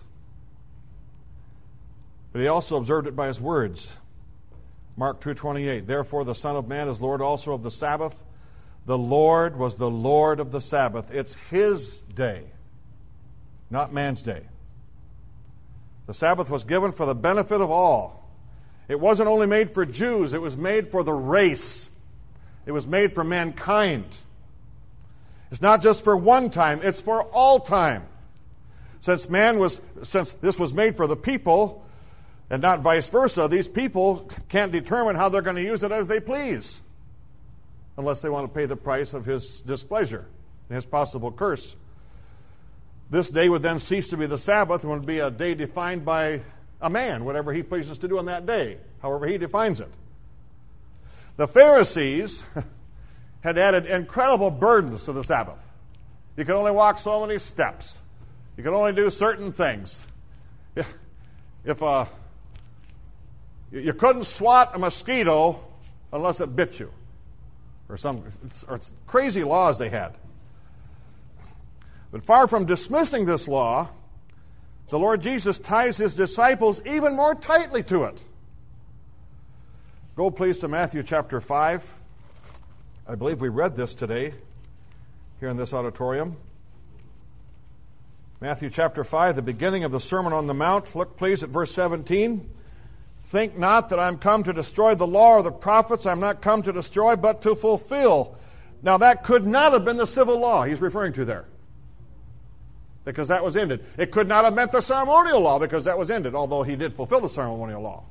But 2.32 2.42
he 2.42 2.48
also 2.48 2.76
observed 2.76 3.06
it 3.06 3.16
by 3.16 3.28
his 3.28 3.40
words. 3.40 3.96
Mark 4.96 5.20
2:28 5.22 5.86
Therefore 5.86 6.24
the 6.24 6.34
son 6.34 6.56
of 6.56 6.68
man 6.68 6.88
is 6.88 7.00
lord 7.00 7.22
also 7.22 7.54
of 7.54 7.62
the 7.62 7.70
sabbath. 7.70 8.24
The 8.84 8.98
lord 8.98 9.56
was 9.56 9.76
the 9.76 9.90
lord 9.90 10.38
of 10.38 10.52
the 10.52 10.60
sabbath. 10.60 11.10
It's 11.10 11.34
his 11.50 11.98
day 12.14 12.50
not 13.70 13.92
man's 13.92 14.22
day. 14.22 14.42
The 16.06 16.14
sabbath 16.14 16.50
was 16.50 16.64
given 16.64 16.92
for 16.92 17.06
the 17.06 17.14
benefit 17.14 17.60
of 17.60 17.70
all. 17.70 18.30
It 18.88 19.00
wasn't 19.00 19.28
only 19.28 19.46
made 19.46 19.72
for 19.72 19.84
Jews 19.84 20.32
it 20.32 20.40
was 20.40 20.56
made 20.56 20.88
for 20.88 21.02
the 21.02 21.12
race. 21.12 21.90
It 22.64 22.72
was 22.72 22.86
made 22.86 23.12
for 23.12 23.24
mankind 23.24 24.04
it's 25.50 25.62
not 25.62 25.82
just 25.82 26.02
for 26.02 26.16
one 26.16 26.50
time 26.50 26.80
it's 26.82 27.00
for 27.00 27.22
all 27.22 27.60
time 27.60 28.06
since 29.00 29.28
man 29.28 29.58
was 29.58 29.80
since 30.02 30.32
this 30.34 30.58
was 30.58 30.74
made 30.74 30.96
for 30.96 31.06
the 31.06 31.16
people 31.16 31.86
and 32.50 32.62
not 32.62 32.80
vice 32.80 33.08
versa. 33.08 33.48
These 33.48 33.68
people 33.68 34.30
can't 34.48 34.72
determine 34.72 35.16
how 35.16 35.28
they're 35.28 35.42
going 35.42 35.56
to 35.56 35.62
use 35.62 35.82
it 35.82 35.92
as 35.92 36.06
they 36.06 36.20
please 36.20 36.82
unless 37.96 38.22
they 38.22 38.28
want 38.28 38.46
to 38.46 38.54
pay 38.54 38.66
the 38.66 38.76
price 38.76 39.14
of 39.14 39.24
his 39.24 39.62
displeasure 39.62 40.26
and 40.68 40.76
his 40.76 40.86
possible 40.86 41.32
curse. 41.32 41.76
This 43.08 43.30
day 43.30 43.48
would 43.48 43.62
then 43.62 43.78
cease 43.78 44.08
to 44.08 44.16
be 44.16 44.26
the 44.26 44.38
Sabbath 44.38 44.82
and 44.82 44.92
would 44.92 45.06
be 45.06 45.20
a 45.20 45.30
day 45.30 45.54
defined 45.54 46.04
by 46.04 46.40
a 46.80 46.90
man, 46.90 47.24
whatever 47.24 47.52
he 47.52 47.62
pleases 47.62 47.98
to 47.98 48.08
do 48.08 48.18
on 48.18 48.26
that 48.26 48.44
day, 48.44 48.78
however 49.00 49.26
he 49.26 49.38
defines 49.38 49.80
it. 49.80 49.90
The 51.36 51.48
Pharisees 51.48 52.44
had 53.46 53.58
added 53.58 53.86
incredible 53.86 54.50
burdens 54.50 55.04
to 55.04 55.12
the 55.12 55.22
Sabbath. 55.22 55.60
You 56.36 56.44
could 56.44 56.56
only 56.56 56.72
walk 56.72 56.98
so 56.98 57.24
many 57.24 57.38
steps. 57.38 57.96
You 58.56 58.64
could 58.64 58.74
only 58.74 58.92
do 58.92 59.08
certain 59.08 59.52
things. 59.52 60.06
If 61.64 61.82
uh, 61.82 62.06
a 63.72 63.76
you 63.76 63.92
couldn't 63.92 64.26
swat 64.26 64.70
a 64.76 64.78
mosquito 64.78 65.64
unless 66.12 66.40
it 66.40 66.54
bit 66.54 66.78
you, 66.78 66.92
or 67.88 67.96
some 67.96 68.22
or 68.68 68.78
crazy 69.08 69.42
laws 69.42 69.76
they 69.76 69.88
had. 69.88 70.14
But 72.12 72.22
far 72.24 72.46
from 72.46 72.66
dismissing 72.66 73.26
this 73.26 73.48
law, 73.48 73.88
the 74.90 74.98
Lord 75.00 75.22
Jesus 75.22 75.58
ties 75.58 75.96
his 75.96 76.14
disciples 76.14 76.80
even 76.86 77.16
more 77.16 77.34
tightly 77.34 77.82
to 77.82 78.04
it. 78.04 78.22
Go, 80.14 80.30
please, 80.30 80.58
to 80.58 80.68
Matthew 80.68 81.02
chapter 81.02 81.40
5. 81.40 81.94
I 83.08 83.14
believe 83.14 83.40
we 83.40 83.48
read 83.48 83.76
this 83.76 83.94
today 83.94 84.34
here 85.38 85.48
in 85.48 85.56
this 85.56 85.72
auditorium. 85.72 86.36
Matthew 88.40 88.68
chapter 88.68 89.04
5, 89.04 89.36
the 89.36 89.42
beginning 89.42 89.84
of 89.84 89.92
the 89.92 90.00
Sermon 90.00 90.32
on 90.32 90.48
the 90.48 90.54
Mount. 90.54 90.96
Look, 90.96 91.16
please, 91.16 91.44
at 91.44 91.50
verse 91.50 91.70
17. 91.70 92.50
Think 93.26 93.56
not 93.56 93.90
that 93.90 94.00
I'm 94.00 94.18
come 94.18 94.42
to 94.42 94.52
destroy 94.52 94.96
the 94.96 95.06
law 95.06 95.34
or 95.34 95.44
the 95.44 95.52
prophets. 95.52 96.04
I'm 96.04 96.18
not 96.18 96.42
come 96.42 96.62
to 96.62 96.72
destroy, 96.72 97.14
but 97.14 97.42
to 97.42 97.54
fulfill. 97.54 98.36
Now, 98.82 98.98
that 98.98 99.22
could 99.22 99.46
not 99.46 99.72
have 99.72 99.84
been 99.84 99.98
the 99.98 100.06
civil 100.06 100.40
law 100.40 100.64
he's 100.64 100.80
referring 100.80 101.12
to 101.12 101.24
there. 101.24 101.44
Because 103.04 103.28
that 103.28 103.44
was 103.44 103.56
ended. 103.56 103.84
It 103.96 104.10
could 104.10 104.26
not 104.26 104.44
have 104.44 104.54
meant 104.54 104.72
the 104.72 104.80
ceremonial 104.80 105.40
law 105.40 105.60
because 105.60 105.84
that 105.84 105.96
was 105.96 106.10
ended, 106.10 106.34
although 106.34 106.64
he 106.64 106.74
did 106.74 106.92
fulfill 106.92 107.20
the 107.20 107.28
ceremonial 107.28 107.82
law. 107.82 108.02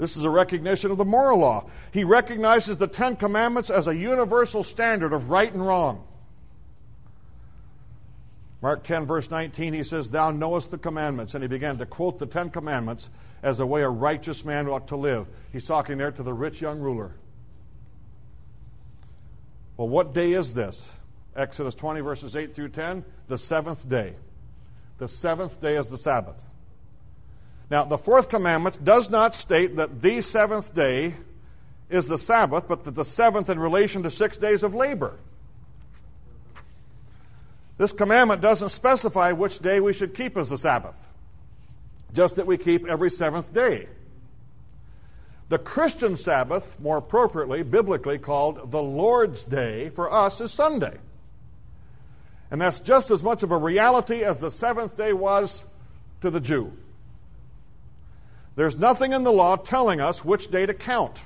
This 0.00 0.16
is 0.16 0.24
a 0.24 0.30
recognition 0.30 0.90
of 0.90 0.96
the 0.96 1.04
moral 1.04 1.40
law. 1.40 1.66
He 1.92 2.04
recognizes 2.04 2.78
the 2.78 2.86
Ten 2.86 3.16
Commandments 3.16 3.68
as 3.68 3.86
a 3.86 3.94
universal 3.94 4.62
standard 4.62 5.12
of 5.12 5.28
right 5.28 5.52
and 5.52 5.64
wrong. 5.64 6.06
Mark 8.62 8.82
10, 8.82 9.06
verse 9.06 9.30
19, 9.30 9.74
he 9.74 9.82
says, 9.82 10.08
Thou 10.08 10.30
knowest 10.30 10.70
the 10.70 10.78
commandments. 10.78 11.34
And 11.34 11.44
he 11.44 11.48
began 11.48 11.76
to 11.76 11.84
quote 11.84 12.18
the 12.18 12.24
Ten 12.24 12.48
Commandments 12.48 13.10
as 13.42 13.58
the 13.58 13.66
way 13.66 13.82
a 13.82 13.90
righteous 13.90 14.42
man 14.42 14.68
ought 14.68 14.88
to 14.88 14.96
live. 14.96 15.26
He's 15.52 15.66
talking 15.66 15.98
there 15.98 16.10
to 16.10 16.22
the 16.22 16.32
rich 16.32 16.62
young 16.62 16.80
ruler. 16.80 17.12
Well, 19.76 19.88
what 19.90 20.14
day 20.14 20.32
is 20.32 20.54
this? 20.54 20.90
Exodus 21.36 21.74
20, 21.74 22.00
verses 22.00 22.36
8 22.36 22.54
through 22.54 22.70
10, 22.70 23.04
the 23.28 23.36
seventh 23.36 23.86
day. 23.86 24.14
The 24.96 25.08
seventh 25.08 25.60
day 25.60 25.76
is 25.76 25.90
the 25.90 25.98
Sabbath. 25.98 26.42
Now, 27.70 27.84
the 27.84 27.98
fourth 27.98 28.28
commandment 28.28 28.84
does 28.84 29.10
not 29.10 29.34
state 29.34 29.76
that 29.76 30.02
the 30.02 30.22
seventh 30.22 30.74
day 30.74 31.14
is 31.88 32.08
the 32.08 32.18
Sabbath, 32.18 32.66
but 32.66 32.84
that 32.84 32.96
the 32.96 33.04
seventh 33.04 33.48
in 33.48 33.58
relation 33.58 34.02
to 34.02 34.10
six 34.10 34.36
days 34.36 34.62
of 34.62 34.74
labor. 34.74 35.18
This 37.78 37.92
commandment 37.92 38.40
doesn't 38.40 38.70
specify 38.70 39.32
which 39.32 39.60
day 39.60 39.80
we 39.80 39.92
should 39.92 40.14
keep 40.14 40.36
as 40.36 40.50
the 40.50 40.58
Sabbath, 40.58 40.96
just 42.12 42.36
that 42.36 42.46
we 42.46 42.58
keep 42.58 42.86
every 42.86 43.08
seventh 43.08 43.54
day. 43.54 43.88
The 45.48 45.58
Christian 45.58 46.16
Sabbath, 46.16 46.78
more 46.78 46.98
appropriately, 46.98 47.62
biblically 47.62 48.18
called 48.18 48.70
the 48.70 48.82
Lord's 48.82 49.42
Day, 49.42 49.88
for 49.90 50.12
us 50.12 50.40
is 50.40 50.52
Sunday. 50.52 50.98
And 52.50 52.60
that's 52.60 52.80
just 52.80 53.10
as 53.10 53.22
much 53.22 53.42
of 53.42 53.50
a 53.50 53.56
reality 53.56 54.22
as 54.22 54.38
the 54.38 54.50
seventh 54.50 54.96
day 54.96 55.12
was 55.12 55.64
to 56.20 56.30
the 56.30 56.40
Jew. 56.40 56.72
There's 58.60 58.78
nothing 58.78 59.14
in 59.14 59.24
the 59.24 59.32
law 59.32 59.56
telling 59.56 60.02
us 60.02 60.22
which 60.22 60.50
day 60.50 60.66
to 60.66 60.74
count. 60.74 61.24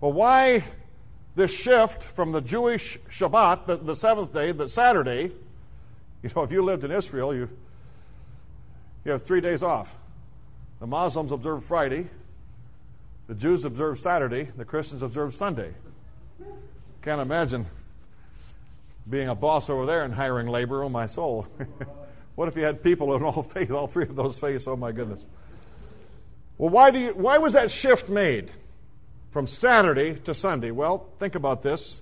Well, 0.00 0.12
why 0.12 0.62
this 1.34 1.52
shift 1.52 2.04
from 2.04 2.30
the 2.30 2.40
Jewish 2.40 2.96
Shabbat, 3.10 3.66
the, 3.66 3.76
the 3.76 3.96
seventh 3.96 4.32
day, 4.32 4.52
the 4.52 4.68
Saturday, 4.68 5.32
you 6.22 6.30
know, 6.36 6.44
if 6.44 6.52
you 6.52 6.62
lived 6.62 6.84
in 6.84 6.92
Israel, 6.92 7.34
you, 7.34 7.48
you 9.04 9.10
have 9.10 9.24
three 9.24 9.40
days 9.40 9.64
off. 9.64 9.92
The 10.78 10.86
Muslims 10.86 11.32
observe 11.32 11.64
Friday, 11.64 12.06
the 13.26 13.34
Jews 13.34 13.64
observe 13.64 13.98
Saturday, 13.98 14.44
the 14.56 14.64
Christians 14.64 15.02
observe 15.02 15.34
Sunday. 15.34 15.74
Can't 17.02 17.20
imagine 17.20 17.66
being 19.10 19.28
a 19.28 19.34
boss 19.34 19.68
over 19.68 19.86
there 19.86 20.04
and 20.04 20.14
hiring 20.14 20.46
labor, 20.46 20.84
oh 20.84 20.88
my 20.88 21.06
soul. 21.06 21.48
what 22.36 22.46
if 22.46 22.54
you 22.54 22.62
had 22.62 22.80
people 22.80 23.16
in 23.16 23.24
all 23.24 23.42
faith, 23.54 23.72
all 23.72 23.88
three 23.88 24.04
of 24.04 24.14
those 24.14 24.38
faiths? 24.38 24.68
Oh 24.68 24.76
my 24.76 24.92
goodness. 24.92 25.26
Well, 26.60 26.70
why, 26.70 26.90
do 26.90 26.98
you, 26.98 27.14
why 27.14 27.38
was 27.38 27.54
that 27.54 27.70
shift 27.70 28.10
made? 28.10 28.50
from 29.30 29.46
Saturday 29.46 30.14
to 30.14 30.34
Sunday. 30.34 30.70
Well, 30.70 31.08
think 31.18 31.34
about 31.34 31.62
this. 31.62 32.00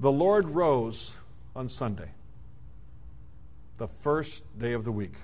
The 0.00 0.12
Lord 0.12 0.50
rose 0.50 1.16
on 1.54 1.68
Sunday, 1.68 2.10
the 3.78 3.88
first 3.88 4.42
day 4.58 4.72
of 4.72 4.84
the 4.84 4.92
week. 4.92 5.14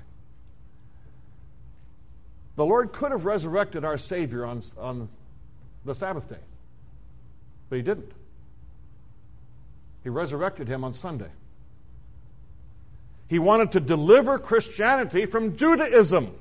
The 2.57 2.65
Lord 2.65 2.93
could 2.93 3.13
have 3.13 3.25
resurrected 3.25 3.85
our 3.85 3.99
Savior 3.99 4.45
on, 4.45 4.63
on 4.79 5.09
the 5.85 5.95
Sabbath 5.95 6.29
day, 6.29 6.41
but 7.69 7.77
He 7.77 7.83
didn't. 7.83 8.13
He 10.03 10.11
resurrected 10.11 10.69
Him 10.69 10.85
on 10.85 10.95
Sunday. 10.95 11.31
He 13.29 13.39
wanted 13.39 13.73
to 13.73 13.81
deliver 13.81 14.39
Christianity 14.39 15.25
from 15.25 15.57
Judaism. 15.57 16.35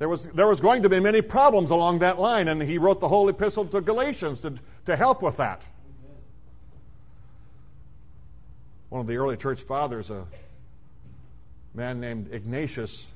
There 0.00 0.08
was, 0.08 0.22
there 0.28 0.48
was 0.48 0.62
going 0.62 0.82
to 0.84 0.88
be 0.88 0.98
many 0.98 1.20
problems 1.20 1.70
along 1.70 1.98
that 1.98 2.18
line, 2.18 2.48
and 2.48 2.62
he 2.62 2.78
wrote 2.78 3.00
the 3.00 3.08
whole 3.08 3.28
epistle 3.28 3.66
to 3.66 3.82
Galatians 3.82 4.40
to, 4.40 4.54
to 4.86 4.96
help 4.96 5.20
with 5.20 5.36
that. 5.36 5.62
One 8.88 9.02
of 9.02 9.06
the 9.06 9.18
early 9.18 9.36
church 9.36 9.60
fathers, 9.60 10.08
a 10.08 10.24
man 11.74 12.00
named 12.00 12.32
Ignatius, 12.32 13.08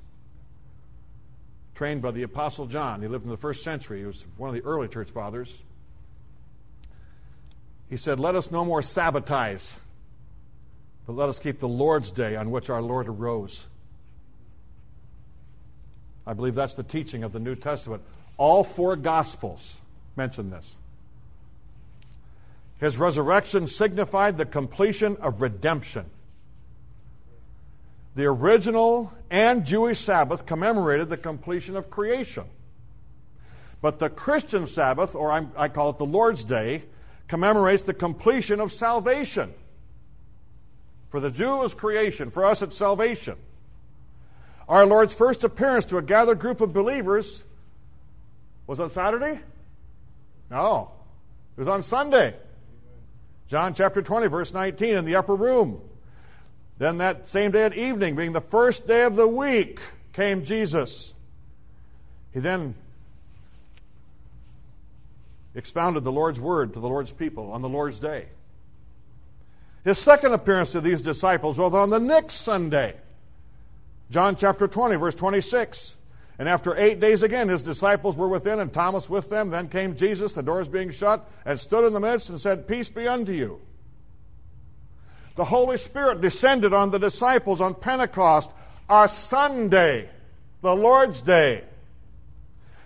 trained 1.74 2.02
by 2.02 2.10
the 2.10 2.22
Apostle 2.22 2.66
John. 2.66 3.00
He 3.00 3.08
lived 3.08 3.24
in 3.24 3.30
the 3.30 3.38
first 3.38 3.64
century. 3.64 4.00
He 4.00 4.06
was 4.06 4.26
one 4.36 4.50
of 4.50 4.54
the 4.54 4.68
early 4.68 4.86
church 4.86 5.08
fathers. 5.08 5.62
He 7.88 7.96
said, 7.96 8.20
Let 8.20 8.34
us 8.34 8.50
no 8.50 8.62
more 8.62 8.82
sabbatize, 8.82 9.80
but 11.06 11.16
let 11.16 11.30
us 11.30 11.38
keep 11.38 11.60
the 11.60 11.66
Lord's 11.66 12.10
day 12.10 12.36
on 12.36 12.50
which 12.50 12.68
our 12.68 12.82
Lord 12.82 13.08
arose. 13.08 13.68
I 16.26 16.32
believe 16.32 16.54
that's 16.54 16.74
the 16.74 16.82
teaching 16.82 17.22
of 17.22 17.32
the 17.32 17.40
New 17.40 17.54
Testament. 17.54 18.02
All 18.36 18.64
four 18.64 18.96
Gospels 18.96 19.80
mention 20.16 20.50
this. 20.50 20.76
His 22.78 22.98
resurrection 22.98 23.68
signified 23.68 24.38
the 24.38 24.46
completion 24.46 25.16
of 25.18 25.40
redemption. 25.40 26.06
the 28.14 28.24
original 28.24 29.12
and 29.30 29.64
Jewish 29.64 29.98
Sabbath 29.98 30.46
commemorated 30.46 31.10
the 31.10 31.16
completion 31.16 31.76
of 31.76 31.90
creation. 31.90 32.44
But 33.80 33.98
the 33.98 34.08
Christian 34.08 34.66
Sabbath, 34.66 35.14
or 35.14 35.32
i 35.32 35.68
call 35.68 35.90
it 35.90 35.98
the 35.98 36.06
Lord's 36.06 36.44
Day, 36.44 36.84
commemorates 37.28 37.82
the 37.82 37.94
completion 37.94 38.60
of 38.60 38.72
salvation. 38.72 39.52
For 41.10 41.20
the 41.20 41.30
Jew 41.30 41.62
is 41.62 41.74
creation, 41.74 42.30
for 42.30 42.44
us 42.44 42.62
it's 42.62 42.76
salvation. 42.76 43.36
Our 44.68 44.86
Lord's 44.86 45.12
first 45.12 45.44
appearance 45.44 45.84
to 45.86 45.98
a 45.98 46.02
gathered 46.02 46.38
group 46.38 46.60
of 46.60 46.72
believers 46.72 47.42
was 48.66 48.80
on 48.80 48.90
Saturday? 48.90 49.40
No. 50.50 50.90
It 51.56 51.60
was 51.60 51.68
on 51.68 51.82
Sunday. 51.82 52.34
John 53.48 53.74
chapter 53.74 54.00
20, 54.00 54.26
verse 54.28 54.54
19, 54.54 54.96
in 54.96 55.04
the 55.04 55.16
upper 55.16 55.34
room. 55.34 55.80
Then 56.78 56.98
that 56.98 57.28
same 57.28 57.50
day 57.50 57.64
at 57.64 57.76
evening, 57.76 58.16
being 58.16 58.32
the 58.32 58.40
first 58.40 58.86
day 58.86 59.04
of 59.04 59.16
the 59.16 59.28
week, 59.28 59.80
came 60.12 60.44
Jesus. 60.44 61.12
He 62.32 62.40
then 62.40 62.74
expounded 65.54 66.02
the 66.02 66.12
Lord's 66.12 66.40
word 66.40 66.74
to 66.74 66.80
the 66.80 66.88
Lord's 66.88 67.12
people 67.12 67.52
on 67.52 67.62
the 67.62 67.68
Lord's 67.68 68.00
day. 68.00 68.26
His 69.84 69.98
second 69.98 70.32
appearance 70.32 70.72
to 70.72 70.80
these 70.80 71.02
disciples 71.02 71.58
was 71.58 71.74
on 71.74 71.90
the 71.90 72.00
next 72.00 72.36
Sunday. 72.36 72.96
John 74.14 74.36
chapter 74.36 74.68
20, 74.68 74.94
verse 74.94 75.16
26. 75.16 75.96
And 76.38 76.48
after 76.48 76.78
eight 76.78 77.00
days 77.00 77.24
again, 77.24 77.48
his 77.48 77.64
disciples 77.64 78.16
were 78.16 78.28
within, 78.28 78.60
and 78.60 78.72
Thomas 78.72 79.10
with 79.10 79.28
them. 79.28 79.50
Then 79.50 79.68
came 79.68 79.96
Jesus, 79.96 80.34
the 80.34 80.42
doors 80.44 80.68
being 80.68 80.92
shut, 80.92 81.28
and 81.44 81.58
stood 81.58 81.84
in 81.84 81.92
the 81.92 81.98
midst 81.98 82.30
and 82.30 82.40
said, 82.40 82.68
Peace 82.68 82.88
be 82.88 83.08
unto 83.08 83.32
you. 83.32 83.60
The 85.34 85.44
Holy 85.44 85.76
Spirit 85.78 86.20
descended 86.20 86.72
on 86.72 86.92
the 86.92 87.00
disciples 87.00 87.60
on 87.60 87.74
Pentecost, 87.74 88.52
a 88.88 89.08
Sunday, 89.08 90.08
the 90.62 90.76
Lord's 90.76 91.20
Day. 91.20 91.64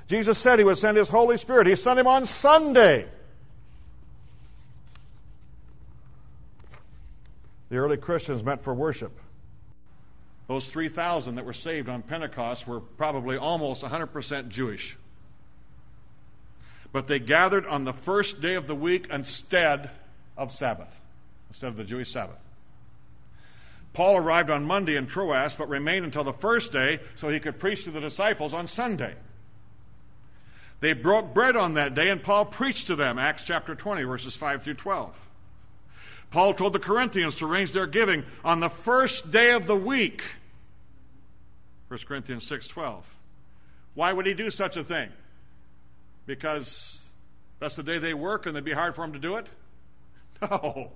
Jesus 0.06 0.38
said 0.38 0.58
he 0.58 0.64
would 0.64 0.78
send 0.78 0.96
his 0.96 1.10
Holy 1.10 1.36
Spirit. 1.36 1.66
He 1.66 1.76
sent 1.76 1.98
him 1.98 2.06
on 2.06 2.24
Sunday. 2.24 3.06
The 7.68 7.76
early 7.76 7.98
Christians 7.98 8.42
met 8.42 8.62
for 8.62 8.72
worship. 8.72 9.12
Those 10.48 10.70
3,000 10.70 11.34
that 11.34 11.44
were 11.44 11.52
saved 11.52 11.88
on 11.88 12.02
Pentecost 12.02 12.66
were 12.66 12.80
probably 12.80 13.36
almost 13.36 13.84
100% 13.84 14.48
Jewish. 14.48 14.96
But 16.90 17.06
they 17.06 17.18
gathered 17.18 17.66
on 17.66 17.84
the 17.84 17.92
first 17.92 18.40
day 18.40 18.54
of 18.54 18.66
the 18.66 18.74
week 18.74 19.08
instead 19.10 19.90
of 20.38 20.50
Sabbath, 20.52 21.00
instead 21.50 21.68
of 21.68 21.76
the 21.76 21.84
Jewish 21.84 22.10
Sabbath. 22.10 22.38
Paul 23.92 24.16
arrived 24.16 24.48
on 24.48 24.64
Monday 24.64 24.96
in 24.96 25.06
Troas, 25.06 25.54
but 25.54 25.68
remained 25.68 26.06
until 26.06 26.24
the 26.24 26.32
first 26.32 26.72
day 26.72 27.00
so 27.14 27.28
he 27.28 27.40
could 27.40 27.58
preach 27.58 27.84
to 27.84 27.90
the 27.90 28.00
disciples 28.00 28.54
on 28.54 28.66
Sunday. 28.66 29.16
They 30.80 30.94
broke 30.94 31.34
bread 31.34 31.56
on 31.56 31.74
that 31.74 31.94
day, 31.94 32.08
and 32.08 32.22
Paul 32.22 32.46
preached 32.46 32.86
to 32.86 32.96
them, 32.96 33.18
Acts 33.18 33.42
chapter 33.42 33.74
20, 33.74 34.04
verses 34.04 34.36
5 34.36 34.62
through 34.62 34.74
12. 34.74 35.27
Paul 36.30 36.54
told 36.54 36.72
the 36.72 36.78
Corinthians 36.78 37.34
to 37.36 37.46
arrange 37.46 37.72
their 37.72 37.86
giving 37.86 38.24
on 38.44 38.60
the 38.60 38.68
first 38.68 39.30
day 39.30 39.52
of 39.52 39.66
the 39.66 39.76
week. 39.76 40.22
1 41.88 42.00
Corinthians 42.06 42.46
6:12. 42.46 43.02
Why 43.94 44.12
would 44.12 44.26
he 44.26 44.34
do 44.34 44.50
such 44.50 44.76
a 44.76 44.84
thing? 44.84 45.10
Because 46.26 47.00
that's 47.58 47.76
the 47.76 47.82
day 47.82 47.98
they 47.98 48.14
work 48.14 48.46
and 48.46 48.54
it'd 48.54 48.64
be 48.64 48.72
hard 48.72 48.94
for 48.94 49.02
them 49.02 49.12
to 49.12 49.18
do 49.18 49.36
it? 49.36 49.48
No. 50.40 50.92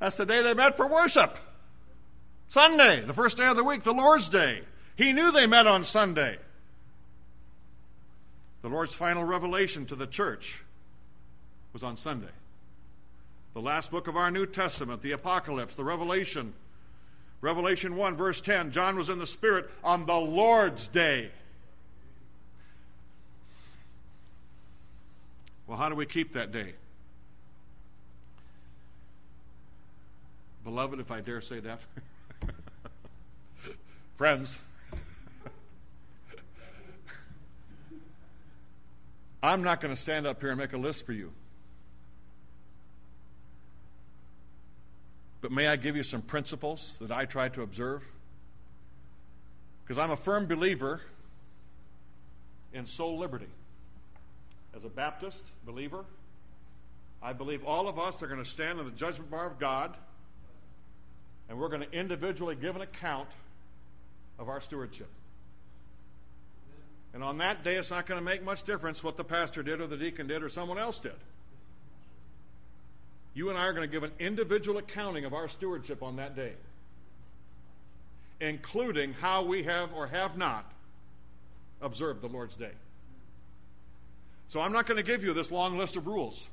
That's 0.00 0.18
the 0.18 0.26
day 0.26 0.42
they 0.42 0.52
met 0.52 0.76
for 0.76 0.86
worship. 0.86 1.38
Sunday, 2.48 3.00
the 3.00 3.14
first 3.14 3.38
day 3.38 3.46
of 3.46 3.56
the 3.56 3.64
week, 3.64 3.84
the 3.84 3.94
Lord's 3.94 4.28
Day. 4.28 4.62
He 4.96 5.14
knew 5.14 5.32
they 5.32 5.46
met 5.46 5.66
on 5.66 5.84
Sunday. 5.84 6.36
The 8.60 8.68
Lord's 8.68 8.92
final 8.92 9.24
revelation 9.24 9.86
to 9.86 9.96
the 9.96 10.06
church 10.06 10.62
was 11.72 11.82
on 11.82 11.96
Sunday. 11.96 12.32
The 13.54 13.60
last 13.60 13.90
book 13.90 14.08
of 14.08 14.16
our 14.16 14.30
New 14.30 14.46
Testament, 14.46 15.02
the 15.02 15.12
Apocalypse, 15.12 15.76
the 15.76 15.84
Revelation. 15.84 16.54
Revelation 17.42 17.96
1, 17.96 18.16
verse 18.16 18.40
10 18.40 18.70
John 18.70 18.96
was 18.96 19.10
in 19.10 19.18
the 19.18 19.26
Spirit 19.26 19.68
on 19.84 20.06
the 20.06 20.14
Lord's 20.14 20.88
day. 20.88 21.30
Well, 25.66 25.76
how 25.76 25.88
do 25.88 25.94
we 25.94 26.06
keep 26.06 26.32
that 26.32 26.52
day? 26.52 26.74
Beloved, 30.64 31.00
if 31.00 31.10
I 31.10 31.20
dare 31.20 31.40
say 31.40 31.60
that. 31.60 31.80
Friends, 34.16 34.58
I'm 39.42 39.62
not 39.62 39.80
going 39.80 39.92
to 39.94 40.00
stand 40.00 40.26
up 40.26 40.40
here 40.40 40.50
and 40.50 40.58
make 40.58 40.72
a 40.72 40.78
list 40.78 41.04
for 41.04 41.12
you. 41.12 41.32
But 45.42 45.50
may 45.50 45.66
I 45.66 45.76
give 45.76 45.96
you 45.96 46.04
some 46.04 46.22
principles 46.22 46.96
that 47.00 47.10
I 47.10 47.26
try 47.26 47.48
to 47.50 47.62
observe? 47.62 48.02
Because 49.84 49.98
I'm 49.98 50.12
a 50.12 50.16
firm 50.16 50.46
believer 50.46 51.00
in 52.72 52.86
soul 52.86 53.18
liberty. 53.18 53.48
As 54.74 54.84
a 54.84 54.88
Baptist 54.88 55.42
believer, 55.66 56.04
I 57.20 57.32
believe 57.32 57.64
all 57.64 57.88
of 57.88 57.98
us 57.98 58.22
are 58.22 58.28
going 58.28 58.42
to 58.42 58.48
stand 58.48 58.78
in 58.78 58.86
the 58.86 58.92
judgment 58.92 59.30
bar 59.30 59.46
of 59.46 59.58
God 59.58 59.94
and 61.48 61.58
we're 61.58 61.68
going 61.68 61.82
to 61.82 61.92
individually 61.92 62.54
give 62.54 62.76
an 62.76 62.82
account 62.82 63.28
of 64.38 64.48
our 64.48 64.60
stewardship. 64.60 65.08
And 67.12 67.22
on 67.22 67.38
that 67.38 67.62
day, 67.62 67.74
it's 67.74 67.90
not 67.90 68.06
going 68.06 68.18
to 68.18 68.24
make 68.24 68.42
much 68.42 68.62
difference 68.62 69.04
what 69.04 69.16
the 69.16 69.24
pastor 69.24 69.62
did 69.62 69.80
or 69.80 69.86
the 69.86 69.98
deacon 69.98 70.26
did 70.26 70.42
or 70.42 70.48
someone 70.48 70.78
else 70.78 70.98
did. 70.98 71.12
You 73.34 73.48
and 73.48 73.58
I 73.58 73.62
are 73.62 73.72
going 73.72 73.88
to 73.88 73.92
give 73.92 74.02
an 74.02 74.12
individual 74.18 74.78
accounting 74.78 75.24
of 75.24 75.32
our 75.32 75.48
stewardship 75.48 76.02
on 76.02 76.16
that 76.16 76.36
day, 76.36 76.52
including 78.40 79.14
how 79.14 79.44
we 79.44 79.62
have 79.62 79.92
or 79.94 80.06
have 80.06 80.36
not 80.36 80.70
observed 81.80 82.20
the 82.20 82.28
Lord's 82.28 82.56
day. 82.56 82.72
So 84.48 84.60
I'm 84.60 84.72
not 84.72 84.86
going 84.86 84.98
to 84.98 85.02
give 85.02 85.24
you 85.24 85.32
this 85.32 85.50
long 85.50 85.78
list 85.78 85.96
of 85.96 86.06
rules, 86.06 86.48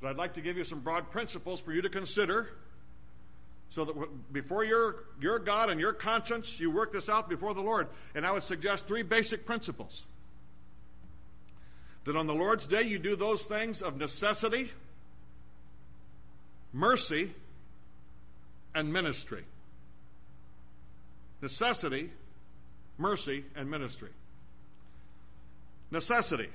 but 0.00 0.08
I'd 0.08 0.16
like 0.16 0.34
to 0.34 0.40
give 0.40 0.56
you 0.56 0.64
some 0.64 0.80
broad 0.80 1.10
principles 1.10 1.60
for 1.60 1.72
you 1.72 1.82
to 1.82 1.90
consider 1.90 2.48
so 3.70 3.84
that 3.84 4.32
before 4.32 4.64
your, 4.64 5.04
your 5.20 5.38
God 5.38 5.68
and 5.68 5.78
your 5.78 5.92
conscience, 5.92 6.58
you 6.58 6.70
work 6.70 6.92
this 6.92 7.08
out 7.08 7.28
before 7.28 7.52
the 7.52 7.60
Lord. 7.60 7.88
And 8.14 8.26
I 8.26 8.32
would 8.32 8.42
suggest 8.42 8.86
three 8.86 9.02
basic 9.02 9.44
principles. 9.44 10.06
That 12.04 12.16
on 12.16 12.26
the 12.26 12.34
Lord's 12.34 12.66
day, 12.66 12.82
you 12.82 12.98
do 12.98 13.14
those 13.14 13.44
things 13.44 13.82
of 13.82 13.98
necessity, 13.98 14.70
mercy, 16.72 17.32
and 18.74 18.92
ministry. 18.92 19.44
Necessity, 21.40 22.10
mercy, 22.96 23.44
and 23.56 23.70
ministry. 23.70 24.10
Necessity. 25.90 26.48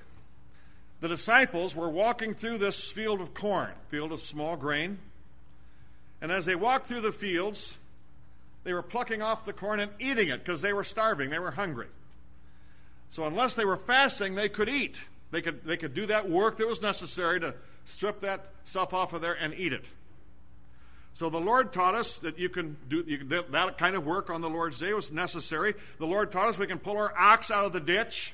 The 1.01 1.09
disciples 1.09 1.76
were 1.76 1.89
walking 1.89 2.34
through 2.34 2.59
this 2.59 2.91
field 2.91 3.20
of 3.20 3.34
corn, 3.34 3.72
field 3.89 4.11
of 4.11 4.22
small 4.22 4.55
grain 4.55 4.99
and 6.24 6.32
as 6.32 6.45
they 6.45 6.55
walked 6.55 6.86
through 6.86 7.01
the 7.01 7.11
fields, 7.11 7.78
they 8.64 8.72
were 8.72 8.82
plucking 8.82 9.22
off 9.22 9.43
the 9.43 9.51
corn 9.51 9.82
and 9.82 9.91
eating 9.99 10.30
it 10.30 10.38
because 10.38 10.61
they 10.61 10.72
were 10.72 10.86
starving, 10.86 11.30
they 11.30 11.38
were 11.38 11.51
hungry. 11.51 11.89
So 13.09 13.28
unless 13.28 13.55
they 13.55 13.66
were 13.66 13.76
fasting, 13.76 14.36
they 14.36 14.47
could 14.47 14.70
eat. 14.70 15.03
They 15.32 15.41
could, 15.41 15.66
they 15.66 15.76
could 15.76 15.93
do 15.93 16.05
that 16.05 16.30
work 16.30 16.57
that 16.57 16.68
was 16.68 16.82
necessary 16.82 17.41
to 17.41 17.55
strip 17.84 18.22
that 18.22 18.45
stuff 18.64 18.93
off 18.93 19.11
of 19.11 19.20
there 19.20 19.34
and 19.34 19.53
eat 19.53 19.74
it. 19.74 19.84
So 21.16 21.30
the 21.30 21.39
Lord 21.39 21.72
taught 21.72 21.93
us 21.93 22.18
that 22.20 22.39
you 22.39 22.49
can 22.49 22.76
do 22.89 23.03
you 23.05 23.20
can, 23.20 23.30
that 23.30 23.78
kind 23.78 23.95
of 23.95 24.05
work 24.05 24.30
on 24.30 24.41
the 24.41 24.49
Lord's 24.49 24.80
day 24.80 24.93
was 24.93 25.11
necessary. 25.11 25.76
The 25.99 26.07
Lord 26.07 26.32
taught 26.32 26.49
us 26.49 26.57
we 26.57 26.68
can 26.68 26.80
pull 26.80 26.97
our 26.97 27.14
ox 27.18 27.51
out 27.51 27.66
of 27.66 27.74
the 27.74 27.80
ditch. 27.80 28.34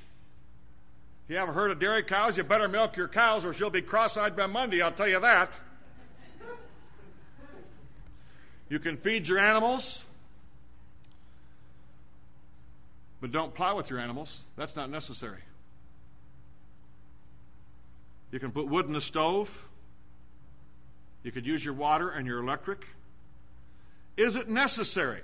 If 1.26 1.34
you 1.34 1.38
have 1.38 1.50
a 1.50 1.54
herd 1.54 1.72
of 1.72 1.80
dairy 1.80 2.04
cows, 2.04 2.38
you 2.38 2.44
better 2.44 2.68
milk 2.68 2.96
your 2.96 3.08
cows 3.08 3.44
or 3.46 3.54
she'll 3.54 3.70
be 3.70 3.82
cross-eyed 3.82 4.36
by 4.36 4.48
Monday, 4.48 4.82
I'll 4.82 4.92
tell 4.92 5.08
you 5.08 5.20
that. 5.20 5.58
You 8.70 8.80
can 8.80 8.98
feed 8.98 9.28
your 9.28 9.40
animals, 9.40 10.06
but 13.20 13.32
don't 13.32 13.54
plow 13.54 13.76
with 13.76 13.90
your 13.90 14.00
animals. 14.00 14.46
That's 14.56 14.76
not 14.76 14.90
necessary. 14.90 15.42
You 18.32 18.40
can 18.40 18.52
put 18.52 18.68
wood 18.68 18.86
in 18.86 18.94
the 18.94 19.02
stove. 19.02 19.69
You 21.24 21.32
could 21.32 21.46
use 21.46 21.64
your 21.64 21.74
water 21.74 22.10
and 22.10 22.26
your 22.26 22.40
electric. 22.40 22.86
Is 24.18 24.36
it 24.36 24.50
necessary? 24.50 25.22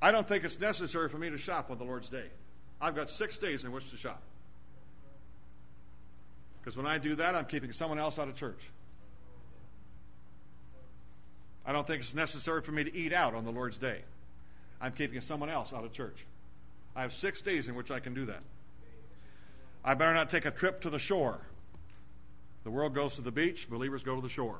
I 0.00 0.12
don't 0.12 0.26
think 0.26 0.44
it's 0.44 0.60
necessary 0.60 1.08
for 1.08 1.18
me 1.18 1.30
to 1.30 1.38
shop 1.38 1.70
on 1.70 1.78
the 1.78 1.84
Lord's 1.84 2.08
Day. 2.08 2.26
I've 2.80 2.94
got 2.94 3.10
six 3.10 3.38
days 3.38 3.64
in 3.64 3.72
which 3.72 3.90
to 3.90 3.96
shop. 3.96 4.22
Because 6.60 6.76
when 6.76 6.86
I 6.86 6.98
do 6.98 7.14
that, 7.14 7.34
I'm 7.34 7.46
keeping 7.46 7.72
someone 7.72 7.98
else 7.98 8.18
out 8.18 8.28
of 8.28 8.34
church. 8.34 8.60
I 11.64 11.72
don't 11.72 11.86
think 11.86 12.02
it's 12.02 12.14
necessary 12.14 12.62
for 12.62 12.72
me 12.72 12.84
to 12.84 12.94
eat 12.94 13.12
out 13.12 13.34
on 13.34 13.44
the 13.44 13.52
Lord's 13.52 13.78
day. 13.78 14.02
I'm 14.80 14.92
keeping 14.92 15.20
someone 15.20 15.48
else 15.48 15.72
out 15.72 15.84
of 15.84 15.92
church. 15.92 16.24
I 16.94 17.02
have 17.02 17.12
six 17.12 17.42
days 17.42 17.68
in 17.68 17.74
which 17.74 17.90
I 17.90 18.00
can 18.00 18.14
do 18.14 18.26
that. 18.26 18.42
I 19.84 19.94
better 19.94 20.14
not 20.14 20.30
take 20.30 20.44
a 20.44 20.50
trip 20.50 20.82
to 20.82 20.90
the 20.90 20.98
shore. 20.98 21.38
The 22.64 22.70
world 22.70 22.94
goes 22.94 23.14
to 23.14 23.22
the 23.22 23.30
beach, 23.30 23.70
believers 23.70 24.02
go 24.02 24.16
to 24.16 24.20
the 24.20 24.28
shore. 24.28 24.58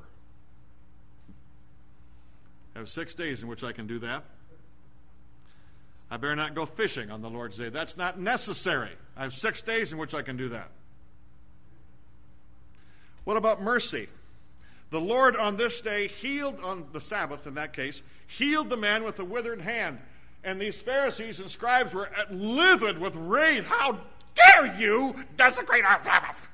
I 2.77 2.79
have 2.79 2.89
six 2.89 3.15
days 3.15 3.41
in 3.41 3.49
which 3.49 3.63
I 3.63 3.71
can 3.71 3.87
do 3.87 3.97
that. 3.99 4.23
I 6.11 6.17
better 6.17 6.35
not 6.35 6.53
go 6.53 6.67
fishing 6.67 7.09
on 7.09 7.23
the 7.23 7.29
Lord's 7.29 7.57
Day. 7.57 7.69
That's 7.69 7.97
not 7.97 8.19
necessary. 8.19 8.91
I 9.17 9.23
have 9.23 9.33
six 9.33 9.63
days 9.63 9.91
in 9.91 9.97
which 9.97 10.13
I 10.13 10.21
can 10.21 10.37
do 10.37 10.49
that. 10.49 10.69
What 13.23 13.35
about 13.35 13.63
mercy? 13.63 14.09
The 14.91 15.01
Lord 15.01 15.35
on 15.35 15.57
this 15.57 15.81
day 15.81 16.07
healed, 16.07 16.61
on 16.61 16.85
the 16.93 17.01
Sabbath 17.01 17.47
in 17.47 17.55
that 17.55 17.73
case, 17.73 18.03
healed 18.27 18.69
the 18.69 18.77
man 18.77 19.03
with 19.03 19.17
the 19.17 19.25
withered 19.25 19.61
hand. 19.61 19.97
And 20.43 20.61
these 20.61 20.79
Pharisees 20.79 21.39
and 21.39 21.49
scribes 21.49 21.95
were 21.95 22.11
livid 22.29 22.99
with 22.99 23.15
rage. 23.15 23.63
How 23.63 24.01
dare 24.35 24.77
you 24.77 25.15
desecrate 25.35 25.83
our 25.83 26.03
Sabbath? 26.03 26.47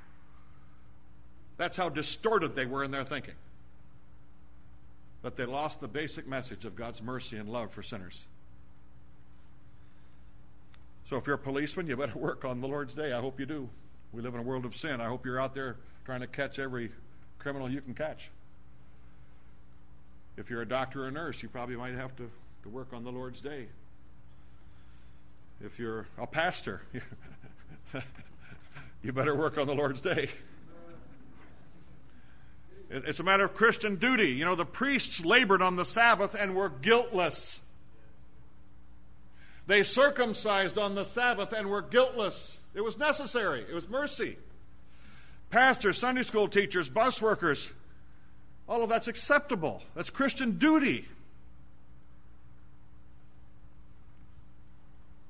That's 1.57 1.75
how 1.75 1.89
distorted 1.89 2.55
they 2.55 2.65
were 2.65 2.85
in 2.85 2.91
their 2.91 3.03
thinking. 3.03 3.35
But 5.23 5.37
they 5.37 5.45
lost 5.45 5.79
the 5.79 5.87
basic 5.87 6.27
message 6.27 6.65
of 6.65 6.75
God's 6.75 7.01
mercy 7.01 7.37
and 7.37 7.49
love 7.49 7.71
for 7.71 7.81
sinners. 7.81 8.27
So 11.09 11.17
if 11.17 11.25
you're 11.25 11.37
a 11.37 11.39
policeman, 11.39 11.87
you 11.87 11.97
better 11.97 12.13
work 12.19 12.45
on 12.45 12.61
the 12.61 12.67
Lord's 12.67 12.93
day. 12.93 13.13
I 13.13 13.19
hope 13.19 13.39
you 13.39 13.47
do. 13.47 13.67
We 14.11 14.21
live 14.21 14.35
in 14.35 14.41
a 14.41 14.43
world 14.43 14.65
of 14.65 14.75
sin. 14.75 15.01
I 15.01 15.07
hope 15.07 15.25
you're 15.25 15.39
out 15.39 15.55
there 15.55 15.77
trying 16.05 16.19
to 16.19 16.27
catch 16.27 16.59
every 16.59 16.91
criminal 17.39 17.69
you 17.69 17.81
can 17.81 17.95
catch. 17.95 18.29
If 20.37 20.49
you're 20.49 20.61
a 20.61 20.67
doctor 20.67 21.05
or 21.05 21.07
a 21.07 21.11
nurse, 21.11 21.41
you 21.41 21.49
probably 21.49 21.75
might 21.75 21.95
have 21.95 22.15
to, 22.17 22.29
to 22.63 22.69
work 22.69 22.93
on 22.93 23.03
the 23.03 23.11
Lord's 23.11 23.39
day. 23.39 23.67
If 25.63 25.79
you're 25.79 26.07
a 26.17 26.27
pastor, 26.27 26.81
you 29.03 29.13
better 29.13 29.35
work 29.35 29.57
on 29.57 29.67
the 29.67 29.75
Lord's 29.75 30.01
day. 30.01 30.29
It's 32.93 33.19
a 33.19 33.23
matter 33.23 33.43
of 33.43 33.55
Christian 33.55 33.95
duty. 33.95 34.29
You 34.29 34.45
know, 34.45 34.53
the 34.53 34.65
priests 34.65 35.25
labored 35.25 35.63
on 35.63 35.77
the 35.77 35.85
Sabbath 35.85 36.35
and 36.35 36.55
were 36.55 36.69
guiltless. 36.69 37.61
They 39.65 39.81
circumcised 39.81 40.77
on 40.77 40.93
the 40.93 41.03
Sabbath 41.03 41.53
and 41.53 41.69
were 41.69 41.81
guiltless. 41.81 42.59
It 42.75 42.81
was 42.81 42.97
necessary, 42.97 43.65
it 43.67 43.73
was 43.73 43.89
mercy. 43.89 44.37
Pastors, 45.49 45.97
Sunday 45.97 46.23
school 46.23 46.47
teachers, 46.47 46.89
bus 46.89 47.21
workers, 47.21 47.73
all 48.67 48.83
of 48.83 48.89
that's 48.89 49.07
acceptable. 49.07 49.81
That's 49.95 50.09
Christian 50.09 50.57
duty. 50.57 51.07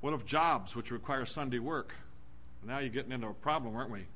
What 0.00 0.12
of 0.12 0.26
jobs 0.26 0.76
which 0.76 0.90
require 0.90 1.24
Sunday 1.24 1.58
work? 1.58 1.94
Now 2.62 2.78
you're 2.78 2.90
getting 2.90 3.12
into 3.12 3.28
a 3.28 3.34
problem, 3.34 3.74
aren't 3.74 3.90
we? 3.90 4.06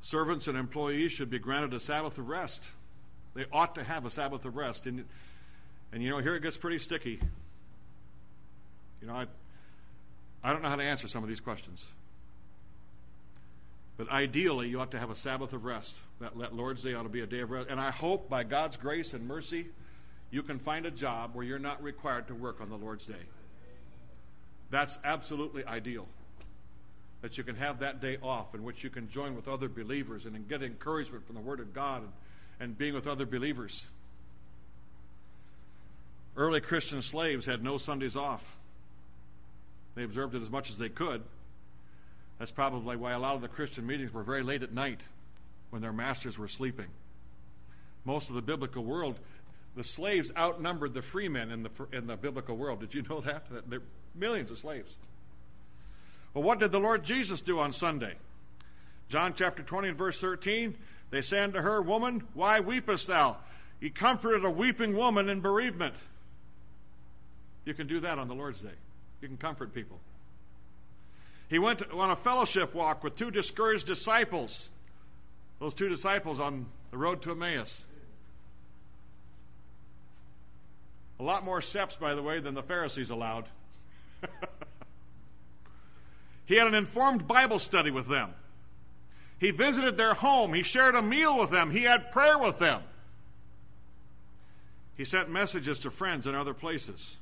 Servants 0.00 0.46
and 0.48 0.56
employees 0.56 1.12
should 1.12 1.30
be 1.30 1.38
granted 1.38 1.74
a 1.74 1.80
Sabbath 1.80 2.18
of 2.18 2.28
rest. 2.28 2.70
They 3.34 3.44
ought 3.52 3.74
to 3.74 3.84
have 3.84 4.06
a 4.06 4.10
Sabbath 4.10 4.44
of 4.44 4.56
rest. 4.56 4.86
And 4.86 5.04
and 5.92 6.02
you 6.02 6.10
know, 6.10 6.18
here 6.18 6.34
it 6.34 6.42
gets 6.42 6.56
pretty 6.56 6.78
sticky. 6.78 7.20
You 9.00 9.08
know, 9.08 9.14
I, 9.14 9.26
I 10.42 10.52
don't 10.52 10.62
know 10.62 10.68
how 10.68 10.76
to 10.76 10.82
answer 10.82 11.08
some 11.08 11.22
of 11.22 11.28
these 11.28 11.40
questions. 11.40 11.86
But 13.96 14.08
ideally, 14.10 14.68
you 14.68 14.80
ought 14.80 14.92
to 14.92 14.98
have 14.98 15.10
a 15.10 15.14
Sabbath 15.14 15.52
of 15.52 15.64
rest. 15.64 15.96
That, 16.20 16.38
that 16.38 16.54
Lord's 16.54 16.82
Day 16.82 16.94
ought 16.94 17.02
to 17.02 17.08
be 17.08 17.20
a 17.20 17.26
day 17.26 17.40
of 17.40 17.50
rest. 17.50 17.68
And 17.70 17.80
I 17.80 17.90
hope 17.90 18.30
by 18.30 18.44
God's 18.44 18.76
grace 18.76 19.12
and 19.14 19.26
mercy, 19.26 19.66
you 20.30 20.42
can 20.42 20.58
find 20.58 20.86
a 20.86 20.90
job 20.90 21.34
where 21.34 21.44
you're 21.44 21.58
not 21.58 21.82
required 21.82 22.28
to 22.28 22.34
work 22.34 22.60
on 22.60 22.70
the 22.70 22.76
Lord's 22.76 23.04
Day. 23.04 23.26
That's 24.70 24.98
absolutely 25.04 25.64
ideal. 25.64 26.06
That 27.22 27.36
you 27.36 27.44
can 27.44 27.56
have 27.56 27.80
that 27.80 28.00
day 28.00 28.18
off 28.22 28.54
in 28.54 28.62
which 28.64 28.82
you 28.82 28.90
can 28.90 29.08
join 29.10 29.36
with 29.36 29.46
other 29.46 29.68
believers 29.68 30.24
and 30.24 30.48
get 30.48 30.62
encouragement 30.62 31.26
from 31.26 31.34
the 31.34 31.42
Word 31.42 31.60
of 31.60 31.74
God 31.74 32.02
and, 32.02 32.12
and 32.60 32.78
being 32.78 32.94
with 32.94 33.06
other 33.06 33.26
believers. 33.26 33.86
Early 36.36 36.60
Christian 36.60 37.02
slaves 37.02 37.44
had 37.44 37.62
no 37.62 37.76
Sundays 37.76 38.16
off. 38.16 38.56
They 39.94 40.04
observed 40.04 40.34
it 40.34 40.42
as 40.42 40.50
much 40.50 40.70
as 40.70 40.78
they 40.78 40.88
could. 40.88 41.22
That's 42.38 42.50
probably 42.50 42.96
why 42.96 43.12
a 43.12 43.18
lot 43.18 43.34
of 43.34 43.42
the 43.42 43.48
Christian 43.48 43.86
meetings 43.86 44.14
were 44.14 44.22
very 44.22 44.42
late 44.42 44.62
at 44.62 44.72
night 44.72 45.00
when 45.68 45.82
their 45.82 45.92
masters 45.92 46.38
were 46.38 46.48
sleeping. 46.48 46.86
Most 48.04 48.30
of 48.30 48.34
the 48.34 48.42
biblical 48.42 48.82
world, 48.82 49.18
the 49.76 49.84
slaves 49.84 50.32
outnumbered 50.36 50.94
the 50.94 51.02
free 51.02 51.28
men 51.28 51.50
in 51.50 51.62
the, 51.62 51.70
in 51.92 52.06
the 52.06 52.16
biblical 52.16 52.56
world. 52.56 52.80
Did 52.80 52.94
you 52.94 53.02
know 53.02 53.20
that? 53.20 53.44
There 53.68 53.80
are 53.80 53.82
millions 54.14 54.50
of 54.50 54.58
slaves. 54.58 54.94
Well, 56.32 56.44
what 56.44 56.60
did 56.60 56.72
the 56.72 56.80
Lord 56.80 57.04
Jesus 57.04 57.40
do 57.40 57.58
on 57.58 57.72
Sunday? 57.72 58.14
John 59.08 59.34
chapter 59.34 59.62
20 59.62 59.88
and 59.88 59.98
verse 59.98 60.20
13, 60.20 60.76
they 61.10 61.20
say 61.20 61.40
unto 61.40 61.60
her, 61.60 61.82
Woman, 61.82 62.22
why 62.34 62.60
weepest 62.60 63.08
thou? 63.08 63.38
He 63.80 63.90
comforted 63.90 64.44
a 64.44 64.50
weeping 64.50 64.96
woman 64.96 65.28
in 65.28 65.40
bereavement. 65.40 65.94
You 67.64 67.74
can 67.74 67.86
do 67.86 68.00
that 68.00 68.18
on 68.18 68.28
the 68.28 68.34
Lord's 68.34 68.60
Day. 68.60 68.68
You 69.20 69.28
can 69.28 69.36
comfort 69.36 69.74
people. 69.74 69.98
He 71.48 71.58
went 71.58 71.82
on 71.90 72.10
a 72.10 72.16
fellowship 72.16 72.74
walk 72.74 73.02
with 73.02 73.16
two 73.16 73.32
discouraged 73.32 73.86
disciples, 73.86 74.70
those 75.58 75.74
two 75.74 75.88
disciples 75.88 76.38
on 76.38 76.66
the 76.92 76.96
road 76.96 77.22
to 77.22 77.32
Emmaus. 77.32 77.84
A 81.18 81.24
lot 81.24 81.44
more 81.44 81.60
steps, 81.60 81.96
by 81.96 82.14
the 82.14 82.22
way, 82.22 82.38
than 82.38 82.54
the 82.54 82.62
Pharisees 82.62 83.10
allowed. 83.10 83.46
he 86.50 86.56
had 86.56 86.66
an 86.66 86.74
informed 86.74 87.28
Bible 87.28 87.60
study 87.60 87.92
with 87.92 88.08
them. 88.08 88.34
He 89.38 89.52
visited 89.52 89.96
their 89.96 90.14
home. 90.14 90.52
He 90.52 90.64
shared 90.64 90.96
a 90.96 91.00
meal 91.00 91.38
with 91.38 91.50
them. 91.50 91.70
He 91.70 91.82
had 91.82 92.10
prayer 92.10 92.36
with 92.36 92.58
them. 92.58 92.82
He 94.96 95.04
sent 95.04 95.30
messages 95.30 95.78
to 95.78 95.92
friends 95.92 96.26
in 96.26 96.34
other 96.34 96.52
places. 96.52 97.18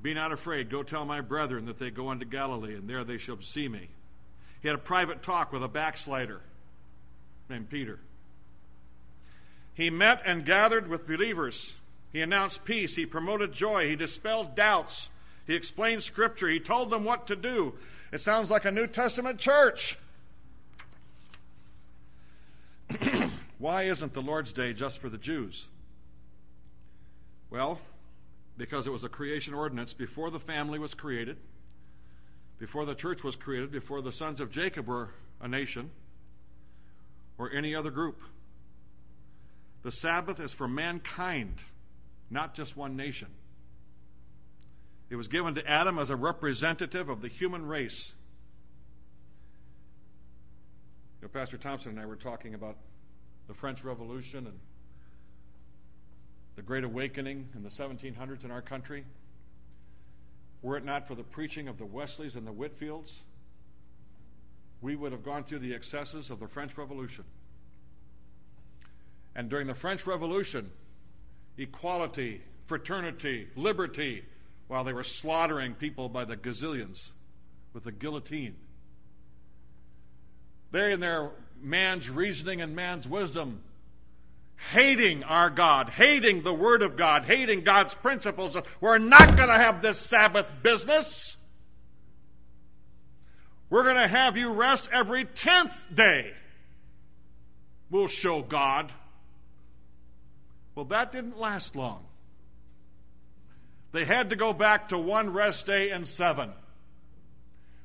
Be 0.00 0.14
not 0.14 0.32
afraid. 0.32 0.70
Go 0.70 0.82
tell 0.82 1.04
my 1.04 1.20
brethren 1.20 1.66
that 1.66 1.78
they 1.78 1.90
go 1.90 2.08
unto 2.08 2.24
Galilee, 2.24 2.74
and 2.74 2.88
there 2.88 3.04
they 3.04 3.18
shall 3.18 3.42
see 3.42 3.68
me. 3.68 3.88
He 4.62 4.68
had 4.68 4.74
a 4.74 4.78
private 4.78 5.22
talk 5.22 5.52
with 5.52 5.62
a 5.62 5.68
backslider 5.68 6.40
named 7.50 7.68
Peter. 7.68 7.98
He 9.74 9.90
met 9.90 10.22
and 10.24 10.46
gathered 10.46 10.88
with 10.88 11.06
believers. 11.06 11.76
He 12.14 12.22
announced 12.22 12.64
peace. 12.64 12.96
He 12.96 13.04
promoted 13.04 13.52
joy. 13.52 13.90
He 13.90 13.94
dispelled 13.94 14.54
doubts. 14.54 15.10
He 15.46 15.54
explained 15.54 16.02
Scripture. 16.02 16.48
He 16.48 16.60
told 16.60 16.90
them 16.90 17.04
what 17.04 17.26
to 17.28 17.36
do. 17.36 17.74
It 18.12 18.20
sounds 18.20 18.50
like 18.50 18.64
a 18.64 18.70
New 18.70 18.86
Testament 18.86 19.38
church. 19.38 19.98
Why 23.58 23.84
isn't 23.84 24.14
the 24.14 24.22
Lord's 24.22 24.52
Day 24.52 24.72
just 24.72 24.98
for 24.98 25.08
the 25.08 25.18
Jews? 25.18 25.68
Well, 27.50 27.80
because 28.56 28.86
it 28.86 28.90
was 28.90 29.04
a 29.04 29.08
creation 29.08 29.54
ordinance 29.54 29.92
before 29.92 30.30
the 30.30 30.38
family 30.38 30.78
was 30.78 30.94
created, 30.94 31.36
before 32.58 32.84
the 32.84 32.94
church 32.94 33.24
was 33.24 33.36
created, 33.36 33.72
before 33.72 34.02
the 34.02 34.12
sons 34.12 34.40
of 34.40 34.50
Jacob 34.50 34.86
were 34.86 35.10
a 35.40 35.48
nation 35.48 35.90
or 37.38 37.50
any 37.50 37.74
other 37.74 37.90
group. 37.90 38.20
The 39.82 39.90
Sabbath 39.90 40.40
is 40.40 40.52
for 40.52 40.68
mankind, 40.68 41.56
not 42.28 42.54
just 42.54 42.76
one 42.76 42.96
nation. 42.96 43.28
It 45.10 45.16
was 45.16 45.26
given 45.26 45.56
to 45.56 45.68
Adam 45.68 45.98
as 45.98 46.08
a 46.10 46.16
representative 46.16 47.08
of 47.08 47.20
the 47.20 47.28
human 47.28 47.66
race. 47.66 48.14
You 51.20 51.26
know, 51.26 51.28
Pastor 51.28 51.58
Thompson 51.58 51.90
and 51.90 52.00
I 52.00 52.06
were 52.06 52.16
talking 52.16 52.54
about 52.54 52.76
the 53.48 53.54
French 53.54 53.82
Revolution 53.82 54.46
and 54.46 54.58
the 56.54 56.62
Great 56.62 56.84
Awakening 56.84 57.48
in 57.54 57.62
the 57.62 57.68
1700s 57.68 58.44
in 58.44 58.50
our 58.52 58.62
country, 58.62 59.04
were 60.62 60.76
it 60.76 60.84
not 60.84 61.08
for 61.08 61.14
the 61.14 61.24
preaching 61.24 61.66
of 61.68 61.78
the 61.78 61.86
Wesleys 61.86 62.36
and 62.36 62.46
the 62.46 62.52
Whitefields, 62.52 63.20
we 64.80 64.94
would 64.94 65.10
have 65.10 65.24
gone 65.24 65.42
through 65.42 65.58
the 65.58 65.74
excesses 65.74 66.30
of 66.30 66.38
the 66.38 66.46
French 66.46 66.76
Revolution. 66.78 67.24
And 69.34 69.48
during 69.48 69.66
the 69.66 69.74
French 69.74 70.06
Revolution, 70.06 70.70
equality, 71.56 72.42
fraternity, 72.66 73.48
liberty, 73.56 74.24
while 74.70 74.84
they 74.84 74.92
were 74.92 75.02
slaughtering 75.02 75.74
people 75.74 76.08
by 76.08 76.24
the 76.24 76.36
gazillions 76.36 77.10
with 77.72 77.82
the 77.82 77.90
guillotine. 77.90 78.54
They, 80.70 80.92
in 80.92 81.00
their 81.00 81.32
man's 81.60 82.08
reasoning 82.08 82.60
and 82.60 82.76
man's 82.76 83.08
wisdom, 83.08 83.64
hating 84.72 85.24
our 85.24 85.50
God, 85.50 85.88
hating 85.88 86.42
the 86.42 86.54
Word 86.54 86.82
of 86.82 86.96
God, 86.96 87.24
hating 87.24 87.64
God's 87.64 87.96
principles. 87.96 88.56
We're 88.80 88.98
not 88.98 89.36
going 89.36 89.48
to 89.48 89.56
have 89.56 89.82
this 89.82 89.98
Sabbath 89.98 90.52
business. 90.62 91.36
We're 93.70 93.82
going 93.82 93.96
to 93.96 94.06
have 94.06 94.36
you 94.36 94.52
rest 94.52 94.88
every 94.92 95.24
10th 95.24 95.92
day. 95.92 96.32
We'll 97.90 98.06
show 98.06 98.40
God. 98.40 98.92
Well, 100.76 100.84
that 100.84 101.10
didn't 101.10 101.40
last 101.40 101.74
long. 101.74 102.04
They 103.92 104.04
had 104.04 104.30
to 104.30 104.36
go 104.36 104.52
back 104.52 104.90
to 104.90 104.98
one 104.98 105.32
rest 105.32 105.66
day 105.66 105.90
in 105.90 106.04
seven. 106.04 106.52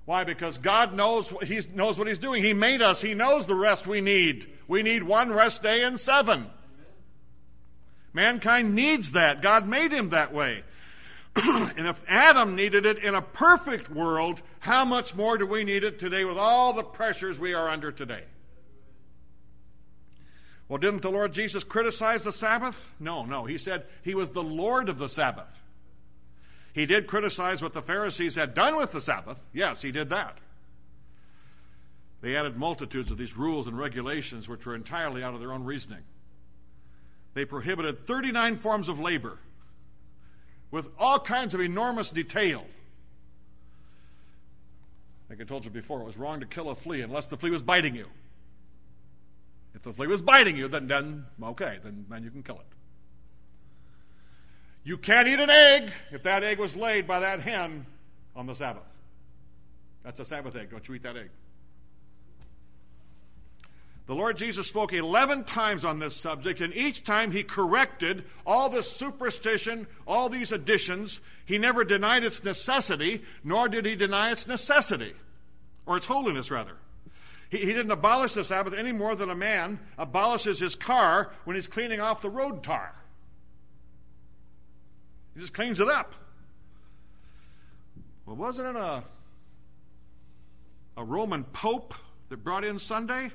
Why? 0.06 0.24
Because 0.24 0.60
God 0.60 0.94
knows 0.94 1.34
he 1.44 1.62
knows 1.74 1.98
what 1.98 2.08
He's 2.08 2.20
doing. 2.20 2.44
He 2.44 2.54
made 2.54 2.82
us, 2.82 3.02
He 3.02 3.16
knows 3.16 3.48
the 3.48 3.56
rest 3.56 3.88
we 3.88 4.02
need. 4.02 4.48
We 4.68 4.84
need 4.84 5.04
one 5.04 5.34
rest 5.34 5.64
day 5.64 5.84
in 5.84 5.98
seven. 5.98 6.48
Mankind 8.14 8.76
needs 8.76 9.12
that. 9.12 9.42
God 9.42 9.68
made 9.68 9.92
him 9.92 10.12
that 10.12 10.34
way. 10.34 10.64
and 11.36 11.86
if 11.86 12.02
Adam 12.08 12.56
needed 12.56 12.86
it 12.86 13.00
in 13.00 13.14
a 13.14 13.22
perfect 13.22 13.90
world, 13.90 14.42
how 14.60 14.86
much 14.86 15.14
more 15.14 15.38
do 15.38 15.46
we 15.46 15.66
need 15.66 15.84
it 15.84 16.00
today 16.00 16.24
with 16.24 16.38
all 16.38 16.72
the 16.72 16.82
pressures 16.82 17.38
we 17.38 17.54
are 17.54 17.68
under 17.68 17.92
today? 17.92 18.24
Well, 20.70 20.78
didn't 20.78 21.02
the 21.02 21.12
Lord 21.12 21.34
Jesus 21.34 21.66
criticize 21.66 22.24
the 22.24 22.32
Sabbath? 22.32 22.90
No, 23.02 23.26
no. 23.26 23.44
He 23.44 23.58
said 23.58 23.86
he 24.02 24.16
was 24.16 24.30
the 24.30 24.42
Lord 24.42 24.88
of 24.88 24.98
the 24.98 25.10
Sabbath. 25.10 25.65
He 26.76 26.86
did 26.86 27.08
criticize 27.08 27.62
what 27.62 27.72
the 27.72 27.82
Pharisees 27.82 28.36
had 28.36 28.54
done 28.54 28.76
with 28.76 28.92
the 28.92 29.00
Sabbath. 29.00 29.42
Yes, 29.54 29.82
he 29.82 29.94
did 29.94 30.10
that. 30.10 30.38
They 32.20 32.36
added 32.36 32.58
multitudes 32.58 33.12
of 33.12 33.18
these 33.18 33.38
rules 33.38 33.68
and 33.68 33.78
regulations 33.78 34.50
which 34.50 34.66
were 34.66 34.76
entirely 34.76 35.24
out 35.24 35.34
of 35.34 35.40
their 35.40 35.54
own 35.54 35.64
reasoning. 35.64 36.04
They 37.34 37.46
prohibited 37.46 38.06
39 38.06 38.58
forms 38.58 38.90
of 38.90 39.00
labor 39.00 39.40
with 40.70 40.90
all 41.00 41.18
kinds 41.18 41.54
of 41.54 41.62
enormous 41.62 42.10
detail. 42.10 42.66
Like 45.30 45.40
I 45.40 45.46
told 45.46 45.64
you 45.64 45.72
before, 45.72 46.02
it 46.02 46.06
was 46.06 46.18
wrong 46.18 46.42
to 46.42 46.46
kill 46.46 46.70
a 46.70 46.76
flea 46.76 47.02
unless 47.02 47.28
the 47.28 47.38
flea 47.38 47.52
was 47.52 47.62
biting 47.62 47.96
you. 47.96 48.08
If 49.74 49.84
the 49.84 49.94
flea 49.94 50.08
was 50.08 50.22
biting 50.22 50.58
you, 50.58 50.68
then, 50.68 50.88
then 50.88 51.26
okay, 51.42 51.80
then, 51.82 52.06
then 52.10 52.26
you 52.26 52.32
can 52.32 52.44
kill 52.44 52.60
it. 52.60 52.68
You 54.86 55.00
can't 55.00 55.28
eat 55.28 55.40
an 55.40 55.50
egg 55.50 55.92
if 56.12 56.24
that 56.24 56.44
egg 56.44 56.60
was 56.60 56.76
laid 56.76 57.08
by 57.08 57.20
that 57.20 57.42
hen 57.42 57.88
on 58.36 58.46
the 58.46 58.54
Sabbath. 58.54 58.84
That's 60.04 60.20
a 60.20 60.26
Sabbath 60.26 60.56
egg. 60.56 60.70
Don't 60.70 60.88
you 60.88 60.94
eat 60.94 61.04
that 61.04 61.18
egg. 61.18 61.32
The 64.06 64.14
Lord 64.14 64.38
Jesus 64.38 64.68
spoke 64.68 64.94
11 64.94 65.46
times 65.46 65.84
on 65.84 65.98
this 65.98 66.16
subject, 66.16 66.62
and 66.62 66.72
each 66.76 67.04
time 67.04 67.32
he 67.32 67.42
corrected 67.42 68.26
all 68.46 68.70
this 68.70 68.92
superstition, 68.92 69.88
all 70.06 70.30
these 70.30 70.52
additions. 70.52 71.20
He 71.44 71.58
never 71.58 71.84
denied 71.84 72.24
its 72.24 72.44
necessity, 72.44 73.24
nor 73.44 73.68
did 73.68 73.86
he 73.86 73.96
deny 73.96 74.32
its 74.32 74.46
necessity, 74.46 75.16
or 75.88 75.98
its 75.98 76.06
holiness, 76.06 76.52
rather. 76.52 76.78
He, 77.50 77.58
he 77.58 77.74
didn't 77.74 77.90
abolish 77.90 78.34
the 78.34 78.44
Sabbath 78.44 78.76
any 78.76 78.92
more 78.92 79.16
than 79.16 79.32
a 79.32 79.36
man 79.36 79.80
abolishes 79.98 80.60
his 80.60 80.76
car 80.76 81.32
when 81.46 81.56
he's 81.56 81.66
cleaning 81.66 82.00
off 82.00 82.22
the 82.22 82.30
road 82.30 82.64
tar. 82.64 82.94
He 85.36 85.42
just 85.42 85.54
cleans 85.54 85.80
it 85.80 85.90
up. 85.90 86.16
Well, 88.26 88.38
wasn't 88.38 88.70
it 88.70 88.82
a, 88.82 89.04
a 90.98 91.04
Roman 91.04 91.44
Pope 91.44 91.94
that 92.30 92.44
brought 92.44 92.64
in 92.64 92.80
Sunday? 92.80 93.32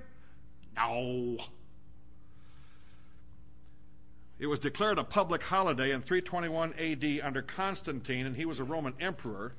No. 0.74 1.36
It 4.38 4.46
was 4.46 4.58
declared 4.58 4.98
a 4.98 5.04
public 5.04 5.42
holiday 5.42 5.92
in 5.92 6.00
321 6.00 6.74
AD 6.78 7.20
under 7.22 7.42
Constantine, 7.42 8.24
and 8.24 8.34
he 8.34 8.46
was 8.46 8.58
a 8.58 8.64
Roman 8.64 8.94
emperor. 8.98 9.52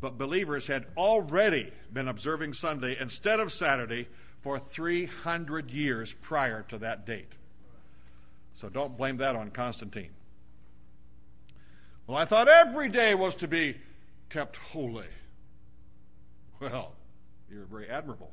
But 0.00 0.18
believers 0.18 0.66
had 0.66 0.86
already 0.96 1.72
been 1.92 2.08
observing 2.08 2.54
Sunday 2.54 2.96
instead 2.98 3.38
of 3.38 3.52
Saturday 3.52 4.08
for 4.40 4.58
300 4.58 5.70
years 5.70 6.12
prior 6.14 6.62
to 6.68 6.78
that 6.78 7.06
date. 7.06 7.32
So 8.54 8.68
don't 8.68 8.96
blame 8.96 9.18
that 9.18 9.36
on 9.36 9.50
Constantine. 9.50 10.10
Well, 12.10 12.18
I 12.18 12.24
thought 12.24 12.48
every 12.48 12.88
day 12.88 13.14
was 13.14 13.36
to 13.36 13.46
be 13.46 13.76
kept 14.30 14.56
holy. 14.56 15.06
Well, 16.58 16.96
you're 17.48 17.66
very 17.66 17.88
admirable. 17.88 18.32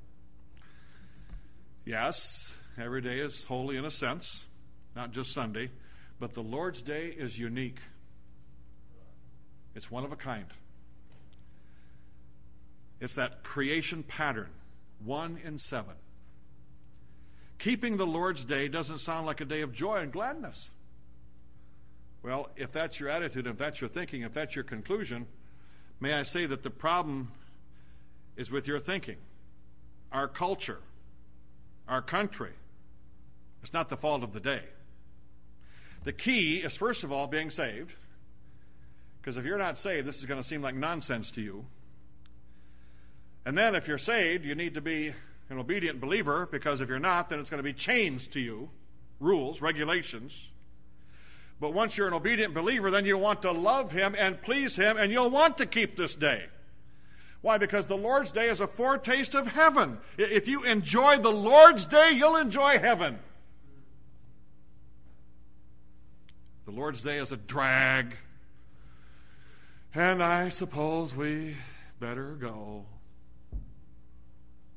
Yes, 1.85 2.55
every 2.75 3.01
day 3.01 3.19
is 3.19 3.43
holy 3.43 3.77
in 3.77 3.85
a 3.85 3.91
sense, 3.91 4.45
not 4.95 5.11
just 5.11 5.31
Sunday, 5.31 5.69
but 6.19 6.33
the 6.33 6.41
Lord's 6.41 6.81
Day 6.81 7.09
is 7.09 7.37
unique. 7.37 7.77
It's 9.75 9.91
one 9.91 10.03
of 10.03 10.11
a 10.11 10.15
kind. 10.15 10.47
It's 12.99 13.13
that 13.13 13.43
creation 13.43 14.01
pattern, 14.01 14.49
one 15.05 15.39
in 15.43 15.59
seven. 15.59 15.93
Keeping 17.59 17.97
the 17.97 18.07
Lord's 18.07 18.43
Day 18.43 18.69
doesn't 18.69 19.01
sound 19.01 19.27
like 19.27 19.39
a 19.39 19.45
day 19.45 19.61
of 19.61 19.71
joy 19.71 19.97
and 19.97 20.11
gladness. 20.11 20.71
Well, 22.27 22.49
if 22.57 22.73
that's 22.73 22.99
your 22.99 23.07
attitude, 23.07 23.47
if 23.47 23.57
that's 23.57 23.79
your 23.79 23.89
thinking, 23.89 24.23
if 24.23 24.33
that's 24.33 24.53
your 24.53 24.65
conclusion, 24.65 25.27
may 26.01 26.13
I 26.13 26.23
say 26.23 26.45
that 26.45 26.61
the 26.61 26.69
problem 26.69 27.31
is 28.35 28.51
with 28.51 28.67
your 28.67 28.81
thinking. 28.81 29.15
Our 30.11 30.27
culture, 30.27 30.79
our 31.87 32.01
country. 32.01 32.51
It's 33.63 33.71
not 33.71 33.87
the 33.87 33.95
fault 33.95 34.23
of 34.23 34.33
the 34.33 34.41
day. 34.41 34.63
The 36.03 36.11
key 36.11 36.57
is, 36.57 36.75
first 36.75 37.05
of 37.05 37.13
all, 37.13 37.27
being 37.27 37.49
saved. 37.49 37.93
Because 39.21 39.37
if 39.37 39.45
you're 39.45 39.57
not 39.57 39.77
saved, 39.77 40.05
this 40.05 40.17
is 40.17 40.25
going 40.25 40.41
to 40.41 40.45
seem 40.45 40.61
like 40.61 40.75
nonsense 40.75 41.31
to 41.31 41.41
you. 41.41 41.65
And 43.45 43.57
then, 43.57 43.73
if 43.73 43.87
you're 43.87 43.97
saved, 43.97 44.43
you 44.43 44.53
need 44.53 44.73
to 44.73 44.81
be 44.81 45.13
an 45.49 45.59
obedient 45.59 46.01
believer, 46.01 46.45
because 46.51 46.81
if 46.81 46.89
you're 46.89 46.99
not, 46.99 47.29
then 47.29 47.39
it's 47.39 47.49
going 47.49 47.59
to 47.59 47.63
be 47.63 47.71
chains 47.71 48.27
to 48.27 48.41
you 48.41 48.69
rules, 49.21 49.61
regulations. 49.61 50.49
But 51.59 51.73
once 51.73 51.97
you're 51.97 52.07
an 52.07 52.13
obedient 52.13 52.53
believer, 52.53 52.91
then 52.91 53.05
you 53.05 53.17
want 53.17 53.41
to 53.41 53.51
love 53.51 53.91
Him 53.91 54.15
and 54.17 54.41
please 54.41 54.75
Him, 54.75 54.97
and 54.97 55.11
you'll 55.11 55.29
want 55.29 55.57
to 55.57 55.65
keep 55.65 55.95
this 55.95 56.15
day. 56.15 56.45
Why? 57.41 57.57
Because 57.57 57.85
the 57.85 57.97
Lord's 57.97 58.31
Day 58.31 58.49
is 58.49 58.61
a 58.61 58.67
foretaste 58.67 59.35
of 59.35 59.47
heaven. 59.47 59.99
If 60.17 60.47
you 60.47 60.63
enjoy 60.63 61.17
the 61.17 61.31
Lord's 61.31 61.85
Day, 61.85 62.11
you'll 62.11 62.35
enjoy 62.35 62.79
heaven. 62.79 63.19
The 66.65 66.71
Lord's 66.71 67.01
Day 67.01 67.17
is 67.17 67.31
a 67.31 67.37
drag. 67.37 68.15
And 69.95 70.21
I 70.21 70.49
suppose 70.49 71.15
we 71.15 71.55
better 71.99 72.33
go. 72.33 72.85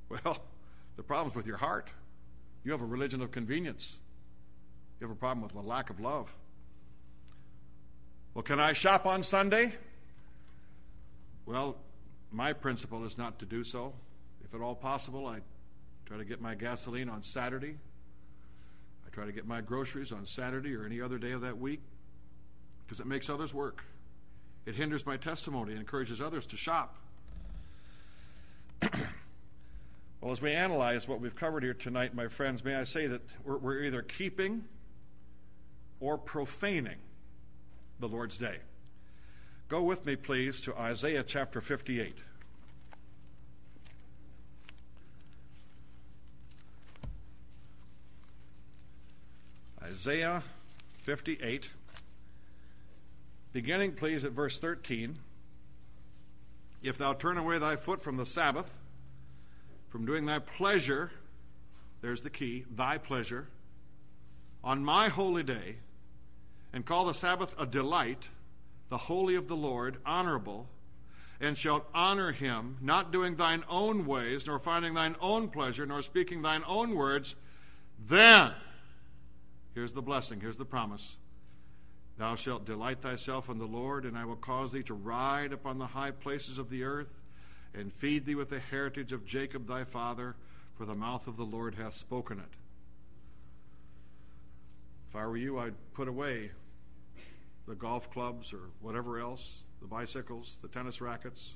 Well, 0.08 0.38
the 0.96 1.02
problem's 1.02 1.34
with 1.34 1.46
your 1.46 1.56
heart. 1.56 1.90
You 2.64 2.72
have 2.72 2.82
a 2.82 2.86
religion 2.86 3.22
of 3.22 3.30
convenience. 3.32 3.98
You 5.00 5.08
have 5.08 5.16
a 5.16 5.18
problem 5.18 5.42
with 5.42 5.54
a 5.54 5.60
lack 5.60 5.90
of 5.90 5.98
love. 5.98 6.32
Well, 8.40 8.46
can 8.46 8.58
I 8.58 8.72
shop 8.72 9.04
on 9.04 9.22
Sunday? 9.22 9.74
Well, 11.44 11.76
my 12.32 12.54
principle 12.54 13.04
is 13.04 13.18
not 13.18 13.38
to 13.40 13.44
do 13.44 13.62
so. 13.62 13.92
If 14.42 14.54
at 14.54 14.62
all 14.62 14.74
possible, 14.74 15.26
I 15.26 15.40
try 16.06 16.16
to 16.16 16.24
get 16.24 16.40
my 16.40 16.54
gasoline 16.54 17.10
on 17.10 17.22
Saturday. 17.22 17.76
I 19.06 19.10
try 19.10 19.26
to 19.26 19.32
get 19.32 19.46
my 19.46 19.60
groceries 19.60 20.10
on 20.10 20.24
Saturday 20.24 20.74
or 20.74 20.86
any 20.86 21.02
other 21.02 21.18
day 21.18 21.32
of 21.32 21.42
that 21.42 21.58
week 21.58 21.82
because 22.86 22.98
it 22.98 23.06
makes 23.06 23.28
others 23.28 23.52
work. 23.52 23.84
It 24.64 24.74
hinders 24.74 25.04
my 25.04 25.18
testimony, 25.18 25.72
and 25.72 25.80
encourages 25.80 26.22
others 26.22 26.46
to 26.46 26.56
shop. 26.56 26.96
well, 30.22 30.32
as 30.32 30.40
we 30.40 30.52
analyze 30.52 31.06
what 31.06 31.20
we've 31.20 31.36
covered 31.36 31.62
here 31.62 31.74
tonight, 31.74 32.14
my 32.14 32.28
friends, 32.28 32.64
may 32.64 32.76
I 32.76 32.84
say 32.84 33.06
that 33.06 33.20
we're, 33.44 33.58
we're 33.58 33.84
either 33.84 34.00
keeping 34.00 34.64
or 36.00 36.16
profaning 36.16 36.96
the 38.00 38.08
Lord's 38.08 38.38
day. 38.38 38.56
Go 39.68 39.82
with 39.82 40.06
me, 40.06 40.16
please, 40.16 40.60
to 40.62 40.74
Isaiah 40.76 41.22
chapter 41.22 41.60
58. 41.60 42.16
Isaiah 49.82 50.42
58, 51.02 51.70
beginning, 53.52 53.92
please, 53.92 54.24
at 54.24 54.32
verse 54.32 54.58
13. 54.58 55.18
If 56.82 56.96
thou 56.96 57.12
turn 57.12 57.36
away 57.36 57.58
thy 57.58 57.76
foot 57.76 58.02
from 58.02 58.16
the 58.16 58.26
Sabbath, 58.26 58.74
from 59.88 60.06
doing 60.06 60.26
thy 60.26 60.38
pleasure, 60.38 61.10
there's 62.00 62.22
the 62.22 62.30
key, 62.30 62.64
thy 62.70 62.98
pleasure, 62.98 63.48
on 64.64 64.84
my 64.84 65.08
holy 65.08 65.42
day, 65.42 65.76
and 66.72 66.86
call 66.86 67.04
the 67.04 67.14
Sabbath 67.14 67.54
a 67.58 67.66
delight, 67.66 68.28
the 68.88 68.98
holy 68.98 69.34
of 69.34 69.48
the 69.48 69.56
Lord, 69.56 69.98
honorable, 70.04 70.68
and 71.40 71.56
shalt 71.56 71.86
honor 71.94 72.32
him, 72.32 72.76
not 72.80 73.10
doing 73.10 73.36
thine 73.36 73.64
own 73.68 74.06
ways, 74.06 74.46
nor 74.46 74.58
finding 74.58 74.94
thine 74.94 75.16
own 75.20 75.48
pleasure, 75.48 75.86
nor 75.86 76.02
speaking 76.02 76.42
thine 76.42 76.62
own 76.66 76.94
words, 76.94 77.34
then, 77.98 78.52
here's 79.74 79.92
the 79.92 80.02
blessing, 80.02 80.40
here's 80.40 80.56
the 80.56 80.64
promise. 80.64 81.16
Thou 82.18 82.34
shalt 82.34 82.66
delight 82.66 83.00
thyself 83.00 83.48
in 83.48 83.58
the 83.58 83.66
Lord, 83.66 84.04
and 84.04 84.16
I 84.16 84.26
will 84.26 84.36
cause 84.36 84.72
thee 84.72 84.82
to 84.84 84.94
ride 84.94 85.52
upon 85.52 85.78
the 85.78 85.86
high 85.86 86.10
places 86.10 86.58
of 86.58 86.68
the 86.68 86.84
earth, 86.84 87.18
and 87.72 87.92
feed 87.92 88.26
thee 88.26 88.34
with 88.34 88.50
the 88.50 88.60
heritage 88.60 89.12
of 89.12 89.24
Jacob 89.24 89.66
thy 89.66 89.84
father, 89.84 90.36
for 90.76 90.84
the 90.84 90.94
mouth 90.94 91.26
of 91.26 91.36
the 91.36 91.44
Lord 91.44 91.76
hath 91.76 91.94
spoken 91.94 92.38
it. 92.38 92.52
If 95.10 95.16
I 95.16 95.26
were 95.26 95.36
you, 95.36 95.58
I'd 95.58 95.74
put 95.92 96.06
away 96.06 96.52
the 97.66 97.74
golf 97.74 98.12
clubs 98.12 98.52
or 98.52 98.70
whatever 98.80 99.18
else, 99.18 99.58
the 99.80 99.88
bicycles, 99.88 100.58
the 100.62 100.68
tennis 100.68 101.00
rackets. 101.00 101.54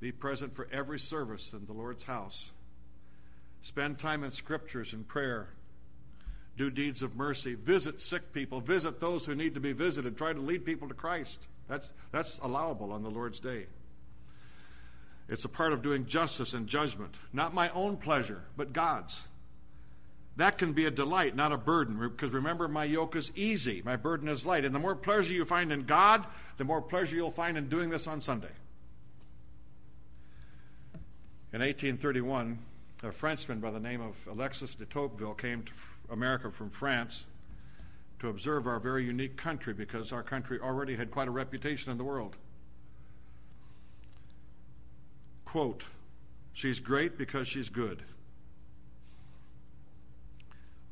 Be 0.00 0.12
present 0.12 0.54
for 0.54 0.66
every 0.72 0.98
service 0.98 1.52
in 1.52 1.66
the 1.66 1.74
Lord's 1.74 2.04
house. 2.04 2.50
Spend 3.60 3.98
time 3.98 4.24
in 4.24 4.30
scriptures 4.30 4.94
and 4.94 5.06
prayer. 5.06 5.50
Do 6.56 6.70
deeds 6.70 7.02
of 7.02 7.16
mercy. 7.16 7.54
Visit 7.54 8.00
sick 8.00 8.32
people. 8.32 8.60
Visit 8.60 8.98
those 8.98 9.26
who 9.26 9.34
need 9.34 9.52
to 9.52 9.60
be 9.60 9.72
visited. 9.72 10.16
Try 10.16 10.32
to 10.32 10.40
lead 10.40 10.64
people 10.64 10.88
to 10.88 10.94
Christ. 10.94 11.46
That's, 11.68 11.92
that's 12.12 12.38
allowable 12.38 12.92
on 12.92 13.02
the 13.02 13.10
Lord's 13.10 13.40
day. 13.40 13.66
It's 15.28 15.44
a 15.44 15.50
part 15.50 15.74
of 15.74 15.82
doing 15.82 16.06
justice 16.06 16.54
and 16.54 16.66
judgment. 16.66 17.14
Not 17.30 17.52
my 17.52 17.68
own 17.70 17.98
pleasure, 17.98 18.42
but 18.56 18.72
God's. 18.72 19.27
That 20.38 20.56
can 20.56 20.72
be 20.72 20.86
a 20.86 20.90
delight, 20.92 21.34
not 21.34 21.50
a 21.50 21.56
burden. 21.56 21.98
Because 21.98 22.30
remember, 22.30 22.68
my 22.68 22.84
yoke 22.84 23.16
is 23.16 23.32
easy, 23.34 23.82
my 23.84 23.96
burden 23.96 24.28
is 24.28 24.46
light. 24.46 24.64
And 24.64 24.72
the 24.72 24.78
more 24.78 24.94
pleasure 24.94 25.32
you 25.32 25.44
find 25.44 25.72
in 25.72 25.82
God, 25.82 26.24
the 26.58 26.64
more 26.64 26.80
pleasure 26.80 27.16
you'll 27.16 27.32
find 27.32 27.58
in 27.58 27.68
doing 27.68 27.90
this 27.90 28.06
on 28.06 28.20
Sunday. 28.20 28.52
In 31.52 31.60
1831, 31.60 32.56
a 33.02 33.10
Frenchman 33.10 33.58
by 33.58 33.72
the 33.72 33.80
name 33.80 34.00
of 34.00 34.14
Alexis 34.30 34.76
de 34.76 34.86
Tocqueville 34.86 35.34
came 35.34 35.64
to 35.64 35.72
America 36.12 36.52
from 36.52 36.70
France 36.70 37.26
to 38.20 38.28
observe 38.28 38.68
our 38.68 38.78
very 38.78 39.04
unique 39.04 39.36
country 39.36 39.74
because 39.74 40.12
our 40.12 40.22
country 40.22 40.60
already 40.60 40.94
had 40.94 41.10
quite 41.10 41.26
a 41.26 41.32
reputation 41.32 41.90
in 41.90 41.98
the 41.98 42.04
world. 42.04 42.36
Quote, 45.44 45.86
She's 46.52 46.78
great 46.78 47.18
because 47.18 47.48
she's 47.48 47.68
good. 47.68 48.04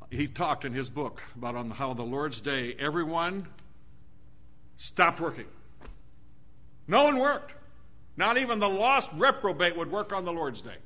He 0.09 0.27
talked 0.27 0.63
in 0.63 0.73
his 0.73 0.89
book 0.89 1.21
about 1.35 1.55
on 1.55 1.69
how 1.69 1.93
the 1.93 2.03
Lord's 2.03 2.39
day 2.39 2.75
everyone 2.79 3.47
stopped 4.77 5.19
working. 5.19 5.47
No 6.87 7.03
one 7.03 7.19
worked. 7.19 7.53
Not 8.15 8.37
even 8.37 8.59
the 8.59 8.69
lost 8.69 9.09
reprobate 9.15 9.77
would 9.77 9.91
work 9.91 10.13
on 10.13 10.25
the 10.25 10.33
Lord's 10.33 10.61
day. 10.61 10.77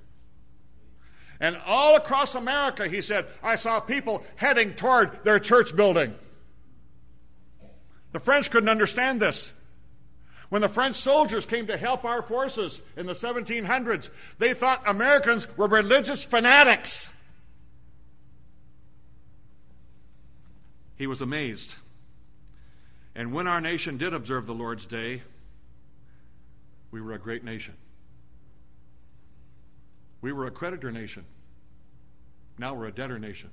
And 1.40 1.58
all 1.66 1.96
across 1.96 2.36
America, 2.36 2.88
he 2.88 3.02
said, 3.02 3.26
I 3.42 3.56
saw 3.56 3.80
people 3.80 4.24
heading 4.36 4.74
toward 4.74 5.24
their 5.24 5.40
church 5.40 5.76
building. 5.76 6.14
The 8.12 8.20
French 8.20 8.52
couldn't 8.52 8.70
understand 8.70 9.22
this. 9.22 9.54
When 10.50 10.62
the 10.62 10.70
French 10.70 10.98
soldiers 10.98 11.46
came 11.46 11.68
to 11.68 11.78
help 11.78 12.04
our 12.04 12.22
forces 12.22 12.82
in 12.98 13.06
the 13.06 13.14
1700s, 13.14 14.10
they 14.38 14.54
thought 14.54 14.84
Americans 14.86 15.48
were 15.58 15.68
religious 15.68 16.26
fanatics. 16.26 17.10
He 21.02 21.08
was 21.08 21.20
amazed. 21.20 21.74
And 23.16 23.34
when 23.34 23.48
our 23.48 23.60
nation 23.60 23.98
did 23.98 24.14
observe 24.14 24.46
the 24.46 24.54
Lord's 24.54 24.86
Day, 24.86 25.24
we 26.92 27.02
were 27.02 27.14
a 27.14 27.18
great 27.18 27.44
nation. 27.44 27.74
We 30.22 30.32
were 30.32 30.46
a 30.46 30.52
creditor 30.52 30.92
nation. 30.92 31.26
Now 32.60 32.76
we're 32.76 32.86
a 32.86 32.92
debtor 32.92 33.18
nation. 33.18 33.50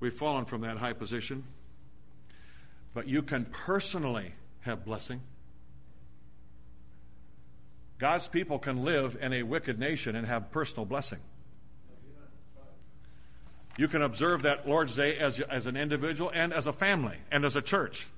We've 0.00 0.12
fallen 0.12 0.44
from 0.44 0.62
that 0.62 0.78
high 0.78 0.92
position. 0.92 1.44
But 2.94 3.06
you 3.06 3.22
can 3.22 3.44
personally 3.44 4.32
have 4.62 4.84
blessing. 4.84 5.20
God's 7.98 8.26
people 8.26 8.58
can 8.58 8.82
live 8.82 9.16
in 9.20 9.32
a 9.32 9.44
wicked 9.44 9.78
nation 9.78 10.16
and 10.16 10.26
have 10.26 10.50
personal 10.50 10.84
blessing. 10.84 11.20
You 13.78 13.86
can 13.86 14.02
observe 14.02 14.42
that 14.42 14.68
Lord's 14.68 14.96
Day 14.96 15.16
as, 15.18 15.38
as 15.38 15.66
an 15.66 15.76
individual 15.76 16.32
and 16.34 16.52
as 16.52 16.66
a 16.66 16.72
family 16.72 17.16
and 17.30 17.44
as 17.44 17.54
a 17.54 17.62
church. 17.62 18.08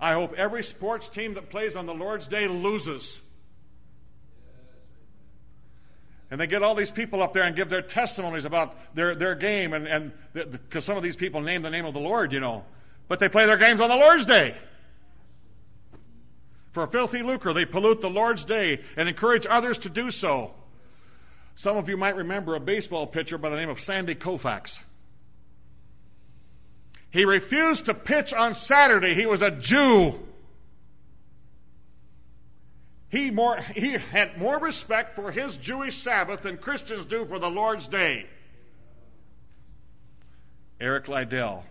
I 0.00 0.14
hope 0.14 0.32
every 0.32 0.62
sports 0.62 1.10
team 1.10 1.34
that 1.34 1.50
plays 1.50 1.76
on 1.76 1.84
the 1.84 1.94
Lord's 1.94 2.26
Day 2.26 2.48
loses. 2.48 3.20
And 6.30 6.40
they 6.40 6.46
get 6.46 6.62
all 6.62 6.74
these 6.74 6.90
people 6.90 7.22
up 7.22 7.34
there 7.34 7.42
and 7.42 7.54
give 7.54 7.68
their 7.68 7.82
testimonies 7.82 8.46
about 8.46 8.94
their, 8.94 9.14
their 9.14 9.34
game, 9.34 9.74
and 9.74 10.10
because 10.32 10.86
some 10.86 10.96
of 10.96 11.02
these 11.02 11.16
people 11.16 11.42
name 11.42 11.60
the 11.60 11.70
name 11.70 11.84
of 11.84 11.92
the 11.92 12.00
Lord, 12.00 12.32
you 12.32 12.40
know. 12.40 12.64
But 13.06 13.18
they 13.18 13.28
play 13.28 13.44
their 13.44 13.58
games 13.58 13.82
on 13.82 13.90
the 13.90 13.96
Lord's 13.96 14.24
Day. 14.24 14.54
For 16.72 16.86
filthy 16.86 17.22
lucre, 17.22 17.52
they 17.52 17.66
pollute 17.66 18.00
the 18.00 18.08
Lord's 18.08 18.44
Day 18.44 18.80
and 18.96 19.06
encourage 19.06 19.46
others 19.48 19.76
to 19.78 19.90
do 19.90 20.10
so. 20.10 20.54
Some 21.54 21.76
of 21.76 21.90
you 21.90 21.98
might 21.98 22.16
remember 22.16 22.54
a 22.54 22.60
baseball 22.60 23.06
pitcher 23.06 23.36
by 23.36 23.50
the 23.50 23.56
name 23.56 23.68
of 23.68 23.78
Sandy 23.78 24.14
Koufax. 24.14 24.82
He 27.14 27.24
refused 27.24 27.84
to 27.86 27.94
pitch 27.94 28.34
on 28.34 28.56
Saturday. 28.56 29.14
He 29.14 29.24
was 29.24 29.40
a 29.40 29.52
Jew. 29.52 30.18
He, 33.08 33.30
more, 33.30 33.56
he 33.76 33.92
had 33.92 34.36
more 34.36 34.58
respect 34.58 35.14
for 35.14 35.30
his 35.30 35.56
Jewish 35.56 35.96
Sabbath 35.96 36.42
than 36.42 36.58
Christians 36.58 37.06
do 37.06 37.24
for 37.24 37.38
the 37.38 37.48
Lord's 37.48 37.86
Day. 37.86 38.26
Eric 40.80 41.06
Liddell, 41.06 41.64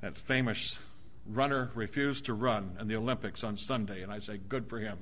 that 0.00 0.16
famous 0.16 0.78
runner, 1.28 1.72
refused 1.74 2.26
to 2.26 2.34
run 2.34 2.76
in 2.80 2.86
the 2.86 2.94
Olympics 2.94 3.42
on 3.42 3.56
Sunday, 3.56 4.02
and 4.02 4.12
I 4.12 4.20
say, 4.20 4.38
good 4.38 4.68
for 4.68 4.78
him. 4.78 4.96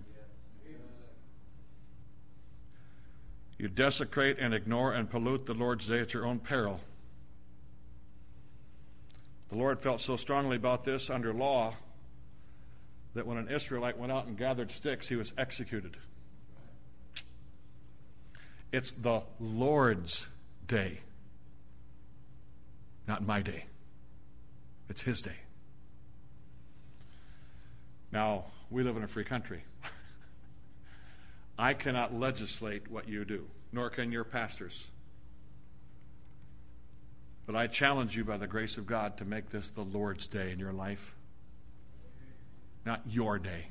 You 3.59 3.69
desecrate 3.69 4.39
and 4.39 4.55
ignore 4.55 4.95
and 4.95 5.11
pollute 5.11 5.45
the 5.45 5.53
Lord's 5.53 5.87
Day 5.87 6.01
at 6.01 6.15
your 6.15 6.25
own 6.25 6.39
peril. 6.39 6.81
The 9.55 9.61
Lord 9.61 9.81
felt 9.81 10.01
so 10.01 10.17
strongly 10.17 10.57
about 10.57 10.83
this 10.83 11.09
under 11.09 11.33
law 11.33 11.77
that 13.15 13.25
when 13.25 13.39
an 13.39 13.47
Israelite 13.47 13.97
went 13.97 14.11
out 14.11 14.27
and 14.27 14.37
gathered 14.37 14.73
sticks, 14.73 15.07
he 15.07 15.15
was 15.15 15.33
executed. 15.39 15.97
It's 18.73 18.91
the 18.91 19.23
Lord's 19.39 20.27
day, 20.67 21.03
not 23.07 23.25
my 23.25 23.43
day. 23.43 23.67
It's 24.89 25.03
his 25.03 25.21
day. 25.21 25.39
Now, 28.11 28.47
we 28.71 28.83
live 28.83 28.97
in 28.97 29.05
a 29.05 29.09
free 29.09 29.23
country. 29.23 29.63
I 31.61 31.75
cannot 31.75 32.13
legislate 32.13 32.91
what 32.91 33.09
you 33.09 33.25
do, 33.25 33.47
nor 33.71 33.89
can 33.89 34.11
your 34.11 34.25
pastors. 34.25 34.89
But 37.47 37.57
I 37.57 37.66
challenge 37.66 38.16
you 38.16 38.24
by 38.24 38.36
the 38.36 38.47
grace 38.47 38.78
of 38.78 38.86
God 38.86 39.18
to 39.18 39.24
make 39.24 39.51
this 39.51 39.70
the 39.70 39.82
Lord's 39.82 40.26
day 40.26 40.51
in 40.51 40.59
your 40.59 40.72
life 40.72 41.14
not 42.84 43.03
your 43.09 43.38
day. 43.38 43.66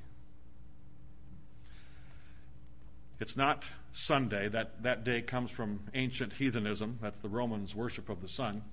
It's 3.20 3.38
not 3.38 3.64
Sunday. 3.94 4.50
That, 4.50 4.84
that 4.84 5.04
day 5.04 5.22
comes 5.22 5.52
from 5.52 5.82
ancient 5.94 6.34
heathenism. 6.34 6.98
That's 7.02 7.20
the 7.20 7.30
Romans' 7.30 7.76
worship 7.76 8.10
of 8.10 8.22
the 8.22 8.28
sun. 8.28 8.64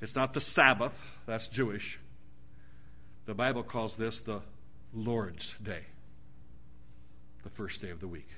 It's 0.00 0.14
not 0.14 0.32
the 0.32 0.40
Sabbath. 0.40 1.16
That's 1.26 1.48
Jewish. 1.48 1.98
The 3.26 3.34
Bible 3.34 3.62
calls 3.62 3.96
this 3.96 4.20
the 4.20 4.40
Lord's 4.94 5.54
Day, 5.58 5.82
the 7.42 7.50
first 7.50 7.80
day 7.80 7.90
of 7.90 8.00
the 8.00 8.08
week. 8.08 8.28